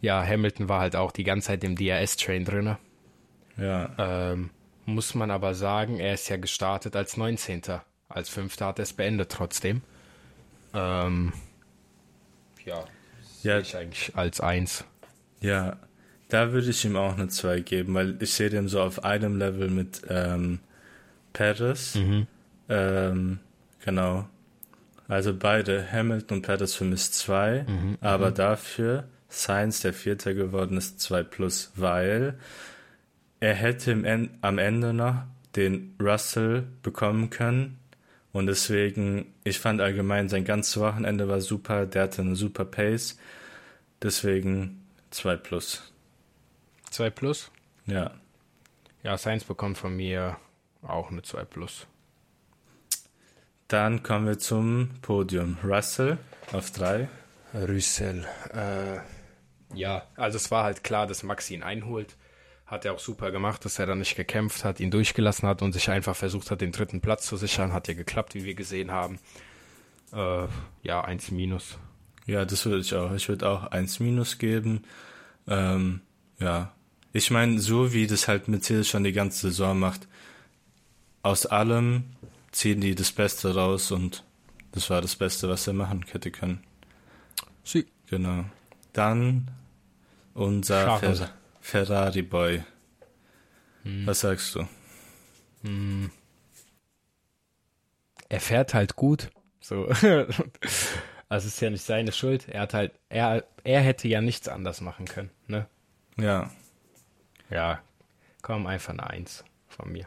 ja, 0.00 0.24
Hamilton 0.24 0.68
war 0.68 0.80
halt 0.80 0.96
auch 0.96 1.12
die 1.12 1.24
ganze 1.24 1.48
Zeit 1.48 1.64
im 1.64 1.74
DRS-Train 1.76 2.44
drin. 2.44 2.76
Ja, 3.56 3.90
Ähm, 3.98 4.50
muss 4.86 5.14
man 5.14 5.30
aber 5.30 5.54
sagen, 5.54 5.98
er 6.00 6.14
ist 6.14 6.28
ja 6.28 6.36
gestartet 6.36 6.96
als 6.96 7.16
19. 7.16 7.62
Als 8.08 8.28
5. 8.30 8.58
hat 8.60 8.78
er 8.78 8.84
es 8.84 8.92
beendet 8.94 9.30
trotzdem. 9.30 9.82
Ähm, 10.72 11.32
ja, 12.64 12.84
Ja. 13.42 13.58
ich 13.58 13.76
eigentlich 13.76 14.16
als 14.16 14.40
1. 14.40 14.84
ja, 15.40 15.76
da 16.28 16.52
würde 16.52 16.68
ich 16.70 16.84
ihm 16.84 16.96
auch 16.96 17.14
eine 17.14 17.28
2 17.28 17.60
geben, 17.60 17.94
weil 17.94 18.22
ich 18.22 18.32
sehe 18.32 18.50
den 18.50 18.68
so 18.68 18.80
auf 18.82 19.02
einem 19.04 19.36
Level 19.38 19.68
mit 19.70 20.02
ähm, 20.08 20.60
Perez. 21.32 21.98
Ähm, 22.68 23.38
genau. 23.84 24.28
Also 25.08 25.34
beide, 25.34 25.90
Hamilton 25.90 26.38
und 26.38 26.42
Perez 26.42 26.74
für 26.74 26.84
mich 26.84 27.10
2, 27.10 27.64
aber 28.00 28.30
dafür 28.30 29.08
Sainz, 29.28 29.80
der 29.80 29.94
Vierter 29.94 30.34
geworden 30.34 30.76
ist, 30.76 31.00
2 31.00 31.22
plus, 31.22 31.72
weil 31.76 32.38
er 33.40 33.54
hätte 33.54 33.90
im 33.92 34.04
En 34.04 34.30
am 34.42 34.58
Ende 34.58 34.92
noch 34.92 35.22
den 35.56 35.96
Russell 36.00 36.66
bekommen 36.82 37.30
können 37.30 37.78
und 38.32 38.46
deswegen, 38.46 39.32
ich 39.44 39.58
fand 39.58 39.80
allgemein 39.80 40.28
sein 40.28 40.44
ganzes 40.44 40.78
Wochenende 40.78 41.28
war 41.28 41.40
super, 41.40 41.86
der 41.86 42.02
hatte 42.02 42.22
eine 42.22 42.36
super 42.36 42.64
Pace, 42.66 43.18
deswegen 44.02 44.86
2 45.10 45.36
plus. 45.36 45.92
2 46.90 47.10
plus? 47.10 47.50
Ja, 47.86 48.12
Ja, 49.02 49.16
Sainz 49.16 49.44
bekommt 49.44 49.78
von 49.78 49.96
mir 49.96 50.36
auch 50.82 51.10
eine 51.10 51.22
2 51.22 51.44
plus. 51.44 51.86
Dann 53.68 54.02
kommen 54.02 54.26
wir 54.26 54.38
zum 54.38 54.90
Podium. 55.02 55.58
Russell 55.62 56.18
auf 56.52 56.70
3. 56.70 57.08
Rüssel. 57.54 58.26
Äh, 58.52 58.98
ja, 59.76 60.02
also 60.16 60.36
es 60.36 60.50
war 60.50 60.64
halt 60.64 60.82
klar, 60.84 61.06
dass 61.06 61.22
Max 61.22 61.50
ihn 61.50 61.62
einholt. 61.62 62.16
Hat 62.66 62.84
er 62.84 62.94
auch 62.94 62.98
super 62.98 63.30
gemacht, 63.30 63.64
dass 63.64 63.78
er 63.78 63.86
dann 63.86 63.98
nicht 63.98 64.16
gekämpft 64.16 64.64
hat, 64.64 64.80
ihn 64.80 64.90
durchgelassen 64.90 65.48
hat 65.48 65.62
und 65.62 65.72
sich 65.72 65.90
einfach 65.90 66.16
versucht 66.16 66.50
hat, 66.50 66.60
den 66.60 66.72
dritten 66.72 67.00
Platz 67.00 67.26
zu 67.26 67.36
sichern. 67.36 67.72
Hat 67.72 67.88
ja 67.88 67.94
geklappt, 67.94 68.34
wie 68.34 68.44
wir 68.44 68.54
gesehen 68.54 68.90
haben. 68.90 69.18
Äh, 70.12 70.46
ja, 70.82 71.02
1 71.02 71.30
minus. 71.30 71.78
Ja, 72.26 72.44
das 72.44 72.66
würde 72.66 72.80
ich 72.80 72.94
auch. 72.94 73.12
Ich 73.12 73.28
würde 73.28 73.48
auch 73.48 73.64
1 73.64 74.00
minus 74.00 74.38
geben. 74.38 74.84
Ähm, 75.46 76.00
ja. 76.38 76.72
Ich 77.12 77.30
meine, 77.30 77.58
so 77.58 77.92
wie 77.92 78.06
das 78.06 78.28
halt 78.28 78.48
Mercedes 78.48 78.88
schon 78.88 79.04
die 79.04 79.12
ganze 79.12 79.48
Saison 79.48 79.78
macht, 79.78 80.06
aus 81.22 81.46
allem 81.46 82.04
ziehen 82.52 82.80
die 82.80 82.94
das 82.94 83.12
Beste 83.12 83.54
raus 83.54 83.90
und 83.90 84.24
das 84.72 84.90
war 84.90 85.00
das 85.00 85.16
Beste, 85.16 85.48
was 85.48 85.66
er 85.66 85.72
machen 85.72 86.04
hätte 86.10 86.30
können. 86.30 86.64
Sie. 87.64 87.86
Genau. 88.06 88.44
Dann 88.92 89.50
unser. 90.34 90.98
Fer 90.98 91.30
Ferrari 91.60 92.22
Boy. 92.22 92.62
Hm. 93.82 94.06
Was 94.06 94.20
sagst 94.20 94.54
du? 94.54 94.66
Er 98.28 98.40
fährt 98.40 98.74
halt 98.74 98.96
gut. 98.96 99.30
So. 99.60 99.86
also 99.86 100.28
es 101.28 101.44
ist 101.46 101.60
ja 101.60 101.70
nicht 101.70 101.84
seine 101.84 102.12
Schuld. 102.12 102.48
Er 102.48 102.62
hat 102.62 102.74
halt, 102.74 102.92
er, 103.08 103.44
er 103.64 103.80
hätte 103.80 104.08
ja 104.08 104.20
nichts 104.20 104.48
anders 104.48 104.80
machen 104.80 105.06
können. 105.06 105.30
Ne? 105.46 105.66
Ja. 106.16 106.50
Ja, 107.50 107.82
komm, 108.42 108.66
einfach 108.66 108.92
eine 108.92 109.08
Eins 109.08 109.44
von 109.68 109.90
mir. 109.90 110.06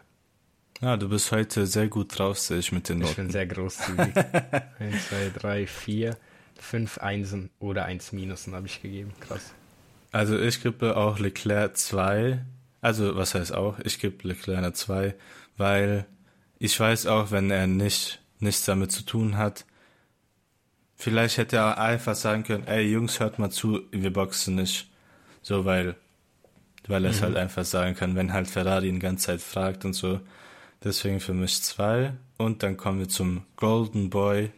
Ja, 0.82 0.98
du 0.98 1.10
bist 1.10 1.32
heute 1.32 1.68
sehr 1.68 1.88
gut 1.88 2.18
drauf, 2.18 2.40
sehe 2.40 2.58
ich 2.58 2.72
mit 2.72 2.90
den 2.90 3.02
Ich 3.02 3.16
bin 3.16 3.26
Noten. 3.26 3.32
sehr 3.32 3.46
großzügig. 3.46 4.16
Eins, 4.80 5.08
zwei, 5.10 5.32
drei, 5.38 5.68
vier, 5.68 6.18
fünf 6.60 6.98
Einsen 6.98 7.52
oder 7.60 7.86
eins 7.86 8.12
Minusen 8.12 8.56
habe 8.56 8.66
ich 8.66 8.82
gegeben. 8.82 9.14
Krass. 9.20 9.54
Also 10.12 10.40
ich 10.40 10.62
gebe 10.64 10.98
auch 10.98 11.20
Leclerc 11.20 11.78
2. 11.78 12.44
Also 12.82 13.16
was 13.16 13.36
heißt 13.36 13.54
auch? 13.54 13.78
Ich 13.80 14.00
gebe 14.00 14.28
Leclerc 14.28 14.58
eine 14.58 14.74
2, 14.74 15.14
weil 15.58 16.06
ich 16.58 16.80
weiß 16.80 17.06
auch, 17.08 17.30
wenn 17.32 17.52
er 17.52 17.68
nicht 17.68 18.20
nichts 18.40 18.66
damit 18.66 18.92
zu 18.92 19.04
tun 19.04 19.38
hat, 19.38 19.66
vielleicht 20.96 21.38
hätte 21.38 21.58
er 21.58 21.78
einfach 21.78 22.16
sagen 22.16 22.44
können, 22.44 22.66
ey 22.66 22.82
Jungs, 22.92 23.20
hört 23.20 23.38
mal 23.38 23.52
zu, 23.52 23.82
wir 23.92 24.12
boxen 24.12 24.56
nicht. 24.56 24.90
So, 25.44 25.64
weil, 25.66 25.96
weil 26.88 27.06
er 27.06 27.12
es 27.12 27.22
halt 27.22 27.36
einfach 27.36 27.66
sagen 27.66 27.96
kann, 27.96 28.16
wenn 28.16 28.34
halt 28.34 28.48
Ferrari 28.48 28.88
ihn 28.88 28.96
die 28.96 29.00
ganze 29.00 29.28
Zeit 29.28 29.42
fragt 29.42 29.86
und 29.86 29.94
so. 29.94 30.20
Deswegen 30.84 31.20
für 31.20 31.34
mich 31.34 31.62
2. 31.62 32.14
Und 32.38 32.64
dann 32.64 32.76
kommen 32.78 33.00
wir 33.00 33.10
zum 33.10 33.46
Golden 33.56 34.10
Boy 34.10 34.52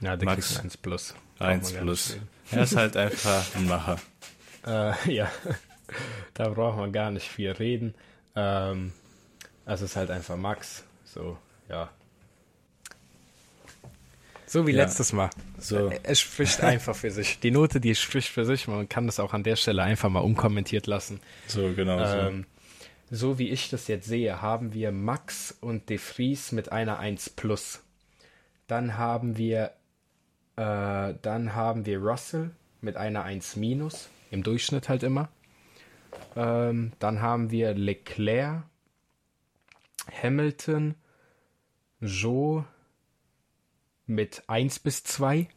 Ja, 0.00 0.16
der 0.16 0.24
Max. 0.24 0.48
kriegt 0.48 0.60
ein 0.60 0.64
1 0.66 0.76
plus. 0.78 1.14
Braucht 1.38 1.48
1 1.50 1.64
man 1.64 1.74
gar 1.74 1.82
plus. 1.82 2.16
Er 2.50 2.62
ist 2.62 2.76
halt 2.76 2.96
einfach 2.96 3.54
ein 3.54 3.66
Macher. 3.66 3.98
Äh, 4.66 5.12
ja, 5.12 5.30
da 6.34 6.48
braucht 6.48 6.78
man 6.78 6.92
gar 6.92 7.10
nicht 7.10 7.28
viel 7.28 7.50
reden. 7.50 7.94
Ähm, 8.34 8.92
also 9.64 9.84
es 9.84 9.90
ist 9.92 9.96
halt 9.96 10.10
einfach 10.10 10.36
Max. 10.36 10.82
So, 11.04 11.36
ja. 11.68 11.90
So 14.46 14.66
wie 14.66 14.70
Ja. 14.72 14.84
letztes 14.84 15.12
Mal. 15.12 15.28
So. 15.58 15.90
Es 16.04 16.20
spricht 16.20 16.60
einfach 16.62 16.94
für 16.94 17.10
sich. 17.10 17.40
Die 17.40 17.50
Note, 17.50 17.80
die 17.80 17.94
spricht 17.94 18.28
für 18.28 18.44
sich. 18.44 18.68
Man 18.68 18.88
kann 18.88 19.06
das 19.06 19.18
auch 19.20 19.32
an 19.34 19.42
der 19.42 19.56
Stelle 19.56 19.82
einfach 19.82 20.08
mal 20.08 20.20
unkommentiert 20.20 20.86
lassen. 20.86 21.20
So, 21.48 21.72
genau. 21.74 21.98
Ähm, 21.98 22.42
so 22.42 22.46
wie 23.38 23.50
ich 23.50 23.70
das 23.70 23.88
jetzt 23.88 24.06
sehe, 24.06 24.42
haben 24.42 24.72
wir 24.74 24.92
Max 24.92 25.56
und 25.60 25.88
De 25.88 25.98
Vries 25.98 26.52
mit 26.52 26.72
einer 26.72 26.98
1 26.98 27.30
plus. 27.30 27.82
Dann 28.66 28.96
haben 28.98 29.36
wir 29.36 29.72
äh, 30.56 31.14
dann 31.22 31.54
haben 31.54 31.86
wir 31.86 31.98
Russell 31.98 32.50
mit 32.80 32.96
einer 32.96 33.22
1 33.24 33.56
minus, 33.56 34.08
im 34.30 34.42
Durchschnitt 34.42 34.88
halt 34.88 35.02
immer. 35.02 35.28
Ähm, 36.34 36.92
dann 36.98 37.20
haben 37.20 37.50
wir 37.50 37.74
Leclerc, 37.74 38.64
Hamilton, 40.22 40.94
Joe 42.00 42.64
mit 44.06 44.44
1 44.46 44.78
bis 44.80 45.04
2. 45.04 45.48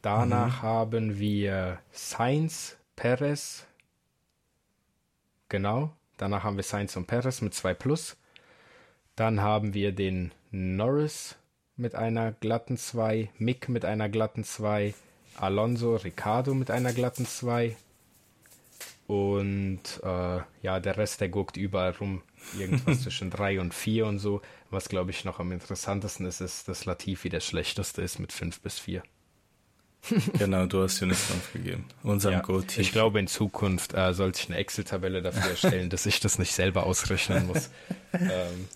Danach 0.00 0.62
haben 0.62 1.18
wir 1.18 1.80
Sainz, 1.90 2.76
Perez, 2.96 3.66
Genau. 5.48 5.97
Danach 6.18 6.44
haben 6.44 6.56
wir 6.56 6.64
Sainz 6.64 6.96
und 6.96 7.06
Perez 7.06 7.40
mit 7.40 7.54
2 7.54 7.74
plus. 7.74 8.16
Dann 9.16 9.40
haben 9.40 9.72
wir 9.72 9.92
den 9.92 10.32
Norris 10.50 11.36
mit 11.76 11.94
einer 11.94 12.32
glatten 12.32 12.76
2, 12.76 13.30
Mick 13.38 13.68
mit 13.68 13.84
einer 13.84 14.08
glatten 14.08 14.44
2, 14.44 14.94
Alonso, 15.36 15.96
Ricardo 15.96 16.54
mit 16.54 16.70
einer 16.70 16.92
glatten 16.92 17.24
2. 17.24 17.76
Und 19.06 19.80
äh, 20.02 20.40
ja, 20.62 20.80
der 20.80 20.96
Rest, 20.98 21.22
der 21.22 21.30
guckt 21.30 21.56
überall 21.56 21.92
rum. 21.92 22.22
Irgendwas 22.58 23.02
zwischen 23.04 23.30
3 23.30 23.60
und 23.60 23.72
4 23.72 24.06
und 24.06 24.18
so. 24.18 24.42
Was, 24.70 24.88
glaube 24.88 25.12
ich, 25.12 25.24
noch 25.24 25.38
am 25.40 25.50
interessantesten 25.52 26.26
ist, 26.26 26.42
ist, 26.42 26.68
dass 26.68 26.84
Latifi 26.84 27.30
der 27.30 27.40
schlechteste 27.40 28.02
ist 28.02 28.18
mit 28.18 28.32
5 28.32 28.60
bis 28.60 28.78
4. 28.78 29.02
Genau, 30.38 30.66
du 30.66 30.82
hast 30.82 31.00
Jonas 31.00 31.22
5 31.24 31.52
gegeben. 31.52 31.84
Unserem 32.02 32.34
Ja, 32.34 32.40
Goatee. 32.40 32.80
ich 32.80 32.92
glaube, 32.92 33.18
in 33.20 33.26
Zukunft 33.26 33.94
äh, 33.94 34.12
sollte 34.14 34.40
ich 34.40 34.48
eine 34.48 34.58
Excel-Tabelle 34.58 35.22
dafür 35.22 35.50
erstellen, 35.50 35.90
dass 35.90 36.06
ich 36.06 36.20
das 36.20 36.38
nicht 36.38 36.52
selber 36.52 36.84
ausrechnen 36.86 37.46
muss. 37.46 37.70
ähm, 38.12 38.68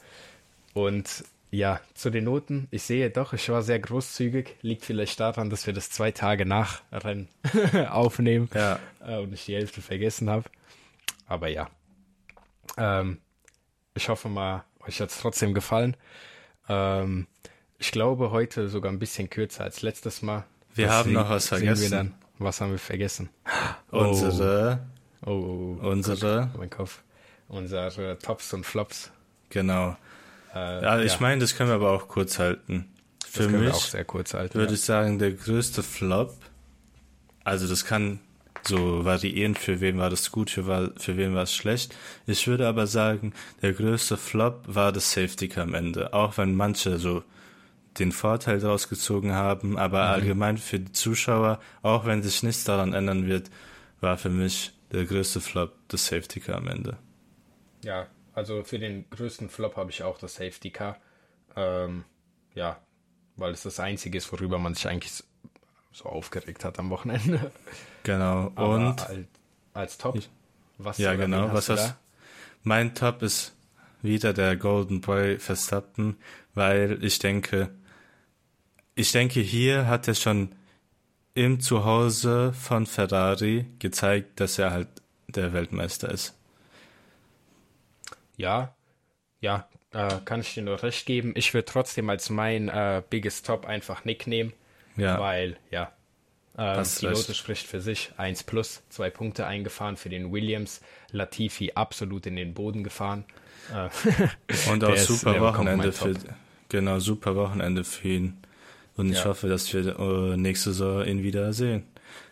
und 0.75 1.25
ja, 1.51 1.81
zu 1.95 2.09
den 2.11 2.25
Noten. 2.25 2.67
Ich 2.71 2.83
sehe 2.85 3.11
doch, 3.11 3.35
ich 3.35 3.49
war 3.51 3.63
sehr 3.63 3.79
großzügig. 3.79 4.57
Liegt 4.63 4.85
vielleicht 4.87 5.21
daran, 5.21 5.51
dass 5.51 5.67
wir 5.67 5.75
das 5.75 5.91
zwei 5.91 6.11
Tage 6.11 6.47
nach 6.47 6.81
Rennen 6.91 7.29
aufnehmen 7.91 8.49
Ja, 8.55 8.79
äh, 9.07 9.19
und 9.19 9.35
ich 9.35 9.45
die 9.45 9.55
Hälfte 9.55 9.83
vergessen 9.83 10.31
habe. 10.31 10.45
Aber 11.27 11.49
ja. 11.49 11.69
Ähm, 12.79 13.19
ich 13.95 14.09
hoffe 14.09 14.29
mal, 14.31 14.65
euch 14.87 15.01
hat 15.01 15.11
es 15.11 15.19
trotzdem 15.19 15.53
gefallen. 15.53 15.97
Ähm, 16.69 17.27
ich 17.79 17.91
glaube, 17.93 18.31
heute 18.31 18.69
sogar 18.69 18.91
ein 18.91 18.99
bisschen 18.99 19.29
kürzer 19.29 19.65
als 19.65 19.83
letztes 19.83 20.23
Mal. 20.23 20.45
Wir 20.75 20.87
Das 20.87 20.95
haben 20.97 21.13
noch 21.13 21.29
was 21.31 21.49
vergessen. 21.49 22.15
Was 22.39 22.61
haben 22.61 22.73
wir 22.73 22.79
vergessen? 22.79 23.29
unsere, 23.91 24.81
Oh, 25.25 25.31
oh, 25.31 25.79
oh. 25.83 25.89
unsere, 25.89 26.51
mein 26.59 26.71
Kopf. 26.71 27.01
Unsere 27.49 28.19
Tops 28.19 28.53
und 28.55 28.65
Flops. 28.67 29.11
genau. 29.51 29.97
Äh, 30.55 30.83
Ja, 30.83 31.01
ich 31.01 31.13
ja, 31.13 31.19
meine, 31.21 31.41
das 31.41 31.57
können 31.57 31.69
wir 31.69 31.77
aber 31.77 31.91
auch 31.93 32.09
kurz 32.09 32.39
halten. 32.39 32.89
Für 33.29 33.49
mich 33.49 33.73
auch 33.73 33.81
sehr 33.81 34.05
kurz 34.05 34.35
halten. 34.35 34.55
würde 34.55 34.73
ja. 34.73 34.75
ich 34.75 34.83
sagen, 34.83 35.19
der 35.19 35.33
größte 35.33 35.83
Flop, 35.83 36.35
also 37.45 37.67
das 37.69 37.85
kann 37.85 38.21
so 38.65 39.05
variieren, 39.05 39.55
für 39.55 39.81
wen 39.81 39.99
war 39.99 40.11
das 40.11 40.31
gut, 40.31 40.51
für, 40.51 40.93
für 40.97 41.17
wen 41.17 41.35
war 41.35 41.45
es 41.45 41.55
schlecht. 41.55 41.95
Ich 42.27 42.47
würde 42.47 42.67
aber 42.69 42.87
sagen, 42.87 43.33
der 43.63 43.73
größte 43.73 44.17
Flop 44.17 44.63
war 44.67 44.93
das 44.93 45.13
Safety 45.13 45.49
Car 45.49 45.65
am 45.65 45.75
Ende. 45.75 46.13
Auch 46.13 46.37
wenn 46.39 46.55
manche 46.55 46.99
so 46.99 47.23
den 47.99 48.13
Vorteil 48.13 48.61
daraus 48.61 48.89
gezogen 48.89 49.33
haben, 49.33 49.77
aber 49.77 50.03
allgemein 50.05 50.57
für 50.57 50.81
die 50.81 50.93
Zuschauer, 50.93 51.61
auch 51.83 52.07
wenn 52.07 52.23
sich 52.23 52.43
nichts 52.43 52.65
daran 52.65 52.95
ändern 52.95 53.27
wird, 53.27 53.51
war 54.01 54.19
für 54.19 54.31
mich 54.31 54.73
der 54.93 55.05
größte 55.05 55.41
Flop 55.41 55.73
das 55.89 56.07
Safety 56.07 56.41
Car 56.41 56.57
am 56.57 56.69
Ende. 56.69 56.97
Ja, 57.83 58.07
also 58.35 58.65
für 58.65 58.79
den 58.79 59.09
größten 59.11 59.49
Flop 59.49 59.77
habe 59.77 59.91
ich 59.91 60.03
auch 60.03 60.19
das 60.19 60.35
Safety 60.35 60.71
Car. 60.71 60.97
Ähm, 61.57 62.05
ja, 62.55 62.79
weil 63.37 63.53
es 63.53 63.63
das 63.63 63.81
Einzige 63.81 64.19
ist, 64.19 64.33
worüber 64.33 64.59
man 64.59 64.75
sich 64.75 64.89
eigentlich 64.89 65.25
so 65.93 66.07
aufgeregt 66.07 66.65
hat 66.65 66.79
am 66.79 66.91
Wochenende. 66.91 67.53
Genau. 68.03 68.53
Aber 68.55 68.75
Und 68.75 69.09
als, 69.09 69.27
als 69.75 69.99
Top, 69.99 70.19
was 70.79 70.99
Ja, 70.99 71.15
genau. 71.15 71.53
Was 71.53 71.67
du 71.67 71.75
hast 71.75 71.97
Mein 72.63 72.95
Top 72.95 73.23
ist 73.23 73.55
wieder 74.01 74.33
der 74.33 74.57
Golden 74.57 75.01
Boy 75.01 75.39
Verstappen, 75.39 76.17
weil 76.55 77.03
ich 77.05 77.19
denke, 77.19 77.71
ich 78.95 79.13
denke, 79.13 79.41
hier 79.41 79.87
hat 79.87 80.09
er 80.09 80.15
schon 80.15 80.55
im 81.35 81.61
Zuhause 81.61 82.53
von 82.53 82.87
Ferrari 82.87 83.67
gezeigt, 83.79 84.41
dass 84.41 84.59
er 84.59 84.71
halt 84.71 84.89
der 85.29 85.53
Weltmeister 85.53 86.11
ist. 86.11 86.35
Ja, 88.37 88.75
ja, 89.41 89.69
äh, 89.93 90.19
kann 90.25 90.41
ich 90.41 90.55
dir 90.55 90.63
nur 90.63 90.83
recht 90.83 91.07
geben. 91.07 91.33
Ich 91.37 91.55
würde 91.55 91.67
trotzdem 91.67 92.11
als 92.11 92.31
mein 92.31 92.69
äh, 92.69 93.03
Biggest 93.09 93.47
Top 93.47 93.67
einfach 93.67 94.05
Nick 94.05 94.27
nehmen, 94.27 94.53
Ja, 94.97 95.19
weil, 95.19 95.57
ja, 95.71 95.93
ähm, 96.59 96.85
die. 97.01 97.07
Note 97.07 97.35
spricht 97.35 97.67
für 97.67 97.81
sich. 97.81 98.13
1 98.17 98.45
plus, 98.45 98.83
zwei 98.91 99.11
Punkte 99.11 99.47
eingefahren 99.47 99.97
für 99.97 100.09
den 100.09 100.33
Williams. 100.33 100.81
Latifi 101.11 101.73
absolut 101.75 102.27
in 102.27 102.37
den 102.37 102.55
Boden 102.55 102.85
gefahren. 102.85 103.25
Äh, 103.73 103.89
und 104.71 104.85
auch 104.85 104.97
super 104.97 105.41
Wochenende 105.41 105.93
für, 105.93 106.15
genau, 106.69 106.99
super 106.99 107.37
Wochenende 107.37 107.85
für 107.85 108.09
ihn. 108.09 108.43
Und 108.97 109.11
ich 109.11 109.19
Ja. 109.19 109.25
hoffe, 109.27 109.49
dass 109.49 109.73
wir 109.73 109.99
äh, 109.99 110.37
nächste 110.37 110.73
Saison 110.73 111.05
ihn 111.07 111.23
wieder 111.23 111.53
sehen. 111.53 111.85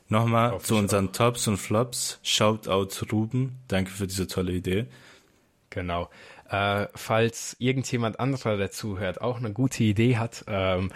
Nochmal 0.08 0.50
Hoffe 0.52 0.66
zu 0.66 0.74
ich 0.74 0.80
unseren 0.80 1.12
Tops 1.12 1.46
und 1.48 1.56
Flops. 1.56 2.18
Shoutout 2.22 2.88
Ruben. 3.12 3.58
Danke 3.68 3.90
für 3.90 4.06
diese 4.06 4.26
tolle 4.26 4.52
Idee. 4.52 4.86
Genau. 5.70 6.11
Äh, 6.48 6.88
falls 6.94 7.54
irgendjemand 7.61 8.18
anderer, 8.18 8.56
der 8.56 8.70
zuhört, 8.72 9.20
auch 9.20 9.36
eine 9.38 9.52
gute 9.52 9.84
Idee 9.84 10.16
hat, 10.16 10.44
ähm, 10.48 10.90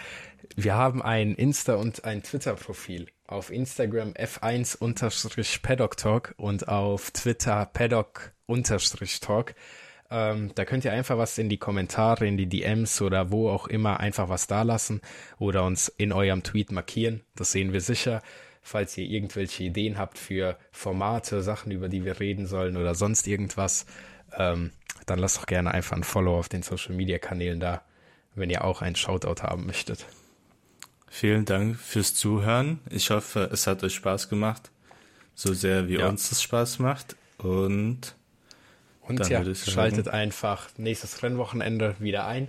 wir 0.56 0.74
haben 0.74 1.00
ein 1.00 1.34
Insta- 1.36 1.74
und 1.76 2.04
ein 2.04 2.22
Twitter-Profil. 2.24 3.06
Auf 3.26 3.50
Instagram 3.50 4.10
f1-paddock 4.12 5.96
talk 5.96 6.34
und 6.36 6.68
auf 6.68 7.10
Twitter 7.12 7.66
paddock-talk. 7.66 9.54
Ähm, 10.16 10.52
da 10.54 10.64
könnt 10.64 10.84
ihr 10.84 10.92
einfach 10.92 11.18
was 11.18 11.38
in 11.38 11.48
die 11.48 11.56
Kommentare, 11.58 12.24
in 12.28 12.36
die 12.36 12.46
DMs 12.46 13.02
oder 13.02 13.32
wo 13.32 13.50
auch 13.50 13.66
immer 13.66 13.98
einfach 13.98 14.28
was 14.28 14.46
da 14.46 14.62
lassen 14.62 15.00
oder 15.38 15.64
uns 15.64 15.88
in 15.88 16.12
eurem 16.12 16.44
Tweet 16.44 16.70
markieren. 16.70 17.22
Das 17.34 17.50
sehen 17.50 17.72
wir 17.72 17.80
sicher. 17.80 18.22
Falls 18.62 18.96
ihr 18.96 19.06
irgendwelche 19.06 19.64
Ideen 19.64 19.98
habt 19.98 20.16
für 20.16 20.56
Formate, 20.70 21.42
Sachen, 21.42 21.72
über 21.72 21.88
die 21.88 22.04
wir 22.04 22.20
reden 22.20 22.46
sollen 22.46 22.76
oder 22.76 22.94
sonst 22.94 23.26
irgendwas, 23.26 23.86
ähm, 24.38 24.70
dann 25.06 25.18
lasst 25.18 25.38
doch 25.38 25.46
gerne 25.46 25.72
einfach 25.72 25.96
ein 25.96 26.04
Follow 26.04 26.38
auf 26.38 26.48
den 26.48 26.62
Social 26.62 26.94
Media 26.94 27.18
Kanälen 27.18 27.58
da, 27.58 27.82
wenn 28.36 28.50
ihr 28.50 28.64
auch 28.64 28.82
einen 28.82 28.94
Shoutout 28.96 29.42
haben 29.42 29.66
möchtet. 29.66 30.06
Vielen 31.08 31.44
Dank 31.44 31.76
fürs 31.76 32.14
Zuhören. 32.14 32.78
Ich 32.88 33.10
hoffe, 33.10 33.50
es 33.52 33.66
hat 33.66 33.82
euch 33.82 33.94
Spaß 33.94 34.28
gemacht. 34.28 34.70
So 35.34 35.52
sehr 35.54 35.88
wie 35.88 35.98
Ja. 35.98 36.08
uns 36.08 36.30
es 36.30 36.40
Spaß 36.40 36.78
macht. 36.78 37.16
Und 37.38 38.14
Und 39.07 39.20
Dann 39.20 39.30
ja, 39.30 39.42
ich 39.42 39.59
sagen- 39.59 39.70
schaltet 39.72 40.09
einfach 40.09 40.68
nächstes 40.78 41.22
Rennwochenende 41.22 41.94
wieder 41.98 42.26
ein. 42.26 42.48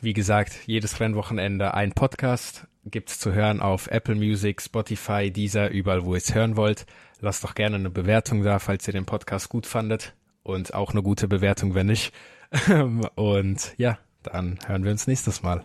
Wie 0.00 0.12
gesagt, 0.12 0.52
jedes 0.66 1.00
Rennwochenende 1.00 1.72
ein 1.74 1.92
Podcast 1.92 2.66
gibt's 2.84 3.18
zu 3.18 3.32
hören 3.32 3.60
auf 3.60 3.88
Apple 3.90 4.14
Music, 4.14 4.60
Spotify, 4.60 5.30
Deezer, 5.30 5.70
überall, 5.70 6.04
wo 6.04 6.12
ihr 6.14 6.18
es 6.18 6.34
hören 6.34 6.56
wollt. 6.56 6.86
Lasst 7.20 7.42
doch 7.44 7.54
gerne 7.54 7.76
eine 7.76 7.90
Bewertung 7.90 8.42
da, 8.42 8.58
falls 8.58 8.86
ihr 8.86 8.92
den 8.92 9.06
Podcast 9.06 9.48
gut 9.48 9.66
fandet. 9.66 10.14
Und 10.42 10.74
auch 10.74 10.92
eine 10.92 11.02
gute 11.02 11.28
Bewertung, 11.28 11.74
wenn 11.74 11.86
nicht. 11.86 12.12
und 13.14 13.72
ja, 13.78 13.98
dann 14.22 14.58
hören 14.66 14.84
wir 14.84 14.92
uns 14.92 15.06
nächstes 15.06 15.42
Mal. 15.42 15.64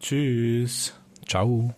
Tschüss. 0.00 0.94
Ciao. 1.26 1.74